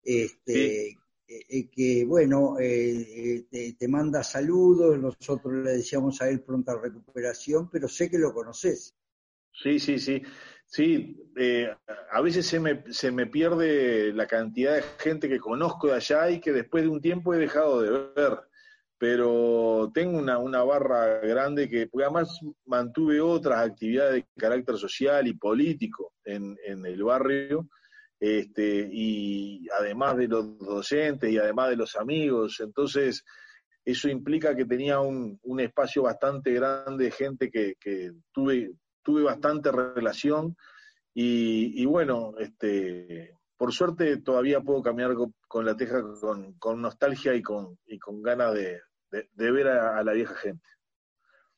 Este, 0.02 0.90
sí. 0.90 0.98
eh, 1.28 1.68
que 1.70 2.04
bueno, 2.04 2.56
eh, 2.60 3.46
te, 3.50 3.72
te, 3.72 3.88
manda 3.88 4.22
saludos, 4.22 4.98
nosotros 4.98 5.52
le 5.52 5.72
decíamos 5.72 6.20
a 6.22 6.28
él 6.28 6.42
pronta 6.42 6.78
recuperación, 6.78 7.68
pero 7.70 7.88
sé 7.88 8.10
que 8.10 8.18
lo 8.18 8.32
conoces. 8.32 8.94
Sí, 9.52 9.78
sí, 9.78 9.98
sí. 9.98 10.22
Sí, 10.68 11.16
eh, 11.36 11.72
a 12.10 12.20
veces 12.20 12.46
se 12.46 12.58
me, 12.58 12.84
se 12.92 13.10
me 13.10 13.26
pierde 13.26 14.12
la 14.12 14.26
cantidad 14.26 14.74
de 14.74 14.82
gente 14.98 15.28
que 15.28 15.38
conozco 15.38 15.86
de 15.86 15.94
allá 15.94 16.28
y 16.28 16.40
que 16.40 16.52
después 16.52 16.82
de 16.82 16.90
un 16.90 17.00
tiempo 17.00 17.32
he 17.32 17.38
dejado 17.38 17.80
de 17.80 17.90
ver 17.90 18.40
pero 18.98 19.90
tengo 19.92 20.18
una, 20.18 20.38
una 20.38 20.62
barra 20.64 21.18
grande 21.20 21.68
que, 21.68 21.88
además 21.94 22.40
mantuve 22.64 23.20
otras 23.20 23.66
actividades 23.66 24.14
de 24.14 24.26
carácter 24.37 24.76
social 24.76 25.26
y 25.26 25.35
político 25.35 26.14
en, 26.24 26.56
en 26.64 26.85
el 26.87 27.02
barrio, 27.02 27.68
este, 28.18 28.88
y 28.90 29.66
además 29.78 30.16
de 30.16 30.28
los 30.28 30.59
docentes 30.59 31.30
y 31.30 31.38
además 31.38 31.68
de 31.68 31.76
los 31.76 31.96
amigos, 31.96 32.61
entonces 32.61 33.22
eso 33.87 34.09
implica 34.09 34.56
que 34.56 34.64
tenía 34.64 35.00
un, 35.00 35.38
un 35.42 35.61
espacio 35.61 36.02
bastante 36.02 36.52
grande 36.52 37.04
de 37.04 37.11
gente 37.12 37.50
que, 37.50 37.74
que 37.78 38.11
tuve, 38.32 38.72
tuve 39.02 39.22
bastante 39.22 39.70
relación. 39.70 40.56
Y, 41.14 41.80
y 41.80 41.85
bueno, 41.85 42.35
este, 42.38 43.37
por 43.56 43.72
suerte 43.72 44.16
todavía 44.18 44.61
puedo 44.61 44.82
caminar 44.82 45.14
con, 45.57 45.64
la 45.64 45.75
teja 45.75 46.03
con, 46.21 46.53
con, 46.59 46.83
nostalgia 46.83 47.35
y 47.35 47.40
con, 47.40 47.79
y 47.87 47.99
con 47.99 48.21
ganas 48.23 48.53
de, 48.53 48.79
de, 49.11 49.31
de 49.33 49.51
ver 49.51 49.69
a, 49.69 49.97
a, 49.99 50.05
la 50.05 50.12
vieja 50.12 50.35
gente. 50.35 50.66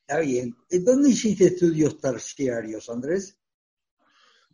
Está 0.07 0.21
bien. 0.21 0.55
¿En 0.69 0.85
dónde 0.85 1.09
hiciste 1.09 1.47
estudios 1.47 1.99
terciarios, 1.99 2.89
Andrés? 2.89 3.37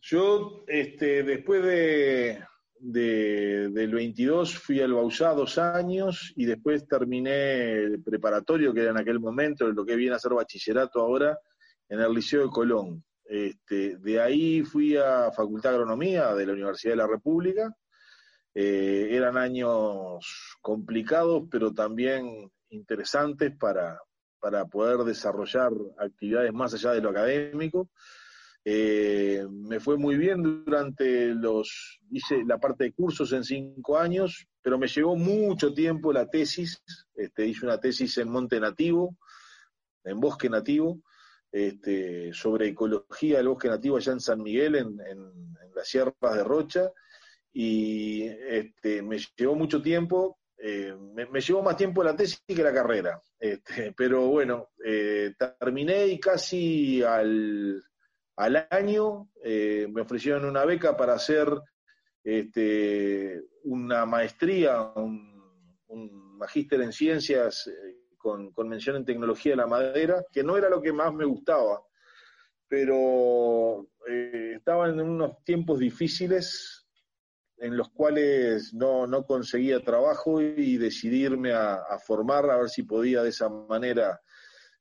Yo, 0.02 0.64
este, 0.68 1.22
después 1.22 1.64
de, 1.64 2.44
de, 2.80 3.70
del 3.70 3.94
22, 3.94 4.58
fui 4.58 4.82
al 4.82 4.94
Bausá 4.94 5.36
dos 5.36 5.60
años 5.60 6.34
y 6.36 6.46
después 6.46 6.88
terminé 6.88 7.74
el 7.84 8.02
preparatorio, 8.02 8.74
que 8.74 8.82
era 8.82 8.90
en 8.90 8.98
aquel 8.98 9.20
momento, 9.20 9.68
lo 9.68 9.86
que 9.86 9.96
viene 9.96 10.16
a 10.16 10.20
ser 10.20 10.34
bachillerato 10.34 11.02
ahora, 11.02 11.38
en 11.88 12.00
el 12.00 12.12
Liceo 12.12 12.46
de 12.46 12.50
Colón. 12.50 13.04
Este, 13.24 13.98
de 13.98 14.20
ahí 14.20 14.64
fui 14.64 14.98
a 14.98 15.32
Facultad 15.32 15.70
de 15.70 15.76
Agronomía 15.76 16.34
de 16.34 16.48
la 16.48 16.54
Universidad 16.54 16.94
de 16.94 16.98
la 16.98 17.08
República. 17.08 17.72
Eh, 18.58 19.10
eran 19.12 19.38
años 19.38 20.58
complicados, 20.62 21.44
pero 21.52 21.74
también 21.74 22.50
interesantes 22.70 23.54
para, 23.58 24.00
para 24.40 24.66
poder 24.66 25.00
desarrollar 25.00 25.74
actividades 25.98 26.54
más 26.54 26.74
allá 26.74 26.94
de 26.94 27.02
lo 27.02 27.10
académico. 27.10 27.90
Eh, 28.64 29.46
me 29.52 29.80
fue 29.80 29.98
muy 29.98 30.16
bien 30.16 30.42
durante 30.42 31.36
los, 31.36 32.00
hice 32.10 32.46
la 32.46 32.58
parte 32.58 32.86
de 32.86 32.94
cursos 32.94 33.34
en 33.34 33.44
cinco 33.44 33.98
años, 33.98 34.48
pero 34.62 34.80
me 34.80 34.88
llevó 34.88 35.16
mucho 35.18 35.74
tiempo 35.74 36.14
la 36.14 36.30
tesis, 36.30 36.82
este, 37.14 37.46
hice 37.46 37.66
una 37.66 37.80
tesis 37.80 38.18
en 38.18 38.30
Monte 38.30 38.60
Nativo, 38.60 39.18
en 40.04 40.20
Bosque 40.20 40.50
Nativo, 40.50 41.02
este, 41.52 42.34
sobre 42.34 42.70
ecología 42.70 43.38
del 43.38 43.50
bosque 43.50 43.70
nativo 43.70 43.98
allá 43.98 44.14
en 44.14 44.20
San 44.20 44.42
Miguel, 44.42 44.76
en, 44.76 45.00
en, 45.02 45.20
en 45.20 45.76
las 45.76 45.88
sierras 45.88 46.16
de 46.22 46.44
Rocha, 46.44 46.92
y 47.58 48.24
este, 48.26 49.02
me 49.02 49.18
llevó 49.38 49.56
mucho 49.56 49.82
tiempo, 49.82 50.40
eh, 50.58 50.94
me, 51.14 51.40
llevó 51.40 51.64
más 51.64 51.78
tiempo 51.78 52.04
la 52.04 52.14
tesis 52.14 52.44
que 52.46 52.62
la 52.62 52.74
carrera, 52.74 53.22
este, 53.40 53.94
pero 53.96 54.28
bueno, 54.28 54.72
eh, 54.86 55.34
terminé 55.58 56.06
y 56.08 56.20
casi 56.20 57.02
al, 57.02 57.82
al 58.36 58.68
año 58.70 59.30
eh, 59.42 59.88
me 59.90 60.02
ofrecieron 60.02 60.44
una 60.44 60.66
beca 60.66 60.98
para 60.98 61.14
hacer 61.14 61.48
este, 62.22 63.42
una 63.64 64.06
maestría, 64.06 64.82
un, 64.98 65.82
un 65.88 66.38
magíster 66.38 66.82
en 66.82 66.92
ciencias 66.92 67.72
con, 68.18 68.52
con 68.52 68.68
mención 68.68 68.98
en 68.98 69.06
tecnología 69.06 69.54
de 69.54 69.58
la 69.58 69.68
madera, 69.68 70.26
que 70.30 70.44
no 70.44 70.58
era 70.58 70.68
lo 70.68 70.82
que 70.82 70.92
más 70.92 71.14
me 71.14 71.24
gustaba, 71.24 71.82
pero 72.68 73.88
eh, 74.10 74.56
estaba 74.58 74.90
en 74.90 75.00
unos 75.00 75.42
tiempos 75.46 75.80
difíciles 75.80 76.75
en 77.58 77.78
los 77.78 77.90
cuales 77.90 78.74
no, 78.74 79.08
no 79.08 79.26
conseguía 79.26 79.80
trabajo 79.82 80.42
y 80.42 80.78
decidirme 80.78 81.54
a, 81.54 81.76
a 81.76 81.98
formar, 82.00 82.50
a 82.50 82.58
ver 82.58 82.70
si 82.70 82.84
podía 82.84 83.24
de 83.24 83.30
esa 83.30 83.50
manera 83.50 84.20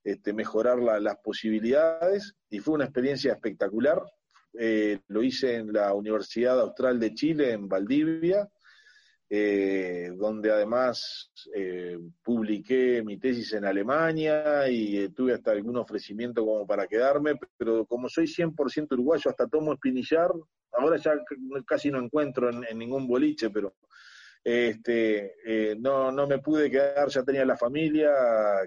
este, 0.02 0.32
mejorar 0.32 0.78
la- 0.80 1.00
las 1.00 1.16
posibilidades 1.18 2.34
y 2.50 2.58
fue 2.58 2.74
una 2.74 2.84
experiencia 2.84 3.32
espectacular. 3.32 4.02
Eh, 4.58 5.00
lo 5.08 5.22
hice 5.22 5.56
en 5.56 5.72
la 5.72 5.92
Universidad 5.94 6.60
Austral 6.60 6.98
de 7.00 7.14
Chile, 7.14 7.52
en 7.52 7.68
Valdivia, 7.68 8.48
eh, 9.30 10.12
donde 10.16 10.52
además 10.52 11.30
eh, 11.54 11.98
publiqué 12.22 13.02
mi 13.02 13.18
tesis 13.18 13.52
en 13.54 13.64
Alemania 13.64 14.68
y 14.68 14.98
eh, 14.98 15.08
tuve 15.08 15.32
hasta 15.32 15.50
algún 15.52 15.76
ofrecimiento 15.76 16.44
como 16.44 16.66
para 16.66 16.86
quedarme, 16.86 17.32
pero 17.56 17.86
como 17.86 18.08
soy 18.08 18.26
100% 18.26 18.92
uruguayo, 18.92 19.30
hasta 19.30 19.48
tomo 19.48 19.72
espinillar, 19.72 20.30
ahora 20.76 20.96
ya 20.96 21.14
casi 21.66 21.90
no 21.90 21.98
encuentro 21.98 22.50
en, 22.50 22.78
ningún 22.78 23.06
boliche, 23.06 23.50
pero 23.50 23.76
este, 24.42 25.34
eh, 25.44 25.76
no, 25.78 26.12
no 26.12 26.26
me 26.26 26.38
pude 26.38 26.70
quedar, 26.70 27.08
ya 27.08 27.22
tenía 27.22 27.44
la 27.44 27.56
familia 27.56 28.10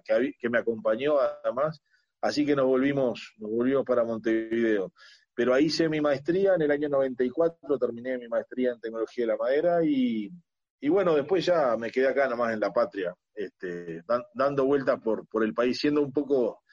que, 0.04 0.50
me 0.50 0.58
acompañó 0.58 1.20
además, 1.20 1.82
así 2.22 2.46
que 2.46 2.56
nos 2.56 2.65
volvimos, 2.65 3.34
nos 3.38 3.52
volvimos 3.52 3.86
para 3.86 4.04
Montevideo. 4.04 4.93
Pero 5.36 5.54
ahí 5.54 5.65
hice 5.65 5.88
mi 5.88 6.02
maestría 6.02 6.56
en 6.56 6.63
el 6.63 6.72
año 6.72 6.89
94, 6.89 7.78
terminé 7.78 8.17
mi 8.17 8.28
maestría 8.28 8.72
en 8.72 8.80
tecnología 8.80 9.26
de 9.26 9.32
la 9.32 9.38
madera 9.38 9.84
y, 9.84 10.32
y 10.80 10.89
bueno, 10.89 11.15
después 11.15 11.46
ya 11.46 11.78
me 11.78 11.91
quedé 11.91 12.08
acá 12.08 12.28
nomás 12.28 12.54
en 12.54 12.60
la 12.60 12.74
patria, 12.74 13.13
este, 13.36 14.02
dan- 14.08 14.26
dando 14.34 14.65
vueltas 14.65 15.00
por, 15.00 15.28
por 15.28 15.43
el 15.43 15.54
país, 15.54 15.80
siendo 15.80 16.02
un 16.02 16.12
poco 16.12 16.63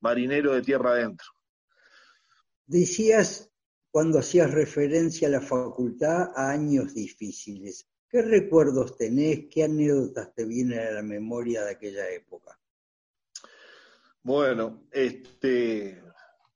marinero 0.00 0.52
de 0.52 0.62
tierra 0.62 0.90
adentro. 0.90 1.26
Decías, 2.66 3.50
cuando 3.90 4.18
hacías 4.18 4.50
referencia 4.52 5.28
a 5.28 5.32
la 5.32 5.40
facultad, 5.40 6.30
a 6.34 6.50
años 6.50 6.94
difíciles. 6.94 7.88
¿Qué 8.08 8.22
recuerdos 8.22 8.96
tenés? 8.96 9.46
¿Qué 9.50 9.64
anécdotas 9.64 10.34
te 10.34 10.44
vienen 10.44 10.78
a 10.78 10.90
la 10.92 11.02
memoria 11.02 11.64
de 11.64 11.72
aquella 11.72 12.08
época? 12.10 12.58
Bueno, 14.22 14.88
este, 14.90 16.02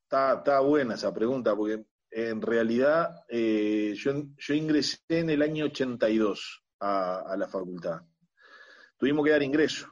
está, 0.02 0.60
buena 0.60 0.94
esa 0.94 1.12
pregunta, 1.12 1.54
porque 1.56 1.84
en 2.10 2.42
realidad 2.42 3.24
eh, 3.28 3.94
yo, 3.96 4.12
yo 4.36 4.54
ingresé 4.54 5.00
en 5.08 5.30
el 5.30 5.42
año 5.42 5.66
82 5.66 6.64
a, 6.80 7.20
a 7.20 7.36
la 7.36 7.48
facultad. 7.48 8.02
Tuvimos 8.98 9.24
que 9.24 9.30
dar 9.32 9.42
ingreso. 9.42 9.88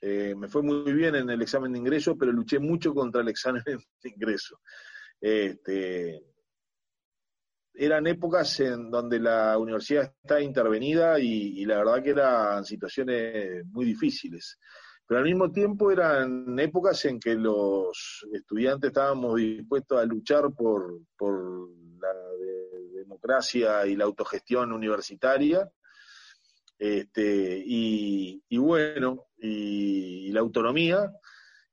Eh, 0.00 0.34
me 0.36 0.48
fue 0.48 0.62
muy 0.62 0.92
bien 0.92 1.14
en 1.14 1.30
el 1.30 1.42
examen 1.42 1.72
de 1.72 1.78
ingreso, 1.78 2.16
pero 2.16 2.32
luché 2.32 2.58
mucho 2.58 2.94
contra 2.94 3.22
el 3.22 3.28
examen 3.28 3.62
de 4.02 4.08
ingreso. 4.08 4.60
Este, 5.20 6.22
eran 7.78 8.06
épocas 8.06 8.58
en 8.60 8.90
donde 8.90 9.20
la 9.20 9.58
universidad 9.58 10.12
está 10.22 10.40
intervenida 10.40 11.18
y, 11.20 11.64
la 11.64 11.78
verdad 11.78 12.02
que 12.02 12.10
eran 12.10 12.64
situaciones 12.64 13.64
muy 13.66 13.84
difíciles. 13.84 14.58
Pero 15.06 15.18
al 15.18 15.26
mismo 15.26 15.52
tiempo 15.52 15.90
eran 15.90 16.58
épocas 16.58 17.04
en 17.04 17.20
que 17.20 17.34
los 17.34 18.26
estudiantes 18.32 18.88
estábamos 18.88 19.36
dispuestos 19.36 20.00
a 20.00 20.04
luchar 20.04 20.52
por, 20.52 21.00
por 21.16 21.68
la 22.00 22.12
de- 22.40 22.98
democracia 22.98 23.86
y 23.86 23.94
la 23.94 24.04
autogestión 24.04 24.72
universitaria. 24.72 25.70
Este, 26.78 27.62
y, 27.64 28.42
bueno, 28.58 29.26
y 29.38 30.30
la 30.32 30.40
autonomía 30.40 31.10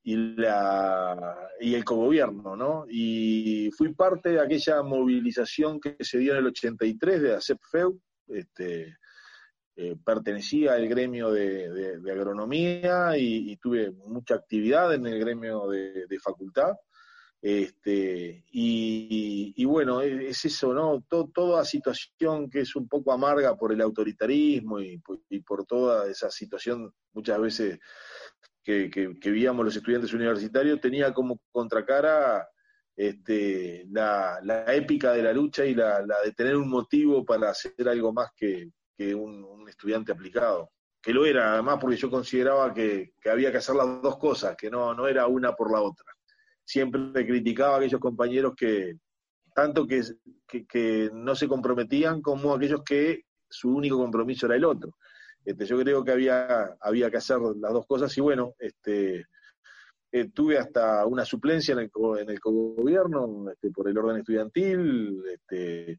y, 0.04 0.18
la, 0.36 1.50
y 1.62 1.76
el 1.76 1.86
cogobierno, 1.86 2.56
¿no? 2.58 2.86
Y 2.89 3.70
fui 3.78 3.94
parte 3.94 4.30
de 4.30 4.42
aquella 4.42 4.84
movilización 4.84 5.80
que 5.80 5.96
se 6.02 6.18
dio 6.18 6.34
en 6.34 6.39
el 6.39 6.48
83 6.48 7.22
de 7.22 7.36
ACEPFEU, 7.36 8.00
este, 8.28 8.98
eh, 9.78 9.96
pertenecía 10.04 10.74
al 10.74 10.88
gremio 10.89 11.32
de, 11.32 12.02
agronomía 12.12 13.18
y, 13.18 13.56
tuve 13.58 13.92
mucha 13.92 14.36
actividad 14.36 14.94
en 14.94 15.08
el 15.08 15.20
gremio 15.20 15.68
de, 15.70 16.06
facultad. 16.22 16.74
Este, 17.42 18.46
y, 18.52 19.54
y 19.56 19.66
bueno, 19.66 20.02
es, 20.02 20.22
es 20.22 20.46
eso, 20.46 20.74
¿no? 20.74 21.04
To- 21.10 21.30
toda 21.34 21.66
situación 21.66 22.50
que 22.50 22.62
es 22.62 22.76
un 22.76 22.88
poco 22.88 23.12
amarga 23.12 23.56
por 23.56 23.74
el 23.74 23.82
autoritarismo 23.82 24.80
y 24.80 25.00
por 25.42 25.66
toda 25.66 26.10
esa 26.10 26.30
situación 26.30 26.94
muchas 27.13 27.39
veces 27.39 27.80
que, 28.63 28.89
que, 28.89 29.30
los 29.30 29.76
estudiantes 29.76 30.13
universitarios, 30.13 30.80
tenía 30.80 31.13
como 31.13 31.39
contracara 31.52 32.47
este, 32.95 33.86
la, 33.89 34.39
épica 34.67 35.12
de 35.12 35.23
la 35.23 35.34
lucha 35.34 35.65
y 35.65 35.76
la, 35.76 36.02
de 36.23 36.32
tener 36.36 36.56
un 36.56 36.69
motivo 36.69 37.26
para 37.26 37.49
hacer 37.49 37.88
algo 37.88 38.13
más 38.13 38.30
que, 38.36 38.69
un, 39.13 39.67
estudiante 39.67 40.12
aplicado. 40.12 40.69
Que 41.02 41.13
lo 41.13 41.26
era, 41.26 41.54
además, 41.54 41.78
porque 41.82 41.97
yo 41.97 42.10
consideraba 42.10 42.73
que, 42.73 43.13
había 43.30 43.52
que 43.52 43.58
hacer 43.58 43.76
las 43.76 44.02
dos 44.02 44.17
cosas, 44.17 44.56
que 44.56 44.69
no, 44.69 44.93
no 44.93 45.08
era 45.08 45.28
una 45.28 45.54
por 45.54 45.71
la 45.71 45.82
otra. 45.82 46.06
Siempre 46.63 47.26
criticaba 47.26 47.76
a 47.76 47.78
aquellos 47.80 47.99
compañeros 47.99 48.54
que, 48.56 48.95
tanto 49.54 49.86
que, 49.86 50.02
que 50.47 51.10
no 51.13 51.36
se 51.36 51.47
comprometían, 51.47 52.21
como 52.21 52.54
aquellos 52.54 52.82
que 52.84 53.23
su 53.49 53.69
único 53.69 53.97
compromiso 53.97 54.45
era 54.45 54.56
el 54.56 54.63
otro. 54.63 54.95
Este, 55.45 55.65
yo 55.65 55.77
creo 55.79 56.03
que 56.03 56.12
había, 56.12 56.77
había 56.79 57.10
que 57.12 57.17
hacer 57.17 57.38
las 57.58 57.73
dos 57.73 57.86
cosas 57.86 58.17
y 58.17 58.21
bueno, 58.21 58.53
este, 58.60 59.25
eh, 60.12 60.29
tuve 60.34 60.58
hasta 60.58 61.06
una 61.06 61.25
suplencia 61.25 61.73
en 61.73 61.79
el, 61.79 61.91
en 62.19 62.29
el 62.29 62.39
gobierno 62.39 63.49
este, 63.51 63.71
por 63.71 63.89
el 63.89 63.97
orden 63.97 64.17
estudiantil, 64.17 65.21
este, 65.32 65.97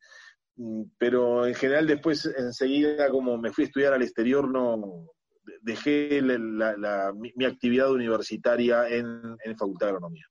mm, 0.57 0.83
pero 0.97 1.47
en 1.47 1.55
general 1.55 1.87
después 1.87 2.25
enseguida 2.27 3.11
como 3.11 3.37
me 3.37 3.53
fui 3.53 3.65
a 3.65 3.67
estudiar 3.67 3.93
al 3.93 4.03
exterior 4.03 4.49
no 4.51 5.09
de- 5.43 5.59
dejé 5.61 6.23
mi 6.23 7.45
actividad 7.45 7.91
universitaria 7.93 8.89
en, 8.89 9.37
en 9.45 9.57
Facultad 9.59 9.87
de 9.87 9.91
Agronomía. 9.91 10.27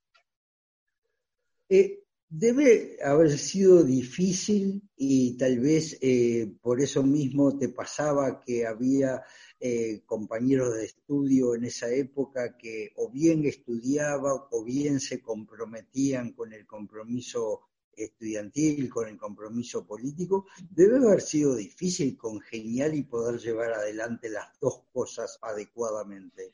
Eh, 1.69 1.99
debe 2.36 2.98
haber 3.04 3.38
sido 3.38 3.84
difícil 3.84 4.82
y 4.98 5.38
tal 5.38 5.60
vez 5.60 6.00
eh, 6.02 6.52
por 6.63 6.82
eso 6.82 7.04
mismo 7.04 7.56
te 7.60 7.69
pasaba 7.69 8.41
que 8.41 8.65
había 8.65 9.22
eh, 9.60 10.02
compañeros 10.04 10.74
de 10.74 10.86
estudio 10.86 11.54
en 11.54 11.65
esa 11.65 11.91
época 11.91 12.58
que 12.58 12.91
o 12.96 13.12
bien 13.12 13.46
estudiaban 13.46 14.38
o 14.50 14.63
bien 14.63 15.00
se 15.00 15.22
comprometían 15.22 16.34
con 16.34 16.54
el 16.54 16.65
compromiso 16.65 17.67
estudiantil, 17.96 18.89
con 18.89 19.08
el 19.08 19.17
compromiso 19.17 19.86
político. 19.86 20.48
Debe 20.72 20.98
haber 20.98 21.22
sido 21.22 21.56
difícil 21.56 22.17
congeniar 22.17 22.96
y 22.96 23.04
poder 23.04 23.39
llevar 23.39 23.74
adelante 23.74 24.28
las 24.30 24.60
dos 24.60 24.82
cosas 24.91 25.38
adecuadamente. 25.39 26.52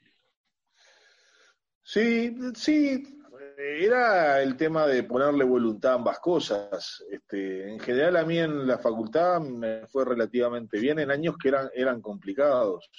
Sí, 1.82 2.36
sí, 2.54 3.19
era 3.60 4.42
el 4.42 4.56
tema 4.56 4.88
de 4.88 5.04
ponerle 5.04 5.44
voluntad 5.44 5.92
a 5.92 5.96
ambas 5.96 6.20
cosas. 6.20 7.04
Este, 7.12 7.70
en 7.70 7.80
general 7.80 8.16
a 8.16 8.26
mí 8.26 8.40
en 8.40 8.66
la 8.66 8.78
facultad 8.78 9.42
me 9.42 9.86
fue 9.88 10.06
relativamente 10.06 10.80
bien 10.80 11.00
en 11.00 11.12
años 11.12 11.36
que 11.38 11.50
eran, 11.50 11.70
eran 11.74 12.02
complicados. 12.02 12.90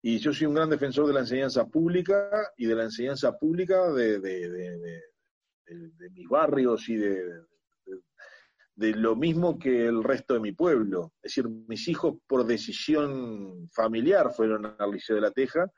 Y 0.00 0.18
yo 0.18 0.32
soy 0.32 0.46
un 0.46 0.54
gran 0.54 0.70
defensor 0.70 1.06
de 1.06 1.12
la 1.12 1.20
enseñanza 1.20 1.66
pública 1.66 2.30
y 2.56 2.66
de 2.66 2.74
la 2.74 2.84
enseñanza 2.84 3.36
pública 3.38 3.92
de, 3.92 4.20
de, 4.20 4.50
de, 4.50 5.02
de, 5.66 6.10
mis 6.10 6.28
barrios 6.28 6.88
y 6.88 6.96
de 6.96 7.44
lo 8.76 9.16
mismo 9.16 9.58
que 9.58 9.86
el 9.86 10.02
resto 10.02 10.34
de 10.34 10.40
mi 10.40 10.52
pueblo. 10.52 11.12
Es 11.22 11.34
decir, 11.34 11.48
mis 11.48 11.88
hijos 11.88 12.16
por 12.26 12.46
decisión 12.46 13.68
familiar 13.70 14.32
fueron 14.34 14.74
al 14.78 14.90
Liceo 14.90 15.16
de 15.16 15.22
la 15.22 15.30
Teja, 15.30 15.70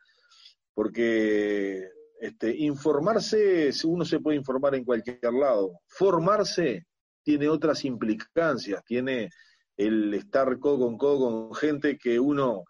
porque 0.74 1.88
este, 2.20 2.54
informarse, 2.56 3.70
uno 3.84 4.04
se 4.04 4.20
puede 4.20 4.36
informar 4.38 4.74
en 4.74 4.84
cualquier 4.84 5.32
lado. 5.32 5.80
Formarse 5.86 6.86
tiene 7.22 7.48
otras 7.48 7.84
implicancias, 7.84 8.84
tiene 8.84 9.30
el 9.76 10.14
estar 10.14 10.58
codo 10.58 10.86
con 10.86 10.96
codo 10.96 11.48
con 11.48 11.54
gente 11.54 11.98
que 11.98 12.18
uno, 12.18 12.64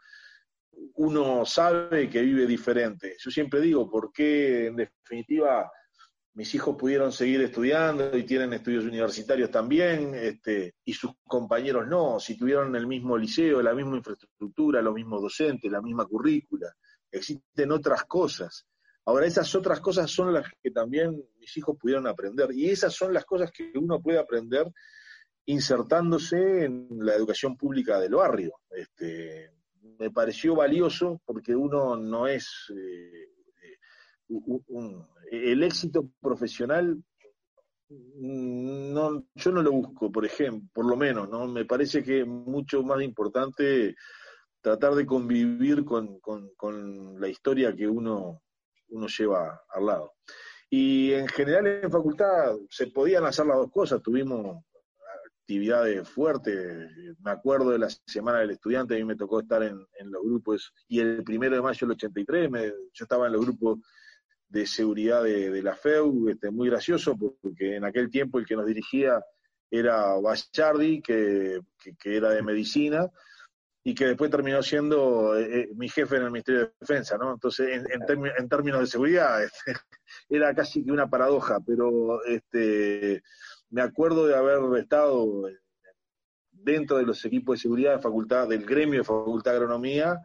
uno 0.95 1.45
sabe 1.45 2.09
que 2.09 2.23
vive 2.23 2.47
diferente. 2.47 3.17
Yo 3.19 3.31
siempre 3.31 3.61
digo, 3.61 3.89
¿por 3.89 4.13
qué 4.13 4.67
en 4.67 4.77
definitiva 4.77 5.71
mis 6.37 6.55
hijos 6.55 6.77
pudieron 6.77 7.13
seguir 7.13 7.41
estudiando 7.41 8.15
y 8.15 8.25
tienen 8.25 8.53
estudios 8.53 8.85
universitarios 8.85 9.51
también, 9.51 10.15
este, 10.15 10.75
y 10.85 10.93
sus 10.93 11.13
compañeros 11.27 11.87
no, 11.87 12.21
si 12.21 12.37
tuvieron 12.37 12.77
el 12.77 12.87
mismo 12.87 13.17
liceo, 13.17 13.63
la 13.63 13.75
misma 13.75 13.97
infraestructura, 13.97 14.83
los 14.83 14.95
mismos 14.95 15.23
docentes, 15.23 15.73
la 15.73 15.81
misma 15.81 16.05
currícula, 16.05 16.71
existen 17.11 17.73
otras 17.73 18.05
cosas. 18.05 18.67
Ahora, 19.07 19.27
esas 19.27 19.55
otras 19.55 19.81
cosas 19.81 20.11
son 20.11 20.33
las 20.35 20.47
que 20.63 20.71
también 20.71 21.25
mis 21.39 21.57
hijos 21.57 21.77
pudieron 21.81 22.07
aprender, 22.07 22.49
y 22.53 22.69
esas 22.71 22.95
son 22.95 23.15
las 23.15 23.25
cosas 23.25 23.51
que 23.53 23.73
uno 23.77 24.01
puede 24.03 24.19
aprender 24.19 24.67
insertándose 25.47 26.65
en 26.65 26.89
la 27.01 27.15
educación 27.15 27.57
pública 27.57 28.01
del 28.01 28.15
barrio. 28.17 28.53
Este, 28.71 29.53
me 29.99 30.11
pareció 30.11 30.57
valioso 30.57 31.21
porque 31.25 31.55
uno 31.55 31.97
no 31.97 32.27
es... 32.27 32.49
eh, 32.77 33.29
un- 34.29 35.07
el 35.31 35.63
éxito 35.63 36.09
profesional 36.21 37.01
no, 37.89 39.25
yo 39.37 39.53
no 39.53 39.63
lo 39.63 39.71
busco, 39.71 40.11
por 40.11 40.25
ejemplo, 40.27 40.69
por 40.75 40.85
lo 40.87 40.97
menos, 40.97 41.29
¿no? 41.29 41.47
Me 41.47 41.65
parece 41.65 42.03
que 42.03 42.21
es 42.23 42.27
mucho 42.27 42.83
más 42.83 43.01
importante 43.03 43.95
tratar 44.61 44.95
de 44.97 45.07
convivir 45.07 45.85
con, 45.85 46.19
con- 46.19 46.51
con 46.57 47.21
la 47.21 47.29
historia 47.29 47.75
que 47.75 47.87
uno, 47.87 48.43
uno 48.89 49.07
lleva 49.07 49.63
al 49.71 49.87
lado. 49.87 50.15
Y 50.69 51.13
en 51.13 51.29
general 51.29 51.67
en 51.67 51.91
facultad 51.91 52.57
se 52.69 52.89
podían 52.89 53.25
hacer 53.25 53.47
las 53.47 53.57
dos 53.57 53.71
cosas, 53.71 54.03
tuvimos 54.03 54.65
actividades 55.41 56.09
fuertes, 56.09 56.91
me 57.23 57.31
acuerdo 57.31 57.71
de 57.71 57.79
la 57.79 57.89
Semana 58.05 58.41
del 58.41 58.51
Estudiante, 58.51 58.95
a 58.95 58.99
mí 58.99 59.05
me 59.05 59.15
tocó 59.15 59.41
estar 59.41 59.63
en, 59.63 59.79
los 60.11 60.23
grupos, 60.25 60.73
y 60.89 60.99
el 61.01 61.23
primero 61.23 61.55
de 61.55 61.63
mayo 61.63 61.87
del 61.87 61.95
83, 61.97 62.51
me- 62.51 62.67
yo 62.67 63.05
estaba 63.05 63.27
en 63.29 63.33
los 63.35 63.43
grupos 63.43 63.79
de 64.49 64.67
seguridad 64.67 65.23
de, 65.23 65.63
la 65.63 65.75
FEU, 65.77 66.29
este, 66.31 66.51
muy 66.51 66.69
gracioso, 66.69 67.17
porque 67.17 67.77
en 67.77 67.85
aquel 67.85 68.11
tiempo 68.11 68.39
el 68.39 68.47
que 68.47 68.57
nos 68.57 68.67
dirigía 68.67 69.25
era 69.71 70.15
Bachardi, 70.21 71.01
que- 71.01 71.61
que 71.99 72.17
era 72.17 72.31
de 72.31 72.43
medicina, 72.43 73.09
y 73.87 73.95
que 73.95 74.07
después 74.07 74.33
terminó 74.33 74.65
siendo 74.65 75.39
eh, 75.39 75.61
eh, 75.61 75.69
mi 75.77 75.89
jefe 75.89 76.17
en 76.17 76.25
el 76.25 76.33
Ministerio 76.33 76.63
de 76.63 76.73
Defensa, 76.81 77.17
¿no? 77.17 77.35
Entonces, 77.35 77.69
en, 77.69 77.87
en 78.37 78.49
términos 78.49 78.81
de 78.81 78.87
seguridad, 78.89 79.39
era 80.29 80.53
casi 80.57 80.85
que 80.85 80.91
una 80.91 81.09
paradoja, 81.09 81.61
pero 81.65 82.25
este, 82.25 83.23
me 83.71 83.83
acuerdo 83.83 84.27
de 84.27 84.35
haber 84.35 84.81
estado 84.81 85.45
dentro 86.51 86.97
de 86.97 87.05
los 87.05 87.25
equipos 87.25 87.59
de 87.59 87.63
seguridad 87.63 87.95
de 87.95 88.03
facultad, 88.03 88.49
del 88.49 88.67
gremio 88.67 88.99
de 88.99 89.05
Facultad 89.05 89.53
de 89.53 89.57
Agronomía, 89.59 90.19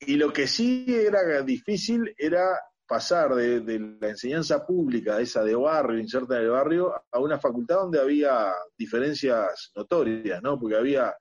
y 0.00 0.16
lo 0.16 0.32
que 0.32 0.48
sí 0.48 0.86
era 0.88 1.40
difícil 1.42 2.16
era 2.18 2.58
pasar 2.84 3.32
de, 3.36 3.60
de 3.60 3.78
la 4.00 4.08
enseñanza 4.08 4.66
pública, 4.66 5.20
esa 5.20 5.44
de 5.44 5.54
barrio, 5.54 6.00
inserta 6.00 6.34
en 6.34 6.42
el 6.42 6.50
barrio, 6.50 6.92
a 7.12 7.20
una 7.20 7.38
facultad 7.38 7.76
donde 7.76 8.00
había 8.00 8.52
diferencias 8.76 9.70
notorias, 9.76 10.42
¿no? 10.42 10.58
Porque 10.58 10.76
había 10.76 11.14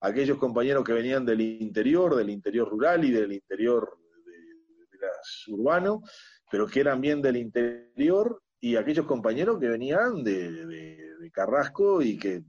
aquellos 0.00 0.38
compañeros 0.38 0.84
que 0.84 0.92
venían 0.92 1.24
del 1.24 1.40
interior, 1.40 2.14
del 2.16 2.30
interior 2.30 2.68
rural 2.68 3.04
y 3.04 3.10
del 3.10 3.32
interior 3.32 3.98
de, 4.24 4.98
las 4.98 5.48
urbano, 5.48 6.02
pero 6.50 6.66
que 6.66 6.80
eran 6.80 7.00
bien 7.00 7.22
del 7.22 7.36
interior, 7.36 8.42
y 8.60 8.76
aquellos 8.76 9.06
compañeros 9.06 9.58
que 9.58 9.68
venían 9.68 10.24
de, 10.24 10.96
Carrasco 11.32 12.00
y 12.00 12.16
que 12.16 12.42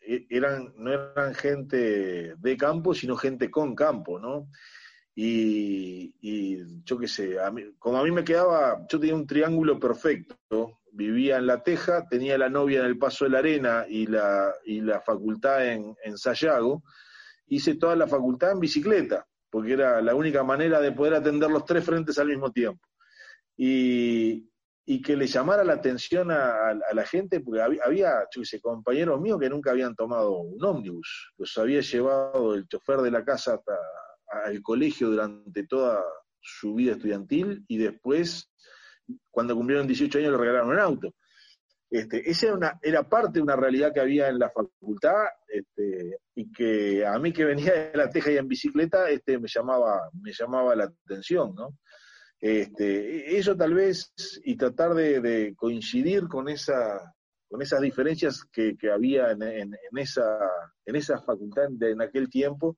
e- 0.00 0.26
eran, 0.28 0.74
no 0.76 0.92
eran 0.92 1.34
gente 1.34 2.34
de 2.36 2.56
campo, 2.56 2.92
sino 2.92 3.16
gente 3.16 3.48
con 3.50 3.74
campo, 3.74 4.18
¿no? 4.18 4.48
Y, 5.14 6.12
yo 6.84 6.98
qué 6.98 7.06
sé, 7.06 7.38
a 7.38 7.52
como 7.78 7.98
a 7.98 8.02
mí 8.02 8.10
me 8.10 8.24
quedaba, 8.24 8.84
yo 8.90 8.98
tenía 8.98 9.14
un 9.14 9.26
triángulo 9.26 9.78
perfecto, 9.78 10.80
vivía 10.94 11.38
en 11.38 11.46
La 11.46 11.62
Teja, 11.62 12.06
tenía 12.08 12.38
la 12.38 12.48
novia 12.48 12.80
en 12.80 12.86
el 12.86 12.98
Paso 12.98 13.24
de 13.24 13.30
la 13.32 13.38
Arena 13.38 13.84
y 13.88 14.06
la, 14.06 14.54
y 14.64 14.80
la 14.80 15.00
facultad 15.00 15.66
en, 15.66 15.94
en 16.04 16.16
Sayago, 16.16 16.82
hice 17.46 17.74
toda 17.74 17.96
la 17.96 18.06
facultad 18.06 18.52
en 18.52 18.60
bicicleta, 18.60 19.26
porque 19.50 19.72
era 19.72 20.00
la 20.00 20.14
única 20.14 20.42
manera 20.42 20.80
de 20.80 20.92
poder 20.92 21.14
atender 21.14 21.50
los 21.50 21.64
tres 21.64 21.84
frentes 21.84 22.18
al 22.18 22.28
mismo 22.28 22.50
tiempo. 22.52 22.86
Y, 23.56 24.48
y 24.86 25.00
que 25.00 25.16
le 25.16 25.26
llamara 25.26 25.64
la 25.64 25.74
atención 25.74 26.30
a, 26.30 26.74
la 26.92 27.06
gente, 27.06 27.40
porque 27.40 27.62
había, 27.62 27.82
había, 27.84 28.12
yo 28.34 28.44
sé, 28.44 28.60
compañeros 28.60 29.20
míos 29.20 29.38
que 29.40 29.48
nunca 29.48 29.70
habían 29.70 29.94
tomado 29.94 30.38
un 30.38 30.62
ómnibus, 30.62 31.32
los 31.38 31.56
había 31.56 31.80
llevado 31.80 32.54
el 32.54 32.68
chofer 32.68 32.98
de 32.98 33.10
la 33.10 33.24
casa 33.24 33.54
hasta 33.54 33.74
al 34.44 34.60
colegio 34.62 35.10
durante 35.10 35.66
toda 35.66 36.02
su 36.40 36.74
vida 36.74 36.92
estudiantil 36.92 37.64
y 37.68 37.78
después, 37.78 38.50
cuando 39.30 39.54
cumplieron 39.54 39.86
18 39.86 40.18
años, 40.18 40.32
le 40.32 40.38
regalaron 40.38 40.70
un 40.70 40.78
auto. 40.78 41.14
Este, 41.90 42.28
esa 42.28 42.46
era, 42.46 42.54
una, 42.56 42.78
era 42.82 43.08
parte 43.08 43.34
de 43.34 43.42
una 43.42 43.54
realidad 43.56 43.92
que 43.92 44.00
había 44.00 44.28
en 44.28 44.38
la 44.38 44.50
facultad 44.50 45.26
este, 45.46 46.18
y 46.34 46.50
que 46.50 47.06
a 47.06 47.18
mí 47.18 47.32
que 47.32 47.44
venía 47.44 47.72
de 47.72 47.96
la 47.96 48.10
Teja 48.10 48.32
y 48.32 48.36
en 48.36 48.48
bicicleta 48.48 49.08
este, 49.10 49.38
me, 49.38 49.46
llamaba, 49.48 50.10
me 50.20 50.32
llamaba 50.32 50.74
la 50.74 50.84
atención, 50.84 51.54
¿no? 51.54 51.78
Este, 52.40 53.38
eso 53.38 53.56
tal 53.56 53.74
vez, 53.74 54.12
y 54.44 54.56
tratar 54.56 54.94
de, 54.94 55.20
de 55.20 55.54
coincidir 55.56 56.26
con, 56.28 56.48
esa, 56.48 57.14
con 57.48 57.62
esas 57.62 57.80
diferencias 57.80 58.44
que, 58.52 58.76
que 58.76 58.90
había 58.90 59.30
en, 59.30 59.42
en- 59.42 59.74
en 59.74 59.98
esa, 59.98 60.38
en 60.84 60.96
esa 60.96 61.20
facultad 61.22 61.68
de- 61.70 61.92
en 61.92 62.02
aquel 62.02 62.28
tiempo, 62.28 62.76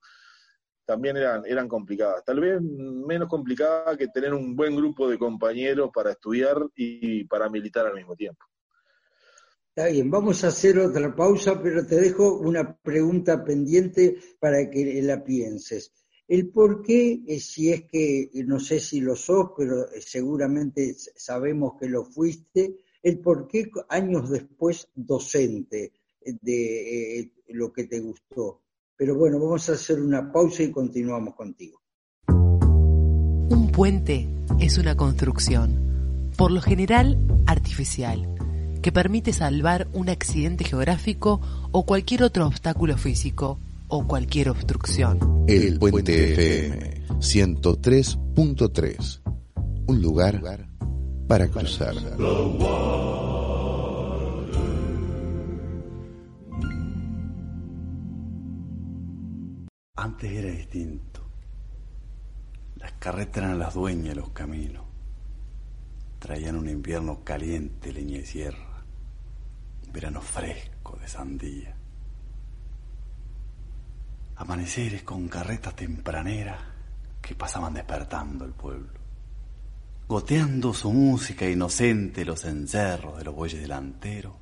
también 0.86 1.16
eran, 1.16 1.44
eran 1.44 1.68
complicadas. 1.68 2.24
Tal 2.24 2.40
vez 2.40 2.60
menos 2.62 3.28
complicadas 3.28 3.96
que 3.96 4.08
tener 4.08 4.32
un 4.32 4.54
buen 4.54 4.74
grupo 4.74 5.08
de 5.08 5.18
compañeros 5.18 5.90
para 5.92 6.12
estudiar 6.12 6.56
y 6.74 7.24
para 7.24 7.50
militar 7.50 7.86
al 7.86 7.94
mismo 7.94 8.14
tiempo. 8.14 8.46
Está 9.68 9.88
bien, 9.88 10.10
vamos 10.10 10.42
a 10.42 10.48
hacer 10.48 10.78
otra 10.78 11.14
pausa, 11.14 11.60
pero 11.62 11.84
te 11.84 11.96
dejo 11.96 12.38
una 12.38 12.74
pregunta 12.76 13.44
pendiente 13.44 14.16
para 14.40 14.70
que 14.70 15.02
la 15.02 15.22
pienses. 15.22 15.92
El 16.28 16.48
por 16.48 16.82
qué, 16.82 17.20
eh, 17.26 17.38
si 17.38 17.70
es 17.70 17.84
que, 17.84 18.22
eh, 18.22 18.44
no 18.44 18.58
sé 18.58 18.80
si 18.80 19.00
lo 19.00 19.14
sos, 19.14 19.50
pero 19.56 19.82
eh, 19.92 20.00
seguramente 20.00 20.94
sabemos 21.14 21.74
que 21.78 21.88
lo 21.88 22.04
fuiste, 22.04 22.78
el 23.02 23.20
por 23.20 23.46
qué 23.46 23.70
años 23.88 24.30
después 24.30 24.88
docente 24.94 25.92
de 26.20 27.30
lo 27.48 27.72
que 27.72 27.84
te 27.84 28.00
gustó. 28.00 28.62
Pero 28.96 29.16
bueno, 29.16 29.38
vamos 29.38 29.68
a 29.68 29.72
hacer 29.72 30.00
una 30.00 30.32
pausa 30.32 30.62
y 30.62 30.70
continuamos 30.70 31.34
contigo. 31.34 31.82
Un 32.28 33.70
puente 33.72 34.28
es 34.58 34.78
una 34.78 34.96
construcción, 34.96 36.30
por 36.36 36.50
lo 36.50 36.62
general 36.62 37.18
artificial, 37.46 38.26
que 38.82 38.92
permite 38.92 39.32
salvar 39.32 39.88
un 39.92 40.08
accidente 40.08 40.64
geográfico 40.64 41.40
o 41.72 41.84
cualquier 41.84 42.22
otro 42.22 42.46
obstáculo 42.46 42.96
físico 42.96 43.58
o 43.88 44.06
cualquier 44.06 44.48
obstrucción. 44.48 45.44
El 45.46 45.78
Puente 45.78 46.32
FM 46.32 47.06
103.3. 47.20 49.20
Un 49.88 50.02
lugar 50.02 50.66
para 51.28 51.48
cruzar. 51.48 51.94
Antes 59.96 60.30
era 60.30 60.50
distinto. 60.50 61.22
Las 62.76 62.92
carretas 62.92 63.38
eran 63.38 63.58
las 63.58 63.72
dueñas 63.72 64.10
de 64.10 64.16
los 64.16 64.28
caminos. 64.30 64.84
Traían 66.18 66.56
un 66.56 66.68
invierno 66.68 67.24
caliente, 67.24 67.92
leña 67.92 68.18
y 68.18 68.26
sierra. 68.26 68.84
Un 69.86 69.92
verano 69.92 70.20
fresco 70.20 70.98
de 71.00 71.08
sandía. 71.08 71.74
Amaneceres 74.36 75.02
con 75.02 75.28
carretas 75.28 75.74
tempraneras 75.74 76.60
que 77.22 77.34
pasaban 77.34 77.72
despertando 77.72 78.44
el 78.44 78.52
pueblo. 78.52 79.00
Goteando 80.06 80.74
su 80.74 80.92
música 80.92 81.48
inocente 81.48 82.26
los 82.26 82.44
encerros 82.44 83.16
de 83.16 83.24
los 83.24 83.34
bueyes 83.34 83.62
delanteros 83.62 84.34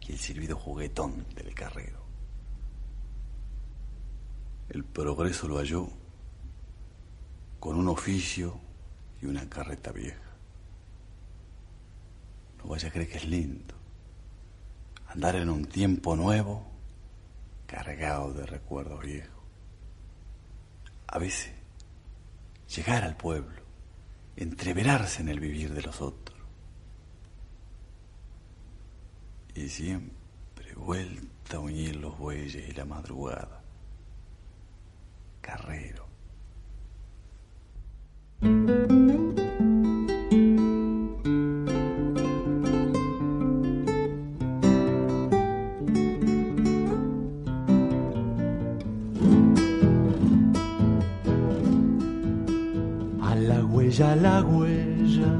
y 0.00 0.12
el 0.12 0.18
silbido 0.18 0.56
juguetón 0.56 1.24
del 1.36 1.54
carrero. 1.54 2.03
El 4.68 4.84
progreso 4.84 5.48
lo 5.48 5.58
halló 5.58 5.88
con 7.60 7.76
un 7.76 7.88
oficio 7.88 8.60
y 9.20 9.26
una 9.26 9.48
carreta 9.48 9.92
vieja. 9.92 10.20
No 12.58 12.70
vaya 12.70 12.88
a 12.88 12.90
creer 12.92 13.08
que 13.08 13.18
es 13.18 13.26
lindo 13.26 13.74
andar 15.14 15.36
en 15.36 15.48
un 15.48 15.64
tiempo 15.64 16.16
nuevo 16.16 16.66
cargado 17.66 18.32
de 18.32 18.46
recuerdos 18.46 19.00
viejos. 19.00 19.30
A 21.06 21.18
veces 21.18 21.52
llegar 22.74 23.04
al 23.04 23.16
pueblo, 23.16 23.62
entreverarse 24.36 25.22
en 25.22 25.28
el 25.28 25.38
vivir 25.38 25.72
de 25.72 25.82
los 25.82 26.00
otros. 26.00 26.38
Y 29.54 29.68
siempre 29.68 30.74
vuelta 30.74 31.58
a 31.58 31.60
unir 31.60 31.94
los 31.96 32.18
bueyes 32.18 32.68
y 32.68 32.72
la 32.72 32.84
madrugada. 32.84 33.63
Carrero. 35.44 36.06
A 53.20 53.34
la 53.34 53.64
huella, 53.66 54.12
a 54.12 54.16
la 54.16 54.42
huella, 54.42 55.32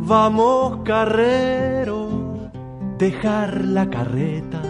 vamos 0.00 0.84
carrero, 0.84 2.50
dejar 2.98 3.64
la 3.64 3.88
carreta, 3.88 4.60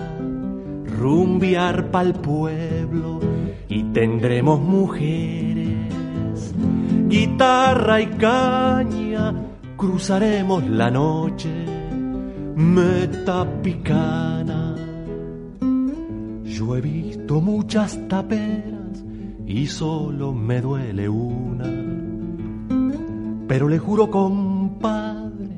rumbear 1.01 1.91
pa'l 1.91 2.15
pueblo 2.15 3.34
tendremos 3.95 4.61
mujeres, 4.61 6.53
guitarra 7.09 8.01
y 8.01 8.07
caña, 8.07 9.33
cruzaremos 9.77 10.67
la 10.69 10.91
noche 10.91 11.49
metapicana. 12.57 13.95
Yo 16.43 16.77
he 16.77 16.81
visto 16.81 17.41
muchas 17.41 17.97
taperas 18.09 19.05
y 19.47 19.67
solo 19.69 20.33
me 20.33 20.61
duele 20.61 21.09
una. 21.09 21.71
Pero 23.47 23.69
le 23.69 23.79
juro, 23.79 24.11
compadre, 24.11 25.49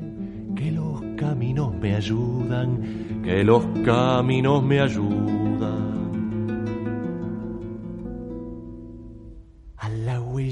que 0.55 0.71
los 0.71 1.01
caminos 1.15 1.73
me 1.73 1.95
ayudan, 1.95 3.21
que 3.23 3.43
los 3.43 3.65
caminos 3.83 4.61
me 4.63 4.79
ayudan. 4.79 5.26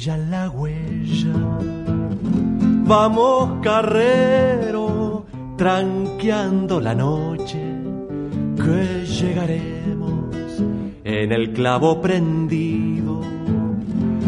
La 0.05 0.49
huella. 0.49 1.33
Vamos 2.87 3.63
carrero, 3.63 5.25
tranqueando 5.57 6.79
la 6.79 6.93
noche, 6.93 7.59
que 8.55 9.05
llegaremos 9.05 10.61
en 11.03 11.31
el 11.31 11.53
clavo 11.53 12.01
prendido. 12.01 13.21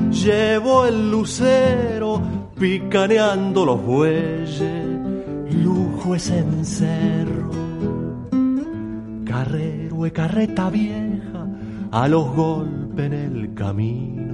Llevo 0.09 0.87
el 0.87 1.11
lucero 1.11 2.21
picaneando 2.59 3.63
los 3.63 3.85
bueyes, 3.85 4.61
lujo 5.63 6.15
es 6.15 6.31
encerro. 6.31 7.51
Carrero 9.25 10.07
y 10.07 10.11
carreta 10.11 10.71
vieja, 10.71 11.45
a 11.91 12.07
los 12.07 12.33
golpes 12.33 13.05
en 13.05 13.13
el 13.13 13.53
camino. 13.53 14.26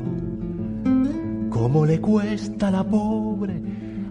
¿Cómo 1.53 1.85
le 1.85 2.01
cuesta 2.01 2.71
la 2.71 2.83
pobre? 2.83 3.61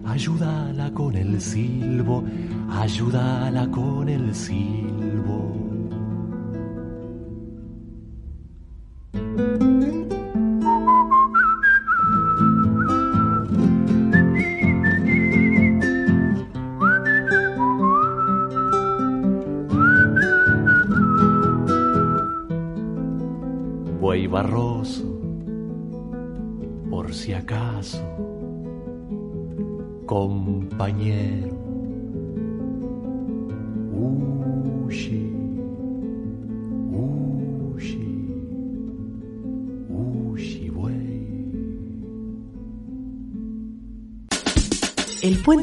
Ayúdala 0.05 0.89
con 0.91 1.13
el 1.15 1.41
silbo, 1.41 2.23
ayúdala 2.71 3.69
con 3.69 4.07
el 4.07 4.33
silbo. 4.33 5.02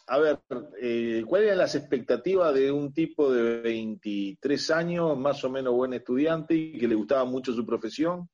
a 0.08 0.18
ver, 0.18 0.40
eh, 0.82 1.24
¿cuáles 1.28 1.48
eran 1.48 1.60
las 1.60 1.76
expectativas 1.76 2.54
de 2.54 2.72
un 2.72 2.94
tipo 2.94 3.32
de 3.32 3.62
23 3.62 4.72
años, 4.72 5.18
más 5.18 5.44
o 5.44 5.50
menos 5.50 5.74
buen 5.74 5.94
estudiante 5.94 6.56
y 6.56 6.78
que 6.78 6.88
le 6.88 6.96
gustaba 6.96 7.26
mucho 7.26 7.54
su 7.54 7.66
profesión? 7.66 8.30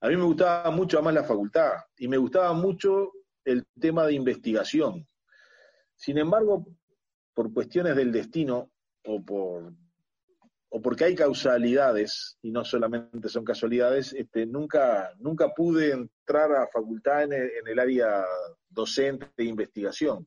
A 0.00 0.08
mí 0.08 0.16
me 0.16 0.24
gustaba 0.24 0.70
mucho 0.70 1.02
más 1.02 1.12
la 1.14 1.24
facultad 1.24 1.72
y 1.96 2.06
me 2.08 2.16
gustaba 2.18 2.52
mucho 2.52 3.12
el 3.44 3.64
tema 3.80 4.06
de 4.06 4.14
investigación. 4.14 5.06
Sin 5.96 6.18
embargo, 6.18 6.66
por 7.34 7.52
cuestiones 7.52 7.96
del 7.96 8.12
destino 8.12 8.70
o 9.04 9.24
por 9.24 9.72
o 10.70 10.82
porque 10.82 11.04
hay 11.04 11.14
causalidades, 11.14 12.36
y 12.42 12.50
no 12.50 12.62
solamente 12.62 13.30
son 13.30 13.42
casualidades, 13.42 14.12
este, 14.12 14.44
nunca, 14.44 15.10
nunca 15.18 15.48
pude 15.54 15.92
entrar 15.92 16.52
a 16.52 16.68
facultad 16.68 17.22
en 17.22 17.32
el, 17.32 17.50
en 17.52 17.68
el 17.68 17.78
área 17.78 18.22
docente 18.68 19.30
de 19.34 19.44
investigación. 19.44 20.26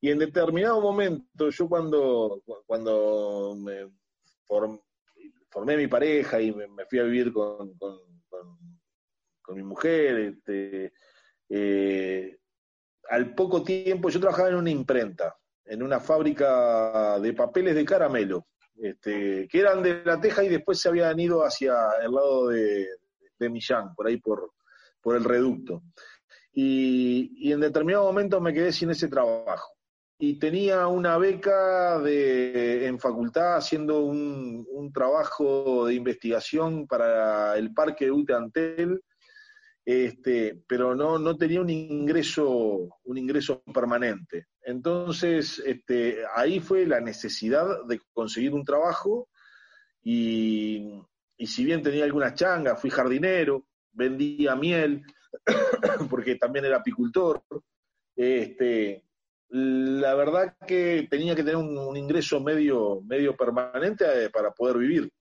Y 0.00 0.10
en 0.10 0.18
determinado 0.18 0.80
momento, 0.80 1.50
yo 1.50 1.68
cuando, 1.68 2.42
cuando 2.66 3.54
me 3.56 3.86
form- 4.48 4.82
formé 5.48 5.76
mi 5.76 5.86
pareja 5.86 6.40
y 6.42 6.50
me, 6.52 6.84
fui 6.86 6.98
a 6.98 7.04
vivir 7.04 7.32
con- 7.32 7.74
con- 7.78 8.00
con 9.44 9.56
mi 9.56 9.62
mujer, 9.62 10.18
este, 10.18 10.92
eh, 11.48 12.38
al 13.10 13.34
poco 13.34 13.62
tiempo 13.62 14.08
yo 14.08 14.18
trabajaba 14.18 14.48
en 14.48 14.54
una 14.54 14.70
imprenta, 14.70 15.36
en 15.66 15.82
una 15.82 16.00
fábrica 16.00 17.20
de 17.20 17.32
papeles 17.34 17.74
de 17.74 17.84
caramelo 17.84 18.46
este, 18.76 19.46
que 19.48 19.60
eran 19.60 19.82
de 19.82 20.02
La 20.04 20.20
Teja 20.20 20.42
y 20.42 20.48
después 20.48 20.80
se 20.80 20.88
habían 20.88 21.18
ido 21.20 21.44
hacia 21.44 21.74
el 22.02 22.12
lado 22.12 22.48
de, 22.48 22.88
Millán, 23.38 23.94
por 23.94 24.06
ahí 24.06 24.16
por, 24.16 24.52
el 25.04 25.24
reducto. 25.24 25.82
Y, 26.52 27.52
en 27.52 27.60
determinado 27.60 28.04
momento 28.04 28.40
me 28.40 28.54
quedé 28.54 28.72
sin 28.72 28.90
ese 28.90 29.08
trabajo. 29.08 29.74
Y 30.18 30.38
tenía 30.38 30.86
una 30.86 31.18
beca 31.18 31.98
de, 31.98 32.86
en 32.86 32.98
facultad 32.98 33.56
haciendo 33.56 34.00
un, 34.02 34.90
trabajo 34.94 35.86
de 35.86 35.94
investigación 35.94 36.86
para 36.86 37.58
el 37.58 37.74
parque 37.74 38.06
de 38.06 38.12
este, 39.84 40.62
pero 40.66 40.94
no, 40.94 41.18
no 41.18 41.36
tenía 41.36 41.60
un 41.60 41.70
ingreso, 41.70 42.88
un 43.04 43.18
ingreso 43.18 43.62
permanente. 43.62 44.46
Entonces, 44.62 45.62
este, 45.64 46.22
ahí 46.34 46.60
fue 46.60 46.86
la 46.86 47.00
necesidad 47.00 47.84
de 47.86 48.00
conseguir 48.12 48.54
un 48.54 48.64
trabajo 48.64 49.28
y, 50.02 51.00
y 51.36 51.46
si 51.46 51.64
bien 51.64 51.82
tenía 51.82 52.04
algunas 52.04 52.34
changas, 52.34 52.80
fui 52.80 52.90
jardinero, 52.90 53.66
vendía 53.92 54.56
miel, 54.56 55.02
porque 56.10 56.36
también 56.36 56.64
era 56.64 56.78
apicultor, 56.78 57.42
este, 58.16 59.04
la 59.50 60.14
verdad 60.14 60.56
que 60.66 61.06
tenía 61.10 61.34
que 61.34 61.42
tener 61.42 61.56
un, 61.56 61.76
un 61.76 61.96
ingreso 61.96 62.40
medio, 62.40 63.02
medio 63.02 63.36
permanente 63.36 64.04
eh, 64.24 64.30
para 64.30 64.50
poder 64.52 64.78
vivir. 64.78 65.12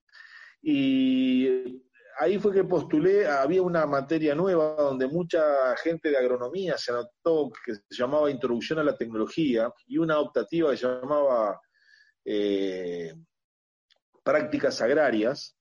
Y 0.61 1.83
ahí 2.19 2.39
fue 2.39 2.53
que 2.53 2.63
postulé, 2.63 3.27
había 3.27 3.61
una 3.61 3.85
materia 3.85 4.35
nueva 4.35 4.75
donde 4.75 5.07
mucha 5.07 5.75
gente 5.77 6.09
de 6.09 6.17
agronomía 6.17 6.77
se 6.77 6.91
anotó 6.91 7.51
que 7.65 7.75
se 7.75 7.81
llamaba 7.89 8.31
Introducción 8.31 8.79
a 8.79 8.83
la 8.83 8.97
Tecnología 8.97 9.71
y 9.87 9.97
una 9.97 10.19
optativa 10.19 10.71
que 10.71 10.77
se 10.77 10.87
llamaba 10.87 11.59
eh, 12.25 13.13
Prácticas 14.23 14.81
Agrarias, 14.81 15.57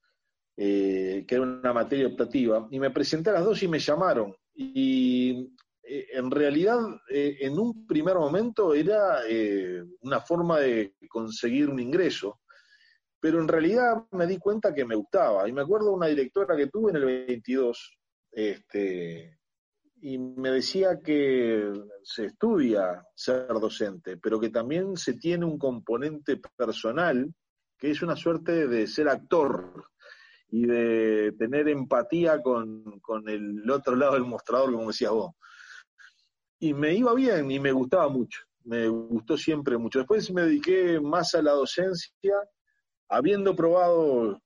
eh, 0.56 1.24
que 1.26 1.34
era 1.34 1.42
una 1.42 1.72
materia 1.72 2.06
optativa, 2.06 2.68
y 2.70 2.78
me 2.78 2.90
presenté 2.90 3.30
a 3.30 3.34
las 3.34 3.44
dos 3.44 3.62
y 3.62 3.68
me 3.68 3.78
llamaron. 3.78 4.34
Y 4.54 5.52
eh, 5.82 6.06
en 6.12 6.30
realidad, 6.30 6.78
en 7.08 7.58
un 7.58 7.86
primer 7.86 8.16
momento 8.16 8.74
era 8.74 9.20
una 10.00 10.20
forma 10.20 10.60
de 10.60 10.94
conseguir 11.08 11.68
un 11.68 11.80
ingreso, 11.80 12.41
pero 13.22 13.40
en 13.40 13.46
realidad 13.46 14.04
me 14.10 14.26
di 14.26 14.38
cuenta 14.38 14.74
que 14.74 14.84
me 14.84 14.96
gustaba. 14.96 15.48
Y 15.48 15.52
me 15.52 15.62
acuerdo 15.62 15.92
una 15.92 16.08
directora 16.08 16.56
que 16.56 16.66
tuve 16.66 16.90
en 16.90 16.96
el 16.96 17.04
22, 17.04 17.98
este, 18.32 19.38
y 20.00 20.18
me 20.18 20.50
decía 20.50 20.98
que 20.98 21.72
se 22.02 22.26
estudia 22.26 23.06
ser 23.14 23.46
docente, 23.46 24.16
pero 24.16 24.40
que 24.40 24.50
también 24.50 24.96
se 24.96 25.14
tiene 25.14 25.44
un 25.44 25.56
componente 25.56 26.40
personal, 26.56 27.32
que 27.78 27.92
es 27.92 28.02
una 28.02 28.16
suerte 28.16 28.66
de 28.66 28.88
ser 28.88 29.08
actor 29.08 29.84
y 30.48 30.66
de 30.66 31.32
tener 31.38 31.68
empatía 31.68 32.42
con, 32.42 32.98
con 32.98 33.28
el 33.28 33.70
otro 33.70 33.94
lado 33.94 34.14
del 34.14 34.24
mostrador, 34.24 34.72
como 34.72 34.88
decías 34.88 35.12
vos. 35.12 35.36
Y 36.58 36.74
me 36.74 36.92
iba 36.92 37.14
bien 37.14 37.48
y 37.52 37.60
me 37.60 37.70
gustaba 37.70 38.08
mucho, 38.08 38.40
me 38.64 38.88
gustó 38.88 39.36
siempre 39.36 39.78
mucho. 39.78 40.00
Después 40.00 40.28
me 40.32 40.42
dediqué 40.42 40.98
más 41.00 41.36
a 41.36 41.42
la 41.42 41.52
docencia, 41.52 42.34
habiendo 43.12 43.54
probado 43.54 44.42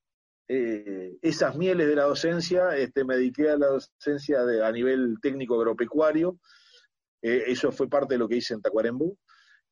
eh, 0.48 1.16
esas 1.22 1.56
mieles 1.56 1.86
de 1.86 1.94
la 1.94 2.04
docencia, 2.04 2.76
este, 2.76 3.04
me 3.04 3.16
dediqué 3.16 3.50
a 3.50 3.56
la 3.56 3.68
docencia 3.68 4.40
a 4.40 4.72
nivel 4.72 5.16
técnico 5.22 5.54
agropecuario, 5.54 6.38
eh, 7.22 7.44
eso 7.46 7.70
fue 7.70 7.88
parte 7.88 8.14
de 8.14 8.18
lo 8.18 8.28
que 8.28 8.36
hice 8.36 8.54
en 8.54 8.62
Tacuarembú, 8.62 9.16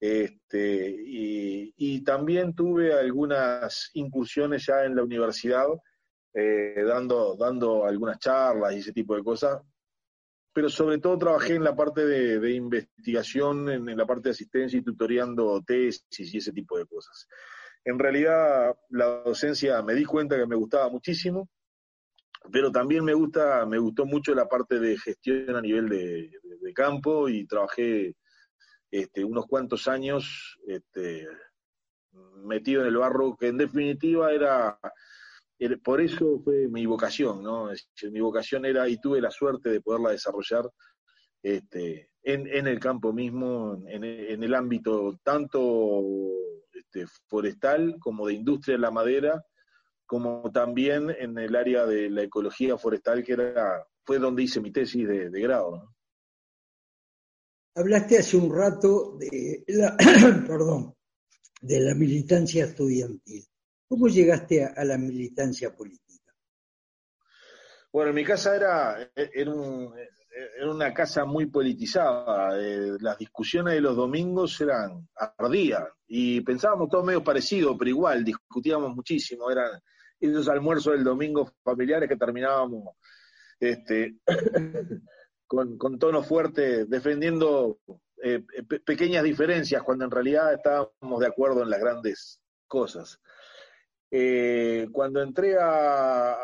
este, 0.01 0.95
y, 0.97 2.03
también 2.05 2.55
tuve 2.55 2.93
algunas 2.93 3.91
incursiones 3.95 4.67
ya 4.67 4.85
en 4.85 4.95
la 4.95 5.03
universidad, 5.03 5.67
eh, 6.35 6.85
dando, 6.87 7.87
algunas 7.87 8.19
charlas 8.19 8.75
y 8.75 8.79
ese 8.79 8.93
tipo 8.93 9.17
de 9.17 9.25
cosas, 9.25 9.61
pero 10.53 10.69
sobre 10.69 10.99
todo 10.99 11.19
trabajé 11.19 11.55
en 11.55 11.65
la 11.65 11.75
parte 11.75 12.05
de, 12.05 12.53
investigación, 12.53 13.69
en, 13.71 13.97
la 13.97 14.07
parte 14.07 14.29
de 14.29 14.33
asistencia 14.33 14.79
y 14.79 14.83
tutoreando 14.83 15.63
tesis 15.67 16.35
y 16.35 16.39
ese 16.39 16.53
tipo 16.53 16.79
de 16.79 16.87
cosas. 16.87 17.27
En 17.85 17.99
realidad, 17.99 18.75
la 18.89 19.23
docencia 19.23 19.83
me 19.83 19.95
di 19.95 20.05
cuenta 20.05 20.37
que 20.37 20.47
me 20.47 20.57
gustaba 20.57 20.89
muchísimo, 20.89 21.49
pero 22.51 22.71
también 22.71 23.05
me 23.05 23.15
gusta, 23.15 23.67
me 23.67 23.79
gustó 23.79 24.07
mucho 24.07 24.35
la 24.35 24.49
parte 24.49 24.79
de 24.79 24.99
gestión 24.99 25.57
a 25.57 25.61
nivel 25.61 25.89
de, 25.89 26.31
campo 26.75 27.29
y 27.29 27.47
trabajé 27.47 28.17
este, 28.91 29.25
unos 29.25 29.47
cuantos 29.47 29.87
años 29.87 30.59
este, 30.67 31.29
metido 32.43 32.83
en 32.83 32.89
el 32.89 32.97
barro, 32.97 33.37
que 33.37 33.49
en 33.49 33.59
definitiva 33.59 34.33
era, 34.33 34.79
por 35.85 36.01
eso 36.01 36.41
fue 36.43 36.69
mi 36.69 36.85
vocación, 36.87 37.43
¿no? 37.43 37.71
Mi 38.11 38.21
vocación 38.21 38.65
era, 38.65 38.89
y 38.89 38.99
tuve 38.99 39.21
la 39.21 39.31
suerte 39.31 39.71
de 39.71 39.81
poderla 39.81 40.11
desarrollar 40.11 40.69
este, 41.45 42.11
en, 42.23 42.47
en 42.47 42.67
el 42.67 42.81
campo 42.81 43.13
mismo, 43.13 43.75
en, 43.87 44.03
en 44.03 44.43
el 44.43 44.55
ámbito 44.55 45.21
tanto 45.23 46.03
este, 46.73 47.07
forestal, 47.29 47.97
como 48.01 48.27
de 48.27 48.35
industria 48.35 48.77
de 48.77 48.81
la 48.81 48.91
madera, 48.91 49.45
como 50.07 50.51
también 50.51 51.11
en 51.11 51.37
el 51.39 51.55
área 51.55 51.85
de 51.85 52.09
la 52.09 52.23
ecología 52.23 52.79
forestal, 52.79 53.23
que 53.23 53.35
era, 53.35 53.87
fue 54.05 54.19
donde 54.19 54.43
hice 54.43 54.61
mi 54.61 54.73
tesis 54.73 55.07
de, 55.07 55.29
de 55.29 55.41
grado. 55.43 55.77
¿no? 55.77 55.95
Hablaste 57.77 58.19
hace 58.19 58.39
un 58.39 58.55
rato 58.55 59.19
de 59.19 59.65
la, 59.69 59.95
perdón, 60.47 60.95
de 61.61 61.81
la 61.81 61.95
militancia 61.95 62.65
estudiantil. 62.65 63.45
¿Cómo 63.87 64.09
llegaste 64.09 64.65
a, 64.65 64.69
a, 64.69 64.85
la 64.85 64.97
militancia 64.97 65.77
política? 65.77 66.35
Bueno, 67.93 68.11
en 68.11 68.15
mi 68.17 68.25
casa 68.25 68.57
era, 68.57 69.13
era, 69.15 69.53
un, 69.53 69.95
era 70.35 70.71
una 70.71 70.93
casa 70.93 71.25
muy 71.25 71.47
politizada. 71.47 72.59
Eh, 72.59 72.97
las 73.01 73.19
discusiones 73.19 73.75
de 73.75 73.81
los 73.81 73.97
domingos 73.97 74.61
eran 74.61 75.09
ardías 75.17 75.85
y 76.07 76.41
pensábamos 76.41 76.89
todos 76.89 77.05
medio 77.05 77.23
parecido, 77.23 77.77
pero 77.77 77.91
igual 77.91 78.25
discutíamos 78.25 78.95
muchísimo. 78.95 79.51
Eran 79.51 79.81
esos 80.21 80.49
almuerzos 80.49 80.95
del 80.95 81.05
domingo 81.05 81.53
familiares 81.63 82.09
que 82.09 82.17
terminábamos 82.17 82.97
este, 83.61 84.17
con, 85.47 85.79
con, 85.79 85.99
tono 85.99 86.23
fuerte 86.23 86.87
defendiendo 86.87 87.79
eh, 88.23 88.43
pe 88.69 88.81
pequeñas 88.81 89.23
diferencias 89.23 89.83
cuando 89.83 90.07
en 90.07 90.11
realidad 90.11 90.55
estábamos 90.55 91.21
de 91.21 91.27
acuerdo 91.27 91.63
en 91.63 91.71
las 91.71 91.81
grandes 91.81 92.41
cosas. 92.67 93.21
Eh, 94.11 94.89
cuando 94.93 95.21
entré 95.21 95.57
a, 95.61 96.37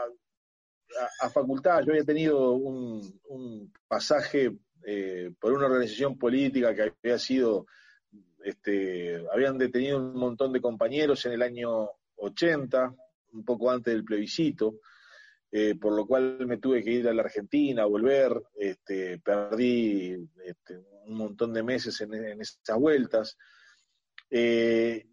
a, 1.20 1.30
facultad, 1.30 1.82
yo 1.82 1.92
había 1.92 2.04
tenido 2.04 2.52
un, 2.52 3.72
pasaje 3.86 4.56
eh, 4.84 5.32
por 5.38 5.52
una 5.52 5.66
organización 5.66 6.18
política 6.18 6.74
que 6.74 6.92
había 7.02 7.18
sido, 7.18 7.66
este, 8.44 9.24
habían 9.32 9.58
detenido 9.58 9.98
un 9.98 10.14
montón 10.14 10.52
de 10.52 10.60
compañeros 10.60 11.24
en 11.26 11.32
el 11.32 11.42
año 11.42 11.90
80, 12.16 12.94
un 13.32 13.44
poco 13.44 13.70
antes 13.70 13.92
del 13.92 14.04
plebiscito, 14.04 14.80
eh, 15.52 15.74
por 15.74 15.94
lo 15.94 16.06
cual 16.06 16.46
me 16.46 16.58
tuve 16.58 16.82
que 16.82 16.92
ir 16.92 17.08
a 17.08 17.14
la 17.14 17.22
Argentina, 17.22 17.82
a 17.82 17.86
volver, 17.86 18.32
este, 18.56 19.18
perdí 19.18 20.28
este, 20.44 20.78
un 21.06 21.16
montón 21.16 21.52
de 21.52 21.62
meses 21.62 22.00
en, 22.00 22.14
en 22.14 22.40
esas 22.40 22.78
vueltas. 22.78 23.36
Eh, 24.30 25.06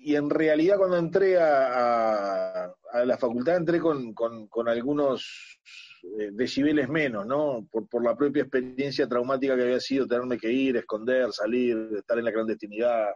y 0.00 0.14
en 0.14 0.30
realidad 0.30 0.78
cuando 0.78 0.96
entré 0.96 1.36
a, 1.38 2.72
a 2.92 3.04
la 3.04 3.18
facultad 3.18 3.56
entré 3.56 3.80
con, 3.80 4.12
con, 4.14 4.48
con 4.48 4.68
algunos 4.68 5.60
eh, 6.18 6.30
decibeles 6.32 6.88
menos, 6.88 7.26
¿no? 7.26 7.66
Por, 7.70 7.88
por, 7.88 8.04
la 8.04 8.16
propia 8.16 8.42
experiencia 8.42 9.08
traumática 9.08 9.56
que 9.56 9.62
había 9.62 9.80
sido 9.80 10.06
tenerme 10.06 10.38
que 10.38 10.50
ir, 10.50 10.76
esconder, 10.76 11.32
salir, 11.32 11.76
estar 11.98 12.18
en 12.18 12.24
la 12.24 12.32
clandestinidad. 12.32 13.08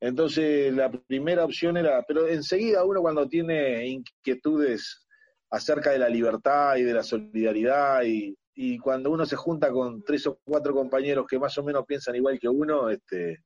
Entonces 0.00 0.72
la 0.74 0.90
primera 0.90 1.44
opción 1.44 1.76
era, 1.76 2.04
pero 2.06 2.28
enseguida 2.28 2.84
uno 2.84 3.00
cuando 3.00 3.28
tiene 3.28 3.86
inquietudes 3.86 5.06
acerca 5.50 5.90
de 5.90 5.98
la 5.98 6.08
libertad 6.08 6.76
y 6.76 6.82
de 6.82 6.94
la 6.94 7.02
solidaridad 7.02 8.02
y, 8.04 8.36
y 8.54 8.78
cuando 8.78 9.10
uno 9.10 9.24
se 9.26 9.36
junta 9.36 9.70
con 9.70 10.02
tres 10.02 10.26
o 10.26 10.38
cuatro 10.44 10.74
compañeros 10.74 11.26
que 11.28 11.38
más 11.38 11.56
o 11.58 11.62
menos 11.62 11.84
piensan 11.86 12.16
igual 12.16 12.38
que 12.38 12.48
uno, 12.48 12.90
este, 12.90 13.38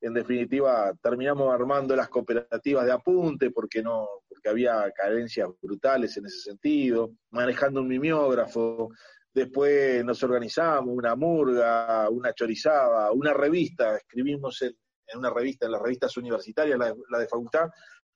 en 0.00 0.14
definitiva 0.14 0.92
terminamos 1.02 1.52
armando 1.52 1.96
las 1.96 2.08
cooperativas 2.08 2.84
de 2.86 2.92
apunte 2.92 3.50
porque 3.50 3.82
no 3.82 4.06
porque 4.38 4.50
había 4.50 4.90
carencias 4.92 5.48
brutales 5.60 6.16
en 6.16 6.26
ese 6.26 6.40
sentido 6.40 7.12
manejando 7.30 7.80
un 7.80 7.88
mimeógrafo 7.88 8.90
después 9.34 10.04
nos 10.04 10.22
organizamos 10.22 10.94
una 10.94 11.16
murga 11.16 12.08
una 12.08 12.32
chorizada 12.32 13.10
una 13.12 13.34
revista 13.34 13.96
escribimos 13.96 14.62
en, 14.62 14.76
una 15.14 15.30
revista 15.30 15.66
en 15.66 15.72
las 15.72 15.82
revistas 15.82 16.16
universitarias 16.16 16.78
la, 16.78 16.94
la 17.10 17.18
de 17.18 17.26
facultad 17.26 17.68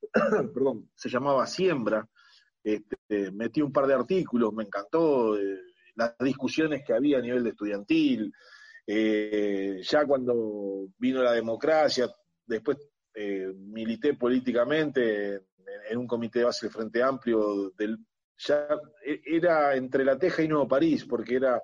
perdón 0.55 0.91
se 0.95 1.09
llamaba 1.09 1.47
siembra 1.47 2.07
este, 2.63 3.33
metí 3.33 3.61
un 3.61 3.73
par 3.73 3.87
de 3.87 3.95
artículos 3.95 4.53
me 4.53 4.65
encantó 4.65 5.37
eh, 5.37 5.59
las 5.97 6.17
discusiones 6.19 6.83
que 6.87 6.95
había 6.95 7.19
a 7.19 7.23
nivel 7.23 7.47
estudiantil 7.47 8.33
eh, 8.87 9.81
ya 9.83 10.05
cuando 10.05 10.89
vino 10.99 11.23
la 11.23 11.33
democracia, 11.33 12.11
después 12.45 12.79
eh, 13.15 13.53
milité 13.55 14.15
políticamente 14.15 15.43
en, 15.93 15.99
un 15.99 16.07
comité 16.07 16.41
de 16.41 16.47
base 16.47 16.67
del 16.67 16.73
Frente 16.73 17.03
Amplio, 17.03 17.71
del, 17.71 17.99
ya 18.39 18.67
e, 19.05 19.21
era 19.25 19.75
entre 19.77 20.05
La 20.05 20.19
Teja 20.19 20.43
y 20.43 20.49
Nuevo 20.49 20.69
París, 20.69 21.05
porque 21.05 21.37
era 21.37 21.61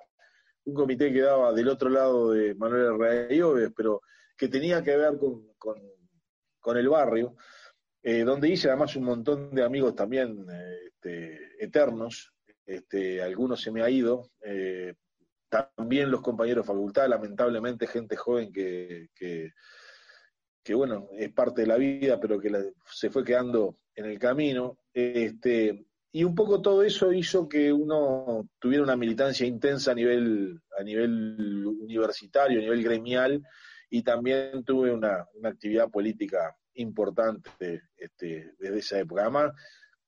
un 0.65 0.73
comité 0.73 1.11
que 1.11 1.21
daba 1.21 1.53
del 1.53 1.67
otro 1.67 1.89
lado 1.89 2.31
de 2.31 2.55
Manuel 2.55 3.01
Herrera 3.01 3.71
pero 3.75 4.01
que 4.37 4.47
tenía 4.47 4.83
que 4.83 4.95
ver 4.95 5.17
con, 5.17 5.47
con, 5.57 6.77
el 6.77 6.87
barrio, 6.87 7.35
eh, 8.03 8.23
donde 8.23 8.49
hice 8.49 8.67
además 8.67 8.95
un 8.95 9.03
montón 9.03 9.53
de 9.55 9.63
amigos 9.63 9.95
también 9.95 10.45
este, 10.85 11.63
eternos, 11.63 12.31
este, 12.65 13.21
algunos 13.21 13.61
se 13.61 13.71
me 13.71 13.81
ha 13.81 13.89
ido, 13.89 14.29
eh, 14.41 14.93
también 15.49 16.11
los 16.11 16.21
compañeros 16.21 16.65
de 16.65 16.71
facultad, 16.71 17.07
lamentablemente 17.07 17.87
gente 17.87 18.15
joven 18.15 18.51
que, 18.51 19.09
que, 19.15 20.73
bueno, 20.75 21.07
es 21.13 21.33
parte 21.33 21.61
de 21.61 21.67
la 21.67 21.77
vida, 21.77 22.19
pero 22.19 22.39
que 22.39 22.51
se 22.91 23.09
fue 23.09 23.23
quedando 23.23 23.77
en 23.99 24.05
el 24.05 24.17
camino. 24.17 24.77
Este, 24.93 25.85
y 26.11 26.23
un 26.23 26.33
poco 26.33 26.61
todo 26.61 26.83
eso 26.83 27.13
hizo 27.13 27.47
que 27.47 27.71
uno 27.71 28.49
tuviera 28.57 28.83
una 28.83 28.95
militancia 28.95 29.45
intensa 29.45 29.91
a 29.91 29.95
nivel, 29.95 30.59
a 30.77 30.83
nivel 30.83 31.65
universitario, 31.65 32.59
a 32.59 32.61
nivel 32.61 32.83
gremial, 32.83 33.43
y 33.89 34.01
también 34.01 34.63
tuve 34.63 34.91
una, 34.91 35.27
una 35.33 35.49
actividad 35.49 35.89
política 35.89 36.55
importante 36.75 37.83
este, 37.97 38.53
desde 38.57 38.79
esa 38.79 38.99
época. 38.99 39.23
Además, 39.23 39.51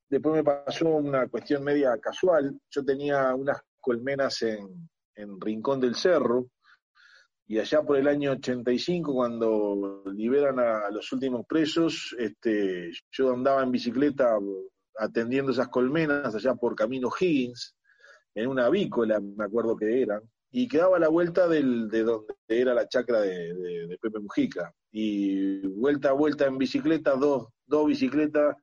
después 0.10 0.36
me 0.36 0.44
pasó 0.44 0.88
una 0.90 1.28
cuestión 1.28 1.64
media 1.64 1.98
casual. 1.98 2.60
Yo 2.70 2.86
tenía 2.86 3.36
unas 3.36 3.62
colmenas 3.80 4.42
en, 4.44 4.90
en 5.16 5.42
Rincón 5.42 5.82
del 5.82 5.96
Cerro, 5.96 6.48
y 7.52 7.60
allá 7.60 7.84
por 7.84 7.98
el 7.98 8.08
año 8.08 8.32
85, 8.32 9.14
cuando 9.14 10.04
liberan 10.16 10.58
a, 10.58 10.90
los 10.90 11.12
últimos 11.12 11.46
presos, 11.46 12.16
este, 12.18 12.94
yo 13.12 13.34
andaba 13.34 13.62
en 13.62 13.74
bicicleta 13.74 14.40
atendiendo 14.98 15.52
esas 15.52 15.68
colmenas 15.68 16.34
allá 16.34 16.56
por 16.56 16.76
Camino 16.76 17.10
Higgins, 17.10 17.76
en 18.36 18.48
una 18.48 18.68
avícola, 18.68 19.20
me 19.20 19.44
acuerdo 19.44 19.76
que 19.76 20.02
eran, 20.02 20.22
y 20.50 20.66
quedaba 20.66 20.96
a 20.96 21.02
la 21.02 21.10
vuelta 21.10 21.50
del, 21.50 21.90
de 21.90 22.04
donde 22.04 22.34
era 22.48 22.74
la 22.74 22.88
chacra 22.88 23.20
de, 23.20 23.54
de- 23.54 23.98
Pepe 24.02 24.20
Mujica. 24.20 24.74
Y 24.90 25.68
vuelta 25.68 26.12
a 26.12 26.14
vuelta 26.14 26.46
en 26.46 26.58
bicicleta, 26.58 27.18
dos, 27.18 27.50
dos 27.66 27.86
bicicletas, 27.86 28.56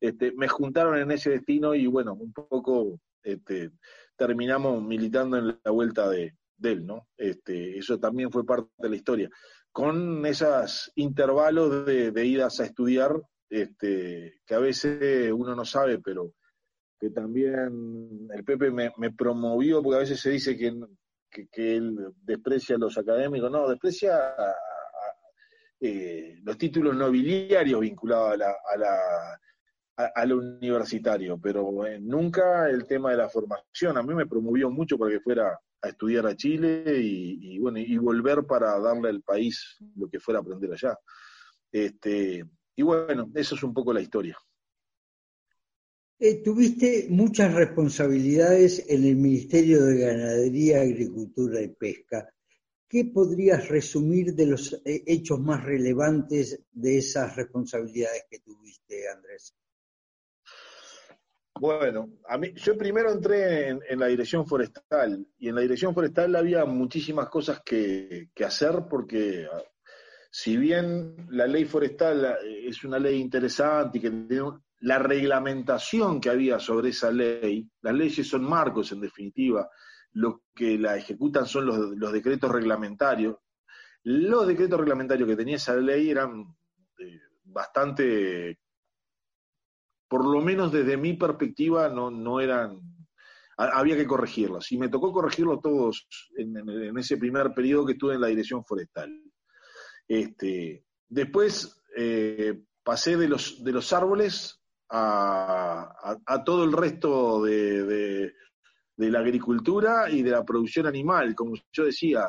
este, 0.00 0.32
me 0.32 0.48
juntaron 0.48 0.98
en 0.98 1.12
ese 1.12 1.30
destino 1.30 1.72
y 1.72 1.86
bueno, 1.86 2.14
un 2.14 2.32
poco 2.32 2.98
este, 3.22 3.70
terminamos 4.16 4.82
militando 4.82 5.36
en 5.36 5.56
la 5.62 5.70
vuelta 5.70 6.08
de, 6.08 6.34
de 6.58 6.72
él, 6.72 6.86
¿no? 6.86 7.08
Este, 7.16 7.78
eso 7.78 7.98
también 7.98 8.30
fue 8.30 8.44
parte 8.44 8.70
de 8.78 8.88
la 8.90 8.96
historia. 8.96 9.30
Con 9.72 10.26
esos 10.26 10.92
intervalos 10.96 11.86
de, 11.86 12.10
de 12.10 12.26
idas 12.26 12.60
a 12.60 12.64
estudiar, 12.64 13.20
este, 13.48 14.40
que 14.44 14.54
a 14.54 14.58
veces 14.58 15.32
uno 15.32 15.54
no 15.54 15.64
sabe, 15.64 15.98
pero 16.00 16.34
que 16.98 17.10
también 17.10 18.28
el 18.34 18.44
Pepe 18.44 18.70
me, 18.70 18.92
me 18.96 19.12
promovió, 19.12 19.82
porque 19.82 19.96
a 19.96 20.00
veces 20.00 20.20
se 20.20 20.30
dice 20.30 20.56
que, 20.56 20.74
que, 21.50 21.76
él 21.76 21.96
desprecia 22.22 22.76
a 22.76 22.78
los 22.78 22.98
académicos, 22.98 23.50
no, 23.50 23.68
desprecia 23.68 24.34
eh, 25.80 26.38
los 26.42 26.58
títulos 26.58 26.96
nobiliarios 26.96 27.80
vinculados 27.80 28.32
a 28.32 28.36
la, 28.36 28.50
a 28.50 28.76
la- 30.26 30.34
universitario, 30.34 31.38
pero 31.40 31.86
eh, 31.86 31.98
nunca 32.00 32.68
el 32.68 32.86
tema 32.86 33.10
de 33.10 33.16
la 33.16 33.28
formación. 33.28 33.96
A 33.96 34.02
mí 34.02 34.14
me 34.14 34.26
promovió 34.26 34.70
mucho 34.70 34.96
para 34.96 35.10
que 35.12 35.20
fuera 35.20 35.58
a 35.82 35.88
estudiar 35.88 36.26
a 36.26 36.36
Chile 36.36 36.84
y, 37.00 37.58
bueno, 37.58 37.78
y 37.78 37.96
volver 37.96 38.44
para 38.44 38.78
darle 38.78 39.10
al 39.10 39.22
país 39.22 39.76
lo 39.96 40.08
que 40.08 40.20
fuera 40.20 40.40
a 40.40 40.42
aprender 40.42 40.72
allá. 40.72 40.98
Este, 41.70 42.44
y 42.76 42.82
bueno, 42.82 43.30
eso 43.34 43.54
es 43.54 43.62
un 43.62 43.74
poco 43.74 43.92
la 43.92 44.00
historia. 44.00 44.36
Eh, 46.20 46.42
tuviste 46.42 47.06
muchas 47.10 47.54
responsabilidades 47.54 48.84
en 48.88 49.04
el 49.04 49.14
Ministerio 49.16 49.84
de 49.84 49.98
Ganadería, 49.98 50.80
Agricultura 50.80 51.60
y 51.60 51.68
Pesca. 51.68 52.28
¿Qué 52.88 53.04
podrías 53.04 53.68
resumir 53.68 54.34
de 54.34 54.46
los 54.46 54.72
eh, 54.84 55.04
hechos 55.06 55.38
más 55.38 55.62
relevantes 55.62 56.60
de 56.72 56.98
esas 56.98 57.36
responsabilidades 57.36 58.24
que 58.28 58.40
tuviste, 58.40 59.08
Andrés? 59.08 59.54
Bueno, 61.60 62.10
a 62.28 62.38
mí, 62.38 62.52
yo 62.54 62.76
primero 62.76 63.10
entré 63.10 63.68
en, 63.68 63.98
la 63.98 64.06
dirección 64.06 64.46
forestal 64.46 65.26
y 65.38 65.48
en 65.48 65.54
la 65.54 65.60
dirección 65.60 65.92
forestal 65.92 66.36
había 66.36 66.64
muchísimas 66.64 67.28
cosas 67.28 67.62
que, 67.64 68.28
hacer 68.44 68.84
porque 68.88 69.46
ah, 69.52 69.62
si 70.30 70.56
bien 70.56 71.26
la 71.30 71.46
ley 71.46 71.64
forestal 71.64 72.38
eh, 72.44 72.68
es 72.68 72.84
una 72.84 72.98
ley 72.98 73.20
interesante 73.20 73.98
y 73.98 74.00
que 74.00 74.12
la 74.80 74.98
reglamentación 74.98 76.20
que 76.20 76.30
había 76.30 76.60
sobre 76.60 76.90
esa 76.90 77.10
ley, 77.10 77.68
las 77.82 77.94
leyes 77.94 78.28
son 78.28 78.44
marcos 78.44 78.92
en 78.92 79.00
definitiva, 79.00 79.68
lo 80.12 80.42
que 80.54 80.78
la 80.78 80.96
ejecutan 80.96 81.46
son 81.46 81.66
los, 81.66 81.78
los 81.96 82.12
decretos 82.12 82.50
reglamentarios. 82.50 83.36
Los 84.04 84.46
decretos 84.46 84.78
reglamentarios 84.78 85.28
que 85.28 85.36
tenía 85.36 85.56
esa 85.56 85.74
ley 85.74 86.08
eran 86.08 86.56
eh, 86.98 87.20
bastante 87.44 88.60
por 90.08 90.24
lo 90.26 90.40
menos 90.40 90.72
desde 90.72 90.96
mi 90.96 91.14
perspectiva, 91.14 91.88
no, 91.88 92.10
no 92.10 92.40
eran, 92.40 92.80
ha- 93.58 93.78
había 93.78 93.96
que 93.96 94.06
corregirlos. 94.06 94.72
Y 94.72 94.78
me 94.78 94.88
tocó 94.88 95.12
corregirlos 95.12 95.60
todos 95.62 96.08
en, 96.36 96.96
ese 96.98 97.16
primer 97.18 97.52
periodo 97.54 97.84
que 97.86 97.92
estuve 97.92 98.14
en 98.14 98.20
la 98.22 98.28
dirección 98.28 98.64
forestal. 98.64 99.10
Este, 100.06 100.84
después 101.08 101.82
eh, 101.96 102.62
pasé 102.82 103.16
de 103.16 103.28
los, 103.28 103.62
de 103.62 103.72
los 103.72 103.92
árboles 103.92 104.60
a, 104.90 106.16
todo 106.44 106.64
el 106.64 106.72
resto 106.72 107.42
de- 107.44 108.32
de 108.96 109.10
la 109.12 109.20
agricultura 109.20 110.10
y 110.10 110.22
de 110.22 110.30
la 110.32 110.44
producción 110.44 110.86
animal, 110.86 111.34
como 111.36 111.54
yo 111.72 111.84
decía, 111.84 112.26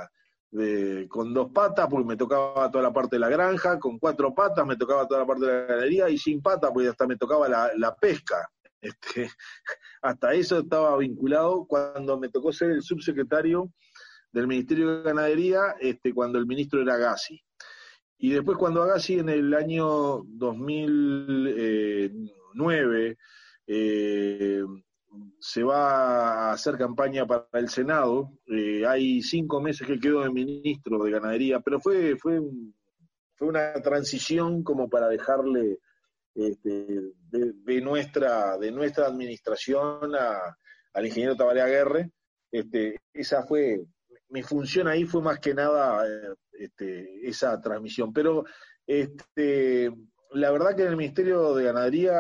con 1.08 1.34
dos 1.34 1.52
patas, 1.52 1.88
porque 1.90 2.08
me 2.08 2.16
tocaba 2.16 2.70
toda 2.72 2.84
la 2.84 2.94
parte 2.94 3.16
de 3.16 3.20
la 3.20 3.30
granja, 3.30 3.78
con 3.78 4.00
cuatro 4.00 4.34
patas 4.34 4.66
me 4.66 4.76
tocaba 4.76 5.08
toda 5.08 5.22
la 5.22 5.28
parte 5.28 5.46
de 5.46 5.52
la 5.52 5.66
ganadería, 5.66 6.10
y 6.10 6.18
sin 6.18 6.42
patas, 6.42 6.72
porque 6.74 6.90
hasta 6.90 7.06
me 7.06 7.18
tocaba 7.18 7.48
la, 7.48 7.72
la 7.76 7.96
pesca. 7.96 8.50
Este, 8.82 9.30
hasta 10.02 10.34
eso 10.34 10.60
estaba 10.60 10.96
vinculado 10.96 11.66
cuando 11.68 12.18
me 12.18 12.30
tocó 12.30 12.54
ser 12.54 12.72
el 12.72 12.82
subsecretario 12.82 13.74
del 14.32 14.48
Ministerio 14.48 14.98
de 14.98 15.04
Ganadería, 15.04 15.76
este, 15.82 16.14
cuando 16.14 16.40
el 16.40 16.46
ministro 16.46 16.82
era 16.82 16.94
Agassi. 16.94 17.44
Y 18.18 18.32
después 18.32 18.58
cuando 18.58 18.82
Agassi 18.82 19.20
en 19.20 19.28
el 19.28 19.54
año 19.54 20.24
2009 20.24 23.18
eh, 23.68 24.64
se 25.40 25.64
va 25.64 26.50
a 26.50 26.52
hacer 26.54 26.78
campaña 26.78 27.26
para 27.26 27.48
el 27.54 27.70
Senado, 27.70 28.32
eh, 28.48 28.86
hay 28.86 29.22
cinco 29.22 29.60
meses 29.62 29.88
que 29.88 30.00
quedó 30.00 30.22
de 30.22 30.30
ministro 30.30 31.04
de 31.04 31.12
Ganadería, 31.12 31.60
pero 31.62 31.80
fue, 31.80 32.16
fue, 32.18 32.40
fue 33.36 33.48
una 33.48 33.74
transición 33.82 34.64
como 34.64 34.88
para 34.90 35.08
dejarle 35.08 35.80
este, 36.36 36.70
de, 37.32 37.54
de 37.64 37.82
nuestra, 37.82 38.58
de 38.58 38.72
nuestra 38.72 39.08
administración 39.08 40.16
a- 40.16 40.56
al 40.94 41.06
ingeniero 41.06 41.36
Tabaré 41.36 41.62
Aguerre. 41.62 42.12
Este, 42.52 43.00
esa 43.14 43.44
fue, 43.44 43.82
mi 44.30 44.42
función 44.44 44.88
ahí 44.88 45.06
fue 45.06 45.22
más 45.22 45.40
que 45.40 45.54
nada 45.54 46.06
eh, 46.08 46.34
este, 46.54 47.28
esa 47.28 47.60
transmisión. 47.62 48.12
Pero 48.14 48.44
este, 48.86 49.92
la 50.32 50.52
verdad 50.52 50.76
que 50.76 50.84
en 50.84 50.90
el 50.90 50.98
Ministerio 50.98 51.54
de 51.56 51.64
Ganadería 51.66 52.14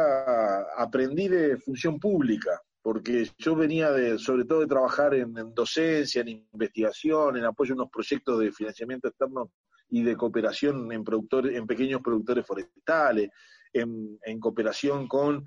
aprendí 0.77 1.27
de 1.27 1.57
función 1.57 1.99
pública, 1.99 2.59
porque 2.91 3.29
yo 3.37 3.55
venía 3.55 3.91
de, 3.91 4.17
sobre 4.17 4.45
todo 4.45 4.61
de 4.61 4.65
trabajar 4.65 5.13
en, 5.13 5.37
en 5.37 5.53
docencia, 5.53 6.21
en 6.21 6.47
investigación, 6.51 7.37
en 7.37 7.45
apoyo 7.45 7.73
a 7.73 7.75
unos 7.75 7.91
proyectos 7.91 8.39
de 8.39 8.51
financiamiento 8.51 9.09
externo 9.09 9.51
y 9.89 10.01
de 10.01 10.17
cooperación 10.17 10.91
en 10.91 11.03
productores, 11.03 11.55
en 11.55 11.67
pequeños 11.67 12.01
productores 12.01 12.47
forestales, 12.47 13.29
en, 13.73 14.39
cooperación 14.39 15.07
con 15.07 15.45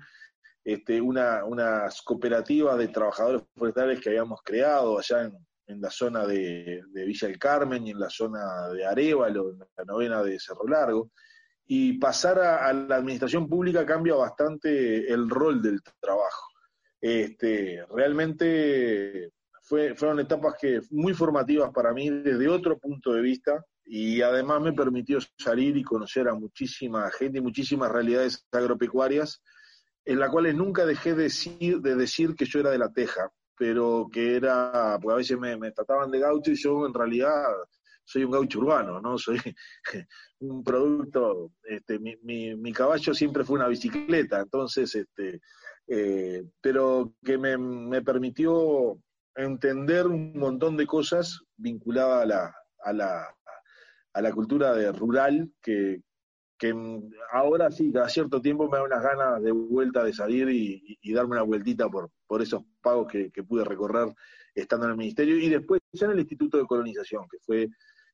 este, 0.63 1.01
una, 1.01 1.43
unas 1.43 2.01
cooperativas 2.03 2.77
de 2.77 2.87
trabajadores 2.87 3.41
forestales 3.57 3.99
que 3.99 4.11
habíamos 4.11 4.41
creado 4.41 4.97
allá 4.97 5.29
en, 5.67 5.81
la 5.81 5.89
zona 5.89 6.25
de, 6.25 6.81
Villa 6.93 7.27
del 7.27 7.39
Carmen 7.39 7.85
y 7.85 7.91
en 7.91 7.99
la 7.99 8.09
zona 8.09 8.69
de 8.69 8.85
Arevalo, 8.85 9.49
en 9.49 9.59
la 9.59 9.83
novena 9.83 10.23
de 10.23 10.39
Cerro 10.39 10.65
Largo. 10.65 11.11
Y 11.65 11.97
pasar 11.97 12.39
a 12.39 12.71
la 12.71 12.95
administración 12.95 13.49
pública 13.49 13.85
cambia 13.85 14.15
bastante 14.15 15.11
el 15.11 15.29
rol 15.29 15.61
del 15.61 15.81
trabajo. 15.99 16.52
Este, 17.03 17.85
realmente 17.89 19.33
fue, 19.61 19.93
fueron 19.93 20.21
etapas 20.21 20.55
que 20.57 20.79
muy 20.91 21.13
formativas 21.13 21.69
para 21.73 21.91
mí 21.91 22.09
desde 22.09 22.47
otro 22.47 22.79
punto 22.79 23.11
de 23.11 23.21
vista 23.21 23.61
y 23.83 24.21
además 24.21 24.61
me 24.61 24.71
permitió 24.71 25.19
salir 25.37 25.75
y 25.75 25.83
conocer 25.83 26.29
a 26.29 26.33
muchísima 26.33 27.11
gente 27.11 27.39
y 27.39 27.41
muchísimas 27.41 27.91
realidades 27.91 28.47
agropecuarias 28.53 29.41
en 30.05 30.17
las 30.17 30.29
cuales 30.29 30.55
nunca 30.55 30.85
dejé 30.85 31.13
de 31.13 31.23
decir, 31.23 31.81
de 31.81 31.95
decir 31.95 32.35
que 32.35 32.45
yo 32.45 32.61
era 32.61 32.71
de 32.71 32.77
la 32.77 32.93
teja, 32.93 33.29
pero 33.57 34.07
que 34.09 34.37
era, 34.37 34.97
porque 35.01 35.13
a 35.13 35.17
veces 35.17 35.37
me, 35.37 35.57
me 35.57 35.73
trataban 35.73 36.09
de 36.09 36.19
gaucho 36.19 36.51
y 36.51 36.55
yo 36.55 36.85
en 36.85 36.93
realidad 36.93 37.43
soy 38.05 38.23
un 38.23 38.31
gaucho 38.31 38.59
urbano, 38.59 39.01
¿no? 39.01 39.17
Soy 39.17 39.41
un 40.39 40.63
producto, 40.63 41.51
este, 41.63 41.99
mi, 41.99 42.15
mi, 42.23 42.55
mi 42.55 42.71
caballo 42.71 43.13
siempre 43.13 43.43
fue 43.43 43.57
una 43.57 43.67
bicicleta, 43.67 44.39
entonces, 44.39 44.95
este, 44.95 45.41
eh, 45.87 46.43
pero 46.61 47.13
que 47.23 47.37
me, 47.37 47.57
me 47.57 48.01
permitió 48.01 48.99
entender 49.35 50.07
un 50.07 50.37
montón 50.37 50.77
de 50.77 50.85
cosas 50.85 51.39
vinculadas 51.57 52.23
a 52.23 52.25
la, 52.25 52.55
a 52.83 52.93
la, 52.93 53.35
a 54.13 54.21
la 54.21 54.31
cultura 54.31 54.73
de 54.73 54.91
rural 54.91 55.51
que, 55.61 56.01
que 56.57 56.73
ahora 57.31 57.71
sí, 57.71 57.91
cada 57.91 58.07
cierto 58.09 58.41
tiempo 58.41 58.69
me 58.69 58.77
da 58.77 58.83
unas 58.83 59.03
ganas 59.03 59.41
de 59.41 59.51
vuelta 59.51 60.03
de 60.03 60.13
salir 60.13 60.49
y, 60.49 60.97
y- 61.01 61.13
darme 61.13 61.33
una 61.33 61.41
vueltita 61.43 61.89
por, 61.89 62.09
por 62.27 62.41
esos 62.41 62.63
pagos 62.81 63.07
que, 63.07 63.31
que 63.31 63.43
pude 63.43 63.63
recorrer 63.65 64.13
estando 64.55 64.85
en 64.85 64.91
el 64.91 64.97
ministerio 64.97 65.37
y 65.37 65.49
después 65.49 65.81
en 65.93 66.11
el 66.11 66.19
Instituto 66.19 66.57
de 66.57 66.65
Colonización, 66.67 67.27
que 67.29 67.37
fue 67.39 67.69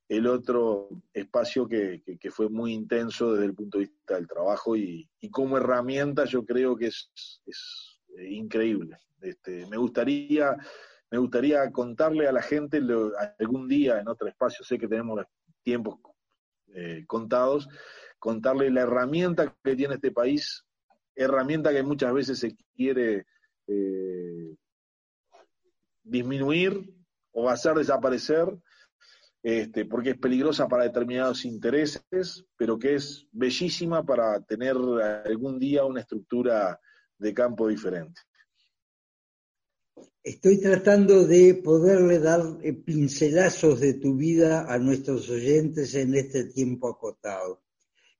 el 0.09 0.27
otro 0.27 0.89
espacio 1.13 1.67
que, 1.67 2.01
que- 2.19 2.31
fue 2.31 2.49
muy 2.49 2.73
intenso 2.73 3.31
desde 3.33 3.45
el 3.45 3.53
punto 3.53 3.77
de 3.77 3.85
vista 3.85 4.15
del 4.15 4.27
trabajo 4.27 4.75
y, 4.75 5.07
y 5.21 5.29
como 5.29 5.57
herramienta 5.57 6.25
yo 6.25 6.43
creo 6.45 6.75
que 6.75 6.87
es, 6.87 7.11
es 7.45 8.01
eh, 8.17 8.27
increíble. 8.31 8.97
Este, 9.21 9.65
me 9.67 9.77
gustaría 9.77 10.57
me 11.11 11.17
gustaría 11.17 11.71
contarle 11.71 12.27
a 12.27 12.31
la 12.31 12.41
gente 12.41 12.79
algún 13.39 13.67
día 13.67 13.99
en 13.99 14.07
otro 14.07 14.27
espacio, 14.27 14.63
sé 14.63 14.77
que 14.77 14.87
tenemos 14.87 15.19
tiempos 15.63 15.97
eh, 16.73 17.03
contados, 17.07 17.67
contarle 18.19 18.69
la 18.69 18.81
herramienta 18.81 19.55
que 19.63 19.75
tiene 19.75 19.95
este 19.95 20.11
país, 20.11 20.63
herramienta 21.15 21.71
que 21.71 21.81
muchas 21.81 22.13
veces 22.13 22.37
se 22.39 22.55
quiere 22.75 23.25
eh, 23.67 24.55
disminuir 26.03 26.93
o 27.31 27.49
hacer 27.49 27.75
desaparecer, 27.75 28.47
este, 29.41 29.85
porque 29.85 30.11
es 30.11 30.17
peligrosa 30.17 30.67
para 30.67 30.83
determinados 30.83 31.45
intereses, 31.45 32.45
pero 32.57 32.77
que 32.77 32.95
es 32.95 33.27
bellísima 33.31 34.05
para 34.05 34.41
tener 34.41 34.75
algún 35.25 35.57
día 35.59 35.85
una 35.85 36.01
estructura 36.01 36.79
de 37.17 37.33
campo 37.33 37.67
diferente. 37.67 38.21
Estoy 40.21 40.59
tratando 40.59 41.25
de 41.25 41.55
poderle 41.55 42.19
dar 42.19 42.41
eh, 42.61 42.73
pincelazos 42.73 43.79
de 43.79 43.93
tu 43.95 44.15
vida 44.15 44.71
a 44.71 44.77
nuestros 44.77 45.29
oyentes 45.29 45.95
en 45.95 46.13
este 46.15 46.45
tiempo 46.45 46.89
acotado. 46.89 47.63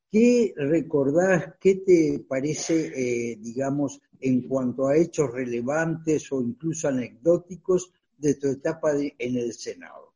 ¿Qué 0.10 0.54
recordás, 0.56 1.56
qué 1.60 1.76
te 1.76 2.26
parece, 2.28 2.88
eh, 2.96 3.38
digamos, 3.40 4.02
en 4.20 4.48
cuanto 4.48 4.88
a 4.88 4.98
hechos 4.98 5.32
relevantes 5.32 6.32
o 6.32 6.42
incluso 6.42 6.88
anecdóticos 6.88 7.92
de 8.18 8.36
tu 8.36 8.48
etapa 8.48 8.94
en 8.98 9.38
el 9.38 9.54
Senado? 9.54 10.09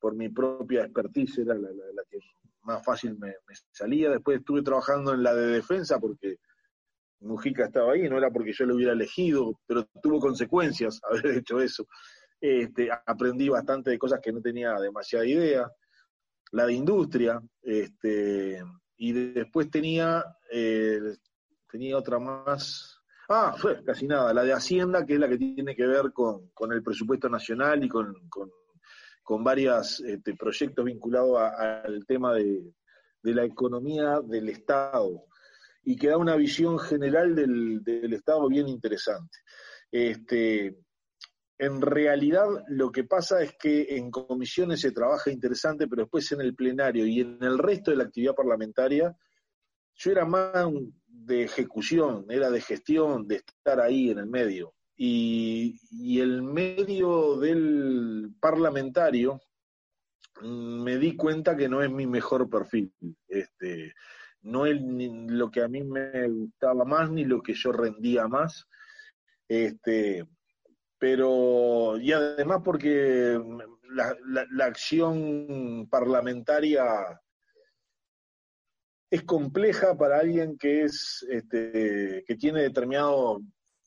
por 0.00 0.16
mi 0.16 0.30
propia 0.30 0.82
expertise 0.82 1.38
era 1.38 1.54
la 1.54 2.02
que 2.10 2.18
más 2.62 2.84
fácil 2.84 3.16
me, 3.16 3.28
me 3.28 3.54
salía. 3.70 4.10
Después 4.10 4.40
estuve 4.40 4.62
trabajando 4.62 5.14
en 5.14 5.22
la 5.22 5.36
de 5.36 5.46
defensa 5.46 6.00
porque 6.00 6.38
Mujica 7.20 7.66
estaba 7.66 7.92
ahí, 7.92 8.08
no 8.08 8.18
era 8.18 8.30
porque 8.30 8.52
yo 8.52 8.66
lo 8.66 8.74
hubiera 8.76 8.92
elegido, 8.92 9.58
pero 9.66 9.84
tuvo 10.02 10.20
consecuencias 10.20 11.00
haber 11.10 11.38
hecho 11.38 11.60
eso. 11.60 11.86
Este, 12.40 12.88
aprendí 13.06 13.48
bastante 13.48 13.90
de 13.90 13.98
cosas 13.98 14.20
que 14.22 14.32
no 14.32 14.40
tenía 14.40 14.74
demasiada 14.78 15.24
idea. 15.26 15.70
La 16.52 16.66
de 16.66 16.74
industria, 16.74 17.40
este, 17.62 18.62
y 18.98 19.12
de- 19.12 19.32
después 19.32 19.70
tenía, 19.70 20.24
eh, 20.52 21.00
tenía 21.70 21.96
otra 21.98 22.18
más. 22.18 23.00
Ah, 23.28 23.54
fue 23.58 23.82
casi 23.82 24.06
nada, 24.06 24.32
la 24.32 24.44
de 24.44 24.52
Hacienda, 24.52 25.04
que 25.04 25.14
es 25.14 25.18
la 25.20 25.28
que 25.28 25.38
tiene 25.38 25.74
que 25.74 25.86
ver 25.86 26.12
con, 26.12 26.48
con 26.50 26.72
el 26.72 26.82
presupuesto 26.82 27.28
nacional 27.28 27.82
y 27.82 27.88
con, 27.88 28.14
con, 28.28 28.48
con 29.24 29.42
varios 29.42 29.98
este, 30.00 30.34
proyectos 30.36 30.84
vinculados 30.84 31.36
al 31.40 32.04
tema 32.06 32.34
de, 32.34 32.72
de 33.22 33.34
la 33.34 33.44
economía 33.44 34.20
del 34.20 34.48
Estado 34.50 35.24
y 35.86 35.96
que 35.96 36.08
da 36.08 36.18
una 36.18 36.34
visión 36.34 36.80
general 36.80 37.36
del, 37.36 38.12
Estado 38.12 38.48
bien 38.48 38.66
interesante. 38.66 39.38
Este, 39.92 40.76
en 41.58 41.80
realidad 41.80 42.48
lo 42.66 42.90
que 42.90 43.04
pasa 43.04 43.40
es 43.40 43.56
que 43.56 43.96
en 43.96 44.10
comisiones 44.10 44.80
se 44.80 44.90
trabaja 44.90 45.30
interesante, 45.30 45.86
pero 45.86 46.02
después 46.02 46.30
en 46.32 46.40
el 46.40 46.56
plenario 46.56 47.06
y 47.06 47.20
en 47.20 47.38
el 47.40 47.56
resto 47.56 47.92
de 47.92 47.98
la 47.98 48.02
actividad 48.02 48.34
parlamentaria, 48.34 49.16
yo 49.94 50.10
era 50.10 50.24
más 50.24 50.66
de 51.06 51.44
ejecución, 51.44 52.26
era 52.30 52.50
de 52.50 52.60
gestión, 52.60 53.28
de 53.28 53.36
estar 53.36 53.80
ahí 53.80 54.10
en 54.10 54.18
el 54.18 54.26
medio. 54.26 54.74
Y, 54.96 55.78
y 55.92 56.20
el 56.20 56.42
medio 56.42 57.36
del 57.36 58.34
parlamentario 58.40 59.40
me 60.42 60.98
di 60.98 61.14
cuenta 61.14 61.56
que 61.56 61.68
no 61.68 61.80
es 61.80 61.90
mi 61.90 62.08
mejor 62.08 62.50
perfil. 62.50 62.92
Este, 63.28 63.94
no 64.46 64.64
es 64.66 64.80
lo 64.80 65.50
que 65.50 65.62
a 65.62 65.68
mí 65.68 65.82
me 65.82 66.28
gustaba 66.28 66.84
más 66.84 67.10
ni 67.10 67.24
lo 67.24 67.42
que 67.42 67.54
yo 67.54 67.72
rendía 67.72 68.28
más. 68.28 68.66
Este, 69.48 70.26
pero, 70.98 71.98
y 71.98 72.12
además 72.12 72.62
porque 72.64 73.38
la, 73.90 74.16
la- 74.52 74.64
acción 74.64 75.86
parlamentaria 75.90 76.84
es 79.10 79.22
compleja 79.24 79.96
para 79.96 80.18
alguien 80.18 80.56
que 80.58 80.82
es 80.82 81.24
este, 81.28 82.24
que 82.26 82.34
tiene 82.36 82.62
determinado 82.62 83.40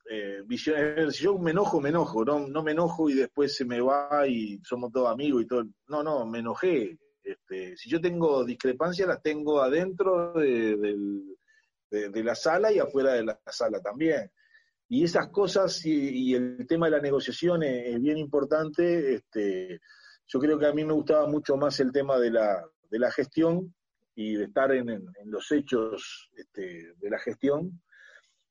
eh, 0.09 0.41
visión. 0.45 0.77
Es 0.77 0.95
decir, 0.95 1.11
Si 1.13 1.23
yo 1.23 1.37
me 1.37 1.51
enojo, 1.51 1.81
me 1.81 1.89
enojo, 1.89 2.23
no, 2.23 2.47
no 2.47 2.63
me 2.63 2.71
enojo 2.71 3.09
y 3.09 3.13
después 3.15 3.55
se 3.55 3.65
me 3.65 3.81
va 3.81 4.25
y 4.27 4.59
somos 4.63 4.91
todos 4.91 5.09
amigos 5.11 5.43
y 5.43 5.47
todo. 5.47 5.63
No, 5.87 6.03
no, 6.03 6.25
me 6.25 6.39
enojé. 6.39 6.97
Este, 7.31 7.77
si 7.77 7.89
yo 7.89 8.01
tengo 8.01 8.43
discrepancias, 8.43 9.07
las 9.07 9.21
tengo 9.21 9.61
adentro 9.61 10.33
de, 10.33 12.23
la 12.23 12.35
sala 12.35 12.71
y 12.71 12.79
afuera 12.79 13.13
de 13.13 13.23
la 13.23 13.39
sala 13.47 13.79
también. 13.81 14.31
Y 14.87 15.03
esas 15.03 15.29
cosas 15.29 15.85
y, 15.85 16.33
el 16.33 16.65
tema 16.67 16.87
de 16.87 16.91
la 16.93 17.01
negociación 17.01 17.63
es, 17.63 18.01
bien 18.01 18.17
importante. 18.17 19.15
Este, 19.15 19.79
yo 20.27 20.39
creo 20.39 20.57
que 20.57 20.67
a 20.67 20.73
mí 20.73 20.83
me 20.83 20.93
gustaba 20.93 21.27
mucho 21.27 21.55
más 21.57 21.79
el 21.79 21.91
tema 21.91 22.17
de 22.17 22.31
la, 22.31 22.65
de 22.89 22.99
la 22.99 23.11
gestión 23.11 23.73
y 24.15 24.35
de 24.35 24.45
estar 24.45 24.71
en, 24.71 24.89
en- 24.89 25.07
en 25.21 25.31
los 25.31 25.51
hechos 25.51 26.29
este, 26.35 26.93
de 26.95 27.09
la 27.09 27.19
gestión. 27.19 27.81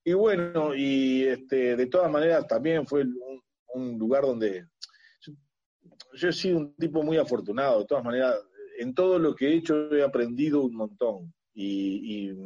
Y 0.04 0.12
bueno, 0.12 0.74
y 0.74 1.24
este, 1.24 1.76
de 1.76 1.86
todas 1.86 2.10
maneras 2.10 2.46
también 2.46 2.86
fue 2.86 3.02
un, 3.02 3.42
un 3.74 3.98
lugar 3.98 4.22
donde 4.22 4.66
yo 6.14 6.28
he 6.28 6.32
sido 6.32 6.58
un 6.58 6.74
tipo 6.74 7.02
muy 7.02 7.16
afortunado, 7.16 7.80
de 7.80 7.86
todas 7.86 8.04
maneras, 8.04 8.36
en 8.78 8.94
todo 8.94 9.18
lo 9.18 9.34
que 9.34 9.48
he 9.48 9.54
hecho 9.54 9.94
he 9.94 10.02
aprendido 10.02 10.62
un 10.62 10.74
montón. 10.74 11.34
Y, 11.54 12.28
y, 12.28 12.36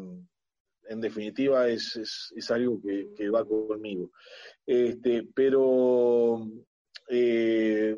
en 0.89 1.01
definitiva 1.01 1.69
es, 1.69 1.97
es, 1.97 2.33
es 2.35 2.51
algo 2.51 2.81
que, 2.83 3.11
que, 3.17 3.31
va 3.31 3.45
conmigo. 3.45 4.11
Este, 4.67 5.27
pero 5.35 6.47
eh, 7.09 7.97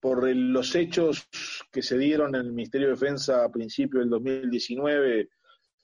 por 0.00 0.28
el, 0.28 0.52
los 0.52 0.74
hechos 0.74 1.28
que 1.70 1.82
se 1.82 1.98
dieron 1.98 2.34
en 2.34 2.46
el 2.46 2.52
Ministerio 2.52 2.88
de 2.88 2.94
Defensa 2.94 3.44
a 3.44 3.52
principios 3.52 4.02
del 4.02 4.10
2019, 4.10 5.28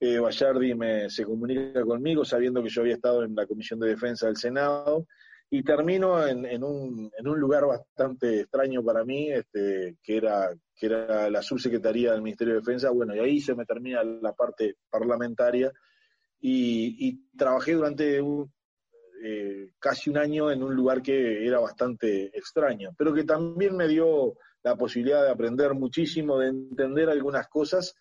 eh, 0.00 0.18
Bayardi 0.18 0.74
me, 0.74 1.10
se 1.10 1.24
comunica 1.24 1.84
conmigo 1.84 2.24
sabiendo 2.24 2.62
que 2.62 2.68
yo 2.68 2.82
había 2.82 2.94
estado 2.94 3.24
en 3.24 3.34
la 3.34 3.46
Comisión 3.46 3.80
de 3.80 3.88
Defensa 3.88 4.26
del 4.26 4.36
Senado 4.36 5.06
y 5.50 5.62
termino 5.62 6.26
en, 6.26 6.44
en, 6.46 6.62
un, 6.62 7.10
en 7.16 7.28
un 7.28 7.40
lugar 7.40 7.66
bastante 7.66 8.40
extraño 8.40 8.82
para 8.82 9.04
mí, 9.04 9.30
este, 9.30 9.96
que, 10.02 10.16
era, 10.16 10.50
que 10.78 10.86
era 10.86 11.28
la 11.28 11.42
subsecretaría 11.42 12.12
del 12.12 12.22
Ministerio 12.22 12.54
de 12.54 12.60
Defensa. 12.60 12.90
Bueno, 12.90 13.14
y 13.14 13.18
ahí 13.18 13.40
se 13.40 13.54
me 13.54 13.66
termina 13.66 14.02
la 14.04 14.32
parte 14.32 14.76
parlamentaria 14.88 15.72
y, 16.40 17.26
trabajé 17.36 17.72
durante 17.72 18.20
eh, 19.24 19.72
casi 19.78 20.10
un 20.10 20.18
año 20.18 20.50
en 20.50 20.62
un 20.62 20.74
lugar 20.74 21.02
que 21.02 21.44
era 21.44 21.58
bastante 21.58 22.26
extraño, 22.26 22.90
pero 22.96 23.12
que 23.12 23.24
también 23.24 23.76
me 23.76 23.88
dio 23.88 24.34
la 24.62 24.76
posibilidad 24.76 25.24
de 25.24 25.30
aprender 25.30 25.74
muchísimo, 25.74 26.38
de 26.38 26.48
entender 26.48 27.08
algunas 27.08 27.48
cosas 27.48 27.94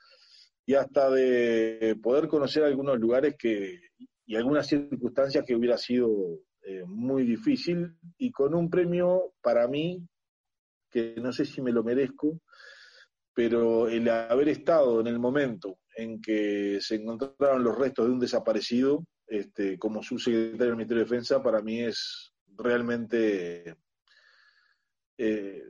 y 0.65 0.75
hasta 0.75 1.09
de 1.09 1.97
poder 2.01 2.27
conocer 2.27 2.63
algunos 2.63 2.99
lugares 2.99 3.35
que 3.37 3.79
y 4.27 4.35
algunas 4.35 4.67
circunstancias 4.67 5.45
que 5.47 5.55
hubiera 5.55 5.77
sido 5.77 6.09
eh, 6.61 6.83
muy 6.85 7.23
difícil 7.23 7.97
y 8.17 8.29
con 8.29 8.53
un 8.53 8.69
premio 8.69 9.33
para 9.41 9.67
mí 9.69 10.05
que 10.89 11.15
no 11.21 11.31
sé 11.31 11.45
si 11.45 11.61
me 11.61 11.71
lo 11.71 11.83
merezco, 11.83 12.39
pero 13.37 13.87
el 13.87 14.09
haber 14.09 14.49
estado 14.49 14.99
en 14.99 15.05
el 15.05 15.19
momento 15.19 15.77
en 15.95 16.19
que 16.19 16.79
se 16.81 16.95
encontraron 16.95 17.63
los 17.63 17.77
restos 17.77 18.07
de 18.07 18.11
un 18.11 18.19
desaparecido, 18.19 19.05
este, 19.27 19.77
como 19.77 20.01
subsecretario 20.01 20.65
del 20.65 20.75
Ministerio 20.75 21.03
de 21.03 21.09
Defensa, 21.11 21.43
para 21.43 21.61
mí 21.61 21.81
es 21.81 22.33
realmente 22.57 23.75
eh, 25.19 25.63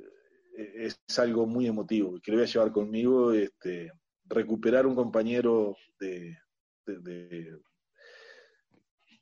es 0.55 0.97
algo 1.19 1.45
muy 1.45 1.67
emotivo, 1.67 2.17
que 2.23 2.31
lo 2.31 2.37
voy 2.37 2.45
a 2.45 2.49
llevar 2.49 2.71
conmigo, 2.71 3.33
este, 3.33 3.91
recuperar 4.23 4.87
un 4.87 4.95
compañero 4.95 5.75
de, 5.99 6.37
de, 6.85 7.51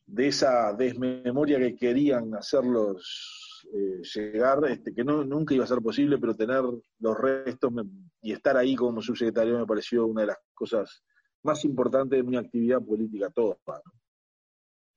de, 0.05 0.27
esa 0.27 0.71
desmemoria 0.73 1.57
que 1.57 1.75
querían 1.75 2.35
hacer 2.35 2.63
los, 2.63 3.44
eh, 3.73 4.01
llegar, 4.15 4.59
este, 4.69 4.93
que 4.93 5.03
no, 5.03 5.23
nunca 5.23 5.53
iba 5.53 5.63
a 5.63 5.67
ser 5.67 5.79
posible, 5.79 6.17
pero 6.17 6.35
tener 6.35 6.61
los 6.99 7.17
restos 7.17 7.71
me- 7.71 7.83
y 8.21 8.31
estar 8.31 8.55
ahí 8.57 8.75
como 8.75 9.01
subsecretario 9.01 9.57
me 9.59 9.65
pareció 9.65 10.05
una 10.05 10.21
de 10.21 10.27
las 10.27 10.37
cosas 10.53 11.03
más 11.43 11.63
importantes 11.65 12.17
de 12.17 12.23
mi 12.23 12.37
actividad 12.37 12.81
política 12.81 13.29
toda. 13.29 13.57
¿no? 13.67 13.91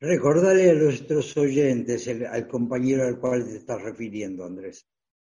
Recordale 0.01 0.71
a 0.71 0.75
nuestros 0.75 1.37
oyentes 1.37 2.07
el- 2.07 2.27
al 2.27 2.47
compañero 2.47 3.05
al 3.05 3.19
cual 3.19 3.45
te 3.45 3.57
estás 3.57 3.83
refiriendo, 3.83 4.45
Andrés. 4.45 4.87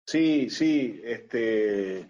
Sí, 0.07 0.49
sí, 0.51 1.01
este, 1.05 2.07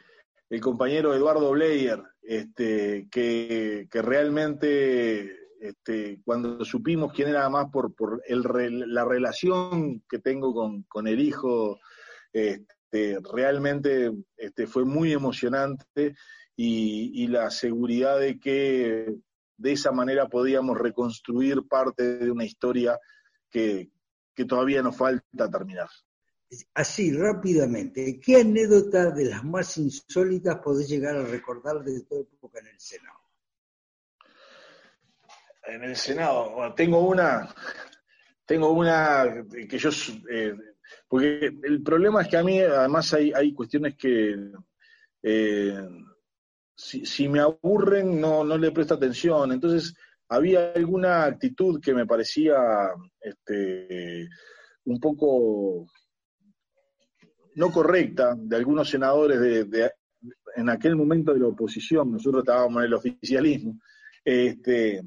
el 0.51 0.61
compañero 0.61 1.14
Eduardo 1.14 1.51
Bleyer, 1.53 2.03
este, 2.22 3.09
que, 3.11 3.89
que 3.91 4.03
realmente 4.03 5.37
este, 5.61 6.21
cuando 6.25 6.65
supimos 6.65 7.13
quién 7.13 7.29
era 7.29 7.49
más 7.49 7.67
por, 7.71 7.93
la 8.29 9.05
relación 9.05 10.03
que 10.09 10.19
tengo 10.19 10.85
con, 10.87 11.07
el 11.07 11.21
hijo, 11.21 11.79
este, 12.33 13.19
realmente 13.33 14.13
este, 14.37 14.67
fue 14.67 14.85
muy 14.85 15.13
emocionante 15.13 16.15
y, 16.57 17.27
la 17.29 17.51
seguridad 17.51 18.19
de 18.19 18.39
que 18.39 19.15
de 19.57 19.73
esa 19.73 19.93
manera 19.93 20.29
podíamos 20.29 20.79
reconstruir 20.79 21.67
parte 21.69 22.19
de 22.19 22.31
una 22.31 22.45
historia 22.45 22.99
que, 23.51 23.91
que 24.35 24.45
todavía 24.45 24.83
nos 24.83 24.97
falta 24.97 25.51
terminar. 25.51 25.89
Así, 26.75 27.13
rápidamente, 27.13 28.19
¿qué 28.21 28.41
anécdota 28.41 29.11
de 29.11 29.27
las 29.27 29.45
más 29.45 29.77
insólitas 29.77 30.59
podés 30.61 30.89
llegar 30.89 31.17
a 31.17 31.25
recordar 31.25 31.85
de 31.85 32.01
tu 32.03 32.21
época 32.21 32.61
en 32.61 32.69
el 32.69 32.81
Senado? 32.81 33.18
En 35.71 35.85
el 35.85 35.97
Senado, 35.97 36.73
tengo 36.75 37.07
una, 37.07 37.49
tengo 38.47 38.73
una 38.73 39.45
que 39.69 39.79
yo, 39.79 39.91
eh, 40.31 40.55
porque 41.07 41.53
el 41.62 41.83
problema 41.83 42.23
es 42.23 42.29
que 42.29 42.37
a 42.39 42.43
mí 42.43 42.59
además 42.61 43.12
hay, 43.12 43.33
hay 43.35 43.53
cuestiones 43.53 43.95
que 43.97 44.51
eh, 45.23 45.89
si, 46.75 47.05
si 47.05 47.29
me 47.29 47.41
aburren 47.41 48.19
no, 48.19 48.45
no 48.45 48.57
le 48.57 48.71
presto 48.73 48.95
atención, 48.95 49.53
entonces 49.53 49.95
había 50.29 50.73
alguna 50.73 51.25
actitud 51.25 51.81
que 51.83 51.93
me 51.93 52.07
parecía 52.07 52.57
este, 53.21 54.29
un 54.85 54.99
poco 54.99 55.87
no 57.57 57.71
correcta 57.73 58.35
de 58.39 58.57
algunos 58.57 58.89
senadores 58.89 59.39
de- 59.41 59.91
en 60.57 60.69
aquel 60.71 60.97
momento 60.97 61.33
de 61.35 61.41
la 61.41 61.47
oposición, 61.49 62.11
nosotros 62.11 62.43
estábamos 62.43 62.79
en 62.81 62.87
el 62.87 62.95
oficialismo, 62.95 63.79
este, 64.25 65.03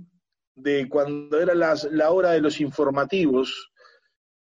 de 0.61 0.87
cuando 0.89 1.39
era 1.39 1.53
las- 1.55 1.85
la 1.91 2.11
hora 2.11 2.31
de 2.31 2.41
los 2.41 2.59
informativos, 2.61 3.71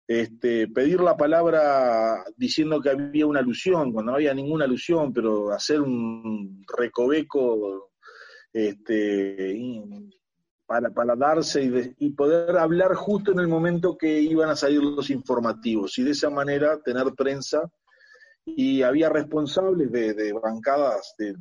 este, 0.07 0.67
pedir 0.67 0.99
la 0.99 1.15
palabra 1.15 2.23
diciendo 2.35 2.81
que 2.81 2.89
había 2.89 3.25
una 3.25 3.39
alusión, 3.39 3.93
cuando 3.93 4.11
no 4.11 4.15
había 4.17 4.33
ninguna 4.33 4.65
alusión, 4.65 5.13
pero 5.13 5.51
hacer 5.51 5.81
un 5.81 6.63
recoveco 6.77 7.91
este, 8.53 9.57
para, 10.65 10.89
para 10.89 11.15
darse 11.15 11.63
y, 11.63 11.69
de- 11.69 11.95
y 11.99 12.09
poder 12.11 12.57
hablar 12.57 12.93
justo 12.95 13.31
en 13.31 13.39
el 13.39 13.47
momento 13.47 13.97
que 13.97 14.21
iban 14.21 14.49
a 14.49 14.55
salir 14.55 14.81
los 14.83 15.09
informativos. 15.09 15.97
Y 15.97 16.03
de 16.03 16.11
esa 16.11 16.29
manera 16.29 16.81
tener 16.81 17.13
prensa 17.15 17.69
y 18.45 18.81
había 18.81 19.07
responsables 19.09 19.89
de, 19.91 20.13
de 20.13 20.33
bancadas 20.33 21.13
de- 21.17 21.33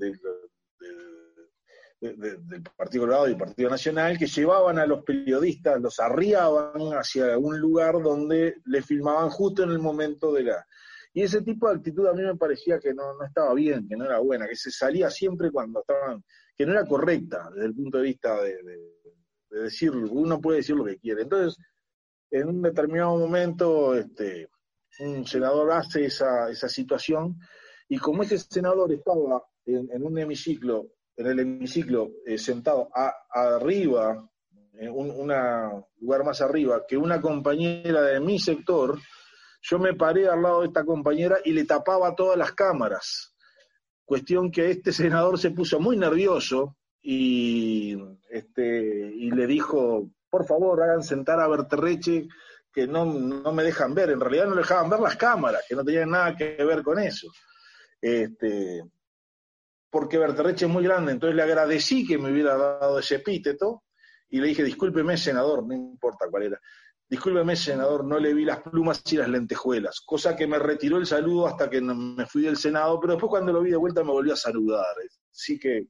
de- 2.01 2.14
de- 2.14 2.36
del 2.38 2.62
Partido 2.76 3.03
Colorado 3.05 3.26
y 3.26 3.30
del 3.30 3.38
Partido 3.38 3.70
Nacional 3.70 4.18
que 4.18 4.26
llevaban 4.26 4.78
a 4.78 4.86
los 4.86 5.05
periodistas, 5.05 5.80
los 5.80 6.01
arriaban 6.01 6.92
hacia 6.92 7.36
un 7.38 7.59
lugar 7.61 8.01
donde 8.03 8.57
le 8.64 8.82
filmaban 8.82 9.28
justo 9.30 9.62
en 9.62 9.70
el 9.70 9.78
momento 9.78 10.32
de 10.32 10.44
la... 10.44 10.66
Y 11.12 11.22
ese 11.22 11.42
tipo 11.42 11.68
de 11.68 11.76
actitud 11.76 12.07
a 12.07 12.12
mí 12.14 12.22
me 12.22 12.36
parecía 12.36 12.78
que 12.78 12.94
no, 12.94 13.14
no 13.14 13.24
estaba 13.24 13.53
bien, 13.55 13.86
que 13.88 13.96
no 13.96 14.05
era 14.05 14.18
buena, 14.20 14.46
que 14.48 14.55
se 14.57 14.70
salía 14.70 15.11
siempre 15.11 15.51
cuando 15.51 15.80
estaban, 15.80 16.24
que 16.57 16.64
no 16.64 16.72
era 16.72 16.86
correcta 16.86 17.51
desde 17.53 17.66
el 17.66 17.74
punto 17.74 17.98
de 17.98 18.05
vista 18.05 18.40
de, 18.42 18.62
de- 18.62 19.01
de 19.51 19.62
decir, 19.62 19.90
uno 19.90 20.40
puede 20.40 20.59
decir 20.59 20.76
lo 20.76 20.84
que 20.84 20.98
quiere. 20.98 21.22
Entonces, 21.22 21.59
en 22.30 22.48
un 22.48 22.62
determinado 22.62 23.16
momento, 23.18 23.94
este, 23.96 24.48
un 25.01 25.26
senador 25.26 25.72
hace 25.72 26.05
esa, 26.05 26.48
esa 26.48 26.68
situación 26.68 27.36
y 27.88 27.98
como 27.98 28.22
ese 28.22 28.38
senador 28.38 28.92
estaba 28.92 29.42
en 29.66 30.03
un 30.05 30.16
hemiciclo, 30.18 30.86
en 31.21 31.27
el 31.27 31.41
hemiciclo 31.41 32.12
eh, 32.25 32.39
sentado 32.39 32.89
arriba, 33.31 34.27
en 34.73 34.91
un 34.91 35.11
una 35.11 35.71
lugar 35.99 36.25
más 36.25 36.41
arriba, 36.41 36.85
que 36.89 36.97
una 36.97 37.21
compañera 37.21 38.03
de 38.03 38.21
mi 38.21 38.39
sector, 38.39 38.99
yo 39.61 39.79
me 39.79 39.95
paré 39.95 40.29
al 40.29 40.41
lado 40.41 40.61
de 40.62 40.68
esta 40.68 40.85
compañera 40.85 41.37
y 41.45 41.53
le 41.53 41.64
tapaba 41.64 42.14
todas 42.14 42.39
las 42.39 42.53
cámaras. 42.53 43.35
Cuestión 44.07 44.51
que 44.51 44.71
este 44.71 44.93
senador 44.93 45.39
se 45.39 45.51
puso 45.51 45.79
muy 45.79 45.99
nervioso 45.99 46.79
y, 47.03 47.99
este, 48.31 49.12
le 49.14 49.47
dijo, 49.47 50.11
por 50.31 50.47
favor, 50.47 50.83
hagan 50.83 51.03
sentar 51.03 51.39
a 51.39 51.49
Berterreche, 51.49 52.29
que 52.73 52.87
no, 52.87 53.05
no 53.05 53.53
me 53.53 53.62
dejan 53.62 53.95
ver. 53.95 54.11
En 54.11 54.21
realidad 54.21 54.47
no 54.47 54.55
le 54.55 54.62
dejaban 54.62 54.89
ver 54.89 55.01
las 55.01 55.16
cámaras, 55.16 55.64
que 55.68 55.77
no 55.77 55.85
tenían 55.85 56.11
nada 56.11 56.35
que 56.35 56.57
ver 56.64 56.83
con 56.83 56.99
eso. 56.99 57.29
Este, 58.01 58.83
porque 59.91 60.18
Berterreche 60.18 60.66
es 60.66 60.70
muy 60.70 60.84
grande, 60.84 61.12
entonces 61.12 61.36
le 61.36 61.43
agradecí 61.43 62.07
que 62.07 62.16
me 62.16 62.30
hubiera 62.30 62.57
dado 62.57 62.99
ese 62.99 63.16
epíteto 63.16 63.82
y 64.28 64.41
le 64.41 64.49
dije, 64.49 64.62
discúlpeme, 64.62 65.16
senador, 65.16 65.66
no 65.66 65.74
importa 65.74 66.26
cuál 66.30 66.45
era. 66.45 66.61
Discúlpeme, 67.09 67.57
senador, 67.57 68.05
no 68.05 68.20
le 68.20 68.32
vi 68.32 68.45
las 68.45 68.61
plumas 68.61 69.03
y 69.11 69.16
las 69.16 69.28
lentejuelas, 69.28 70.01
cosa 70.07 70.36
que 70.36 70.47
me 70.47 70.61
retiró 70.61 70.97
el 70.97 71.07
saludo 71.07 71.49
hasta 71.49 71.68
que 71.68 71.80
me 71.80 72.24
fui 72.26 72.43
del 72.43 72.57
Senado, 72.57 73.01
pero 73.01 73.14
después 73.14 73.30
cuando 73.30 73.53
lo 73.53 73.62
vi 73.62 73.70
de 73.70 73.76
vuelta 73.76 74.05
me 74.05 74.12
volvió 74.12 74.34
a 74.34 74.36
saludar. 74.36 74.95
Sí 75.32 75.59
que 75.59 75.88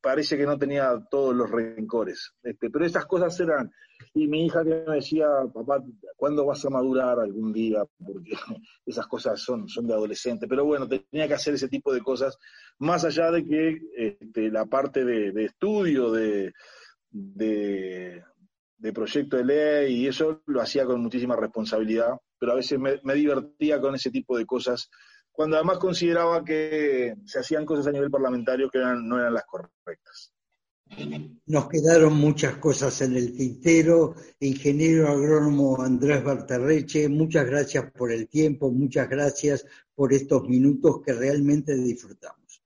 parece 0.00 0.36
que 0.36 0.46
no 0.46 0.58
tenía 0.58 0.90
todos 1.10 1.34
los 1.34 1.50
rencores. 1.50 2.32
Este, 2.42 2.70
pero 2.70 2.84
esas 2.84 3.06
cosas 3.06 3.38
eran, 3.40 3.72
y 4.12 4.26
mi 4.26 4.46
hija 4.46 4.62
que 4.62 4.84
me 4.86 4.96
decía, 4.96 5.26
papá, 5.52 5.82
¿cuándo 6.16 6.44
vas 6.44 6.64
a 6.64 6.70
madurar 6.70 7.18
algún 7.20 7.52
día? 7.52 7.84
Porque 7.98 8.32
esas 8.86 9.06
cosas 9.06 9.40
son, 9.40 9.68
son 9.68 9.86
de 9.86 9.94
adolescente. 9.94 10.46
Pero 10.46 10.64
bueno, 10.64 10.88
tenía 10.88 11.28
que 11.28 11.34
hacer 11.34 11.54
ese 11.54 11.68
tipo 11.68 11.92
de 11.92 12.00
cosas, 12.00 12.38
más 12.78 13.04
allá 13.04 13.30
de 13.30 13.44
que 13.44 13.78
este, 13.96 14.50
la 14.50 14.66
parte 14.66 15.04
de, 15.04 15.32
de 15.32 15.44
estudio, 15.46 16.12
de, 16.12 16.52
de, 17.10 18.22
de 18.76 18.92
proyecto 18.92 19.36
de 19.36 19.44
ley 19.44 19.94
y 19.94 20.08
eso 20.08 20.42
lo 20.46 20.60
hacía 20.60 20.84
con 20.84 21.00
muchísima 21.00 21.36
responsabilidad, 21.36 22.18
pero 22.38 22.52
a 22.52 22.56
veces 22.56 22.78
me, 22.78 23.00
me 23.02 23.14
divertía 23.14 23.80
con 23.80 23.94
ese 23.94 24.10
tipo 24.10 24.36
de 24.36 24.44
cosas, 24.44 24.90
cuando 25.34 25.56
además 25.56 25.78
consideraba 25.78 26.44
que 26.44 27.16
se 27.26 27.40
hacían 27.40 27.66
cosas 27.66 27.88
a 27.88 27.92
nivel 27.92 28.08
parlamentario 28.10 28.70
que 28.70 28.78
eran- 28.78 29.06
no 29.08 29.18
eran 29.18 29.34
las 29.34 29.44
correctas. 29.44 30.32
Nos 31.46 31.68
quedaron 31.68 32.14
muchas 32.14 32.56
cosas 32.58 33.00
en 33.00 33.16
el 33.16 33.36
tintero. 33.36 34.14
Ingeniero 34.38 35.08
agrónomo 35.08 35.82
Andrés 35.82 36.22
Berterreche, 36.22 37.08
muchas 37.08 37.46
gracias 37.46 37.90
por 37.90 38.12
el 38.12 38.28
tiempo, 38.28 38.70
muchas 38.70 39.08
gracias 39.08 39.66
por 39.92 40.12
estos 40.12 40.48
minutos 40.48 41.00
que 41.04 41.12
realmente 41.12 41.74
disfrutamos. 41.74 42.62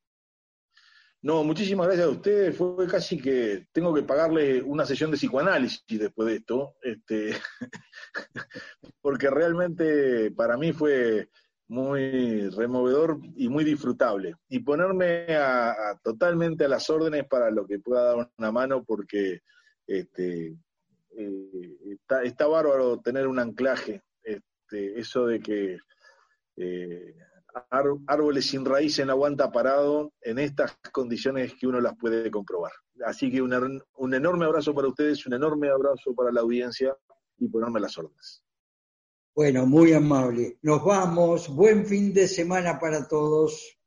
No, 1.22 1.42
muchísimas 1.42 1.86
gracias 1.86 2.06
a 2.06 2.10
ustedes. 2.10 2.56
Fue 2.56 2.86
casi 2.86 3.18
que 3.18 3.66
tengo 3.72 3.94
que 3.94 4.02
pagarle 4.02 4.62
una 4.62 4.84
sesión 4.84 5.10
de 5.10 5.16
psicoanálisis 5.16 5.82
después 5.88 6.28
de 6.28 6.36
esto, 6.36 6.76
este, 6.82 7.30
porque 9.00 9.30
realmente 9.30 10.30
para 10.32 10.58
mí 10.58 10.72
fue 10.72 11.30
muy 11.68 12.48
removedor 12.48 13.18
y 13.36 13.48
muy 13.48 13.62
disfrutable. 13.64 14.34
Y 14.48 14.60
ponerme 14.60 15.26
a, 15.36 15.98
totalmente 16.02 16.64
a 16.64 16.68
las 16.68 16.88
órdenes 16.90 17.26
para 17.26 17.50
lo 17.50 17.66
que 17.66 17.78
pueda 17.78 18.14
dar 18.14 18.30
una 18.38 18.52
mano, 18.52 18.84
porque 18.84 19.42
este, 19.86 20.56
eh, 21.16 21.76
está, 21.90 22.22
está 22.22 22.46
bárbaro 22.46 23.00
tener 23.00 23.26
un 23.26 23.38
anclaje, 23.38 24.02
este, 24.22 24.98
eso 24.98 25.26
de 25.26 25.40
que 25.40 25.78
eh, 26.56 27.14
árboles 27.70 28.46
sin 28.46 28.64
raíz 28.64 28.98
en 28.98 29.10
aguanta 29.10 29.50
parado 29.50 30.12
en 30.20 30.38
estas 30.38 30.76
condiciones 30.92 31.54
que 31.54 31.66
uno 31.66 31.80
las 31.80 31.96
puede 31.96 32.30
comprobar. 32.30 32.72
Así 33.04 33.30
que 33.30 33.42
un, 33.42 33.82
un 33.96 34.14
enorme 34.14 34.46
abrazo 34.46 34.74
para 34.74 34.88
ustedes, 34.88 35.26
un 35.26 35.34
enorme 35.34 35.68
abrazo 35.68 36.14
para 36.14 36.32
la 36.32 36.40
audiencia 36.40 36.96
y 37.38 37.48
ponerme 37.48 37.80
las 37.80 37.96
órdenes. 37.98 38.42
Bueno, 39.38 39.66
muy 39.66 39.92
amable. 39.92 40.58
Nos 40.62 40.82
vamos. 40.84 41.48
Buen 41.48 41.86
fin 41.86 42.12
de 42.12 42.26
semana 42.26 42.76
para 42.80 43.06
todos. 43.06 43.78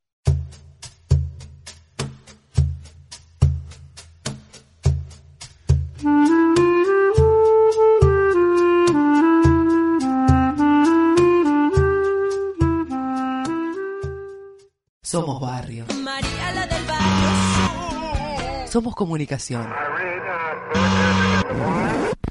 Somos 15.02 15.38
barrio. 15.38 15.84
María 16.02 16.52
la 16.54 16.66
del 16.66 16.86
barrio. 16.86 18.68
Somos 18.68 18.94
comunicación. 18.94 19.68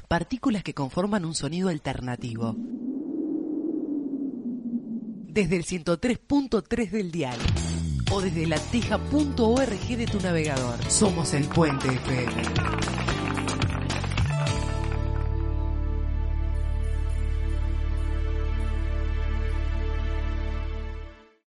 Partículas 0.08 0.64
que 0.64 0.74
conforman 0.74 1.24
un 1.24 1.36
sonido 1.36 1.68
alternativo. 1.68 2.56
Desde 5.32 5.56
el 5.56 5.64
103.3 5.64 6.90
del 6.90 7.10
dial 7.10 7.38
o 8.10 8.20
desde 8.20 8.46
latija.org 8.46 9.96
de 9.96 10.06
tu 10.06 10.20
navegador. 10.20 10.78
Somos 10.90 11.32
el 11.32 11.44
Puente 11.44 11.88
FM. 11.88 13.01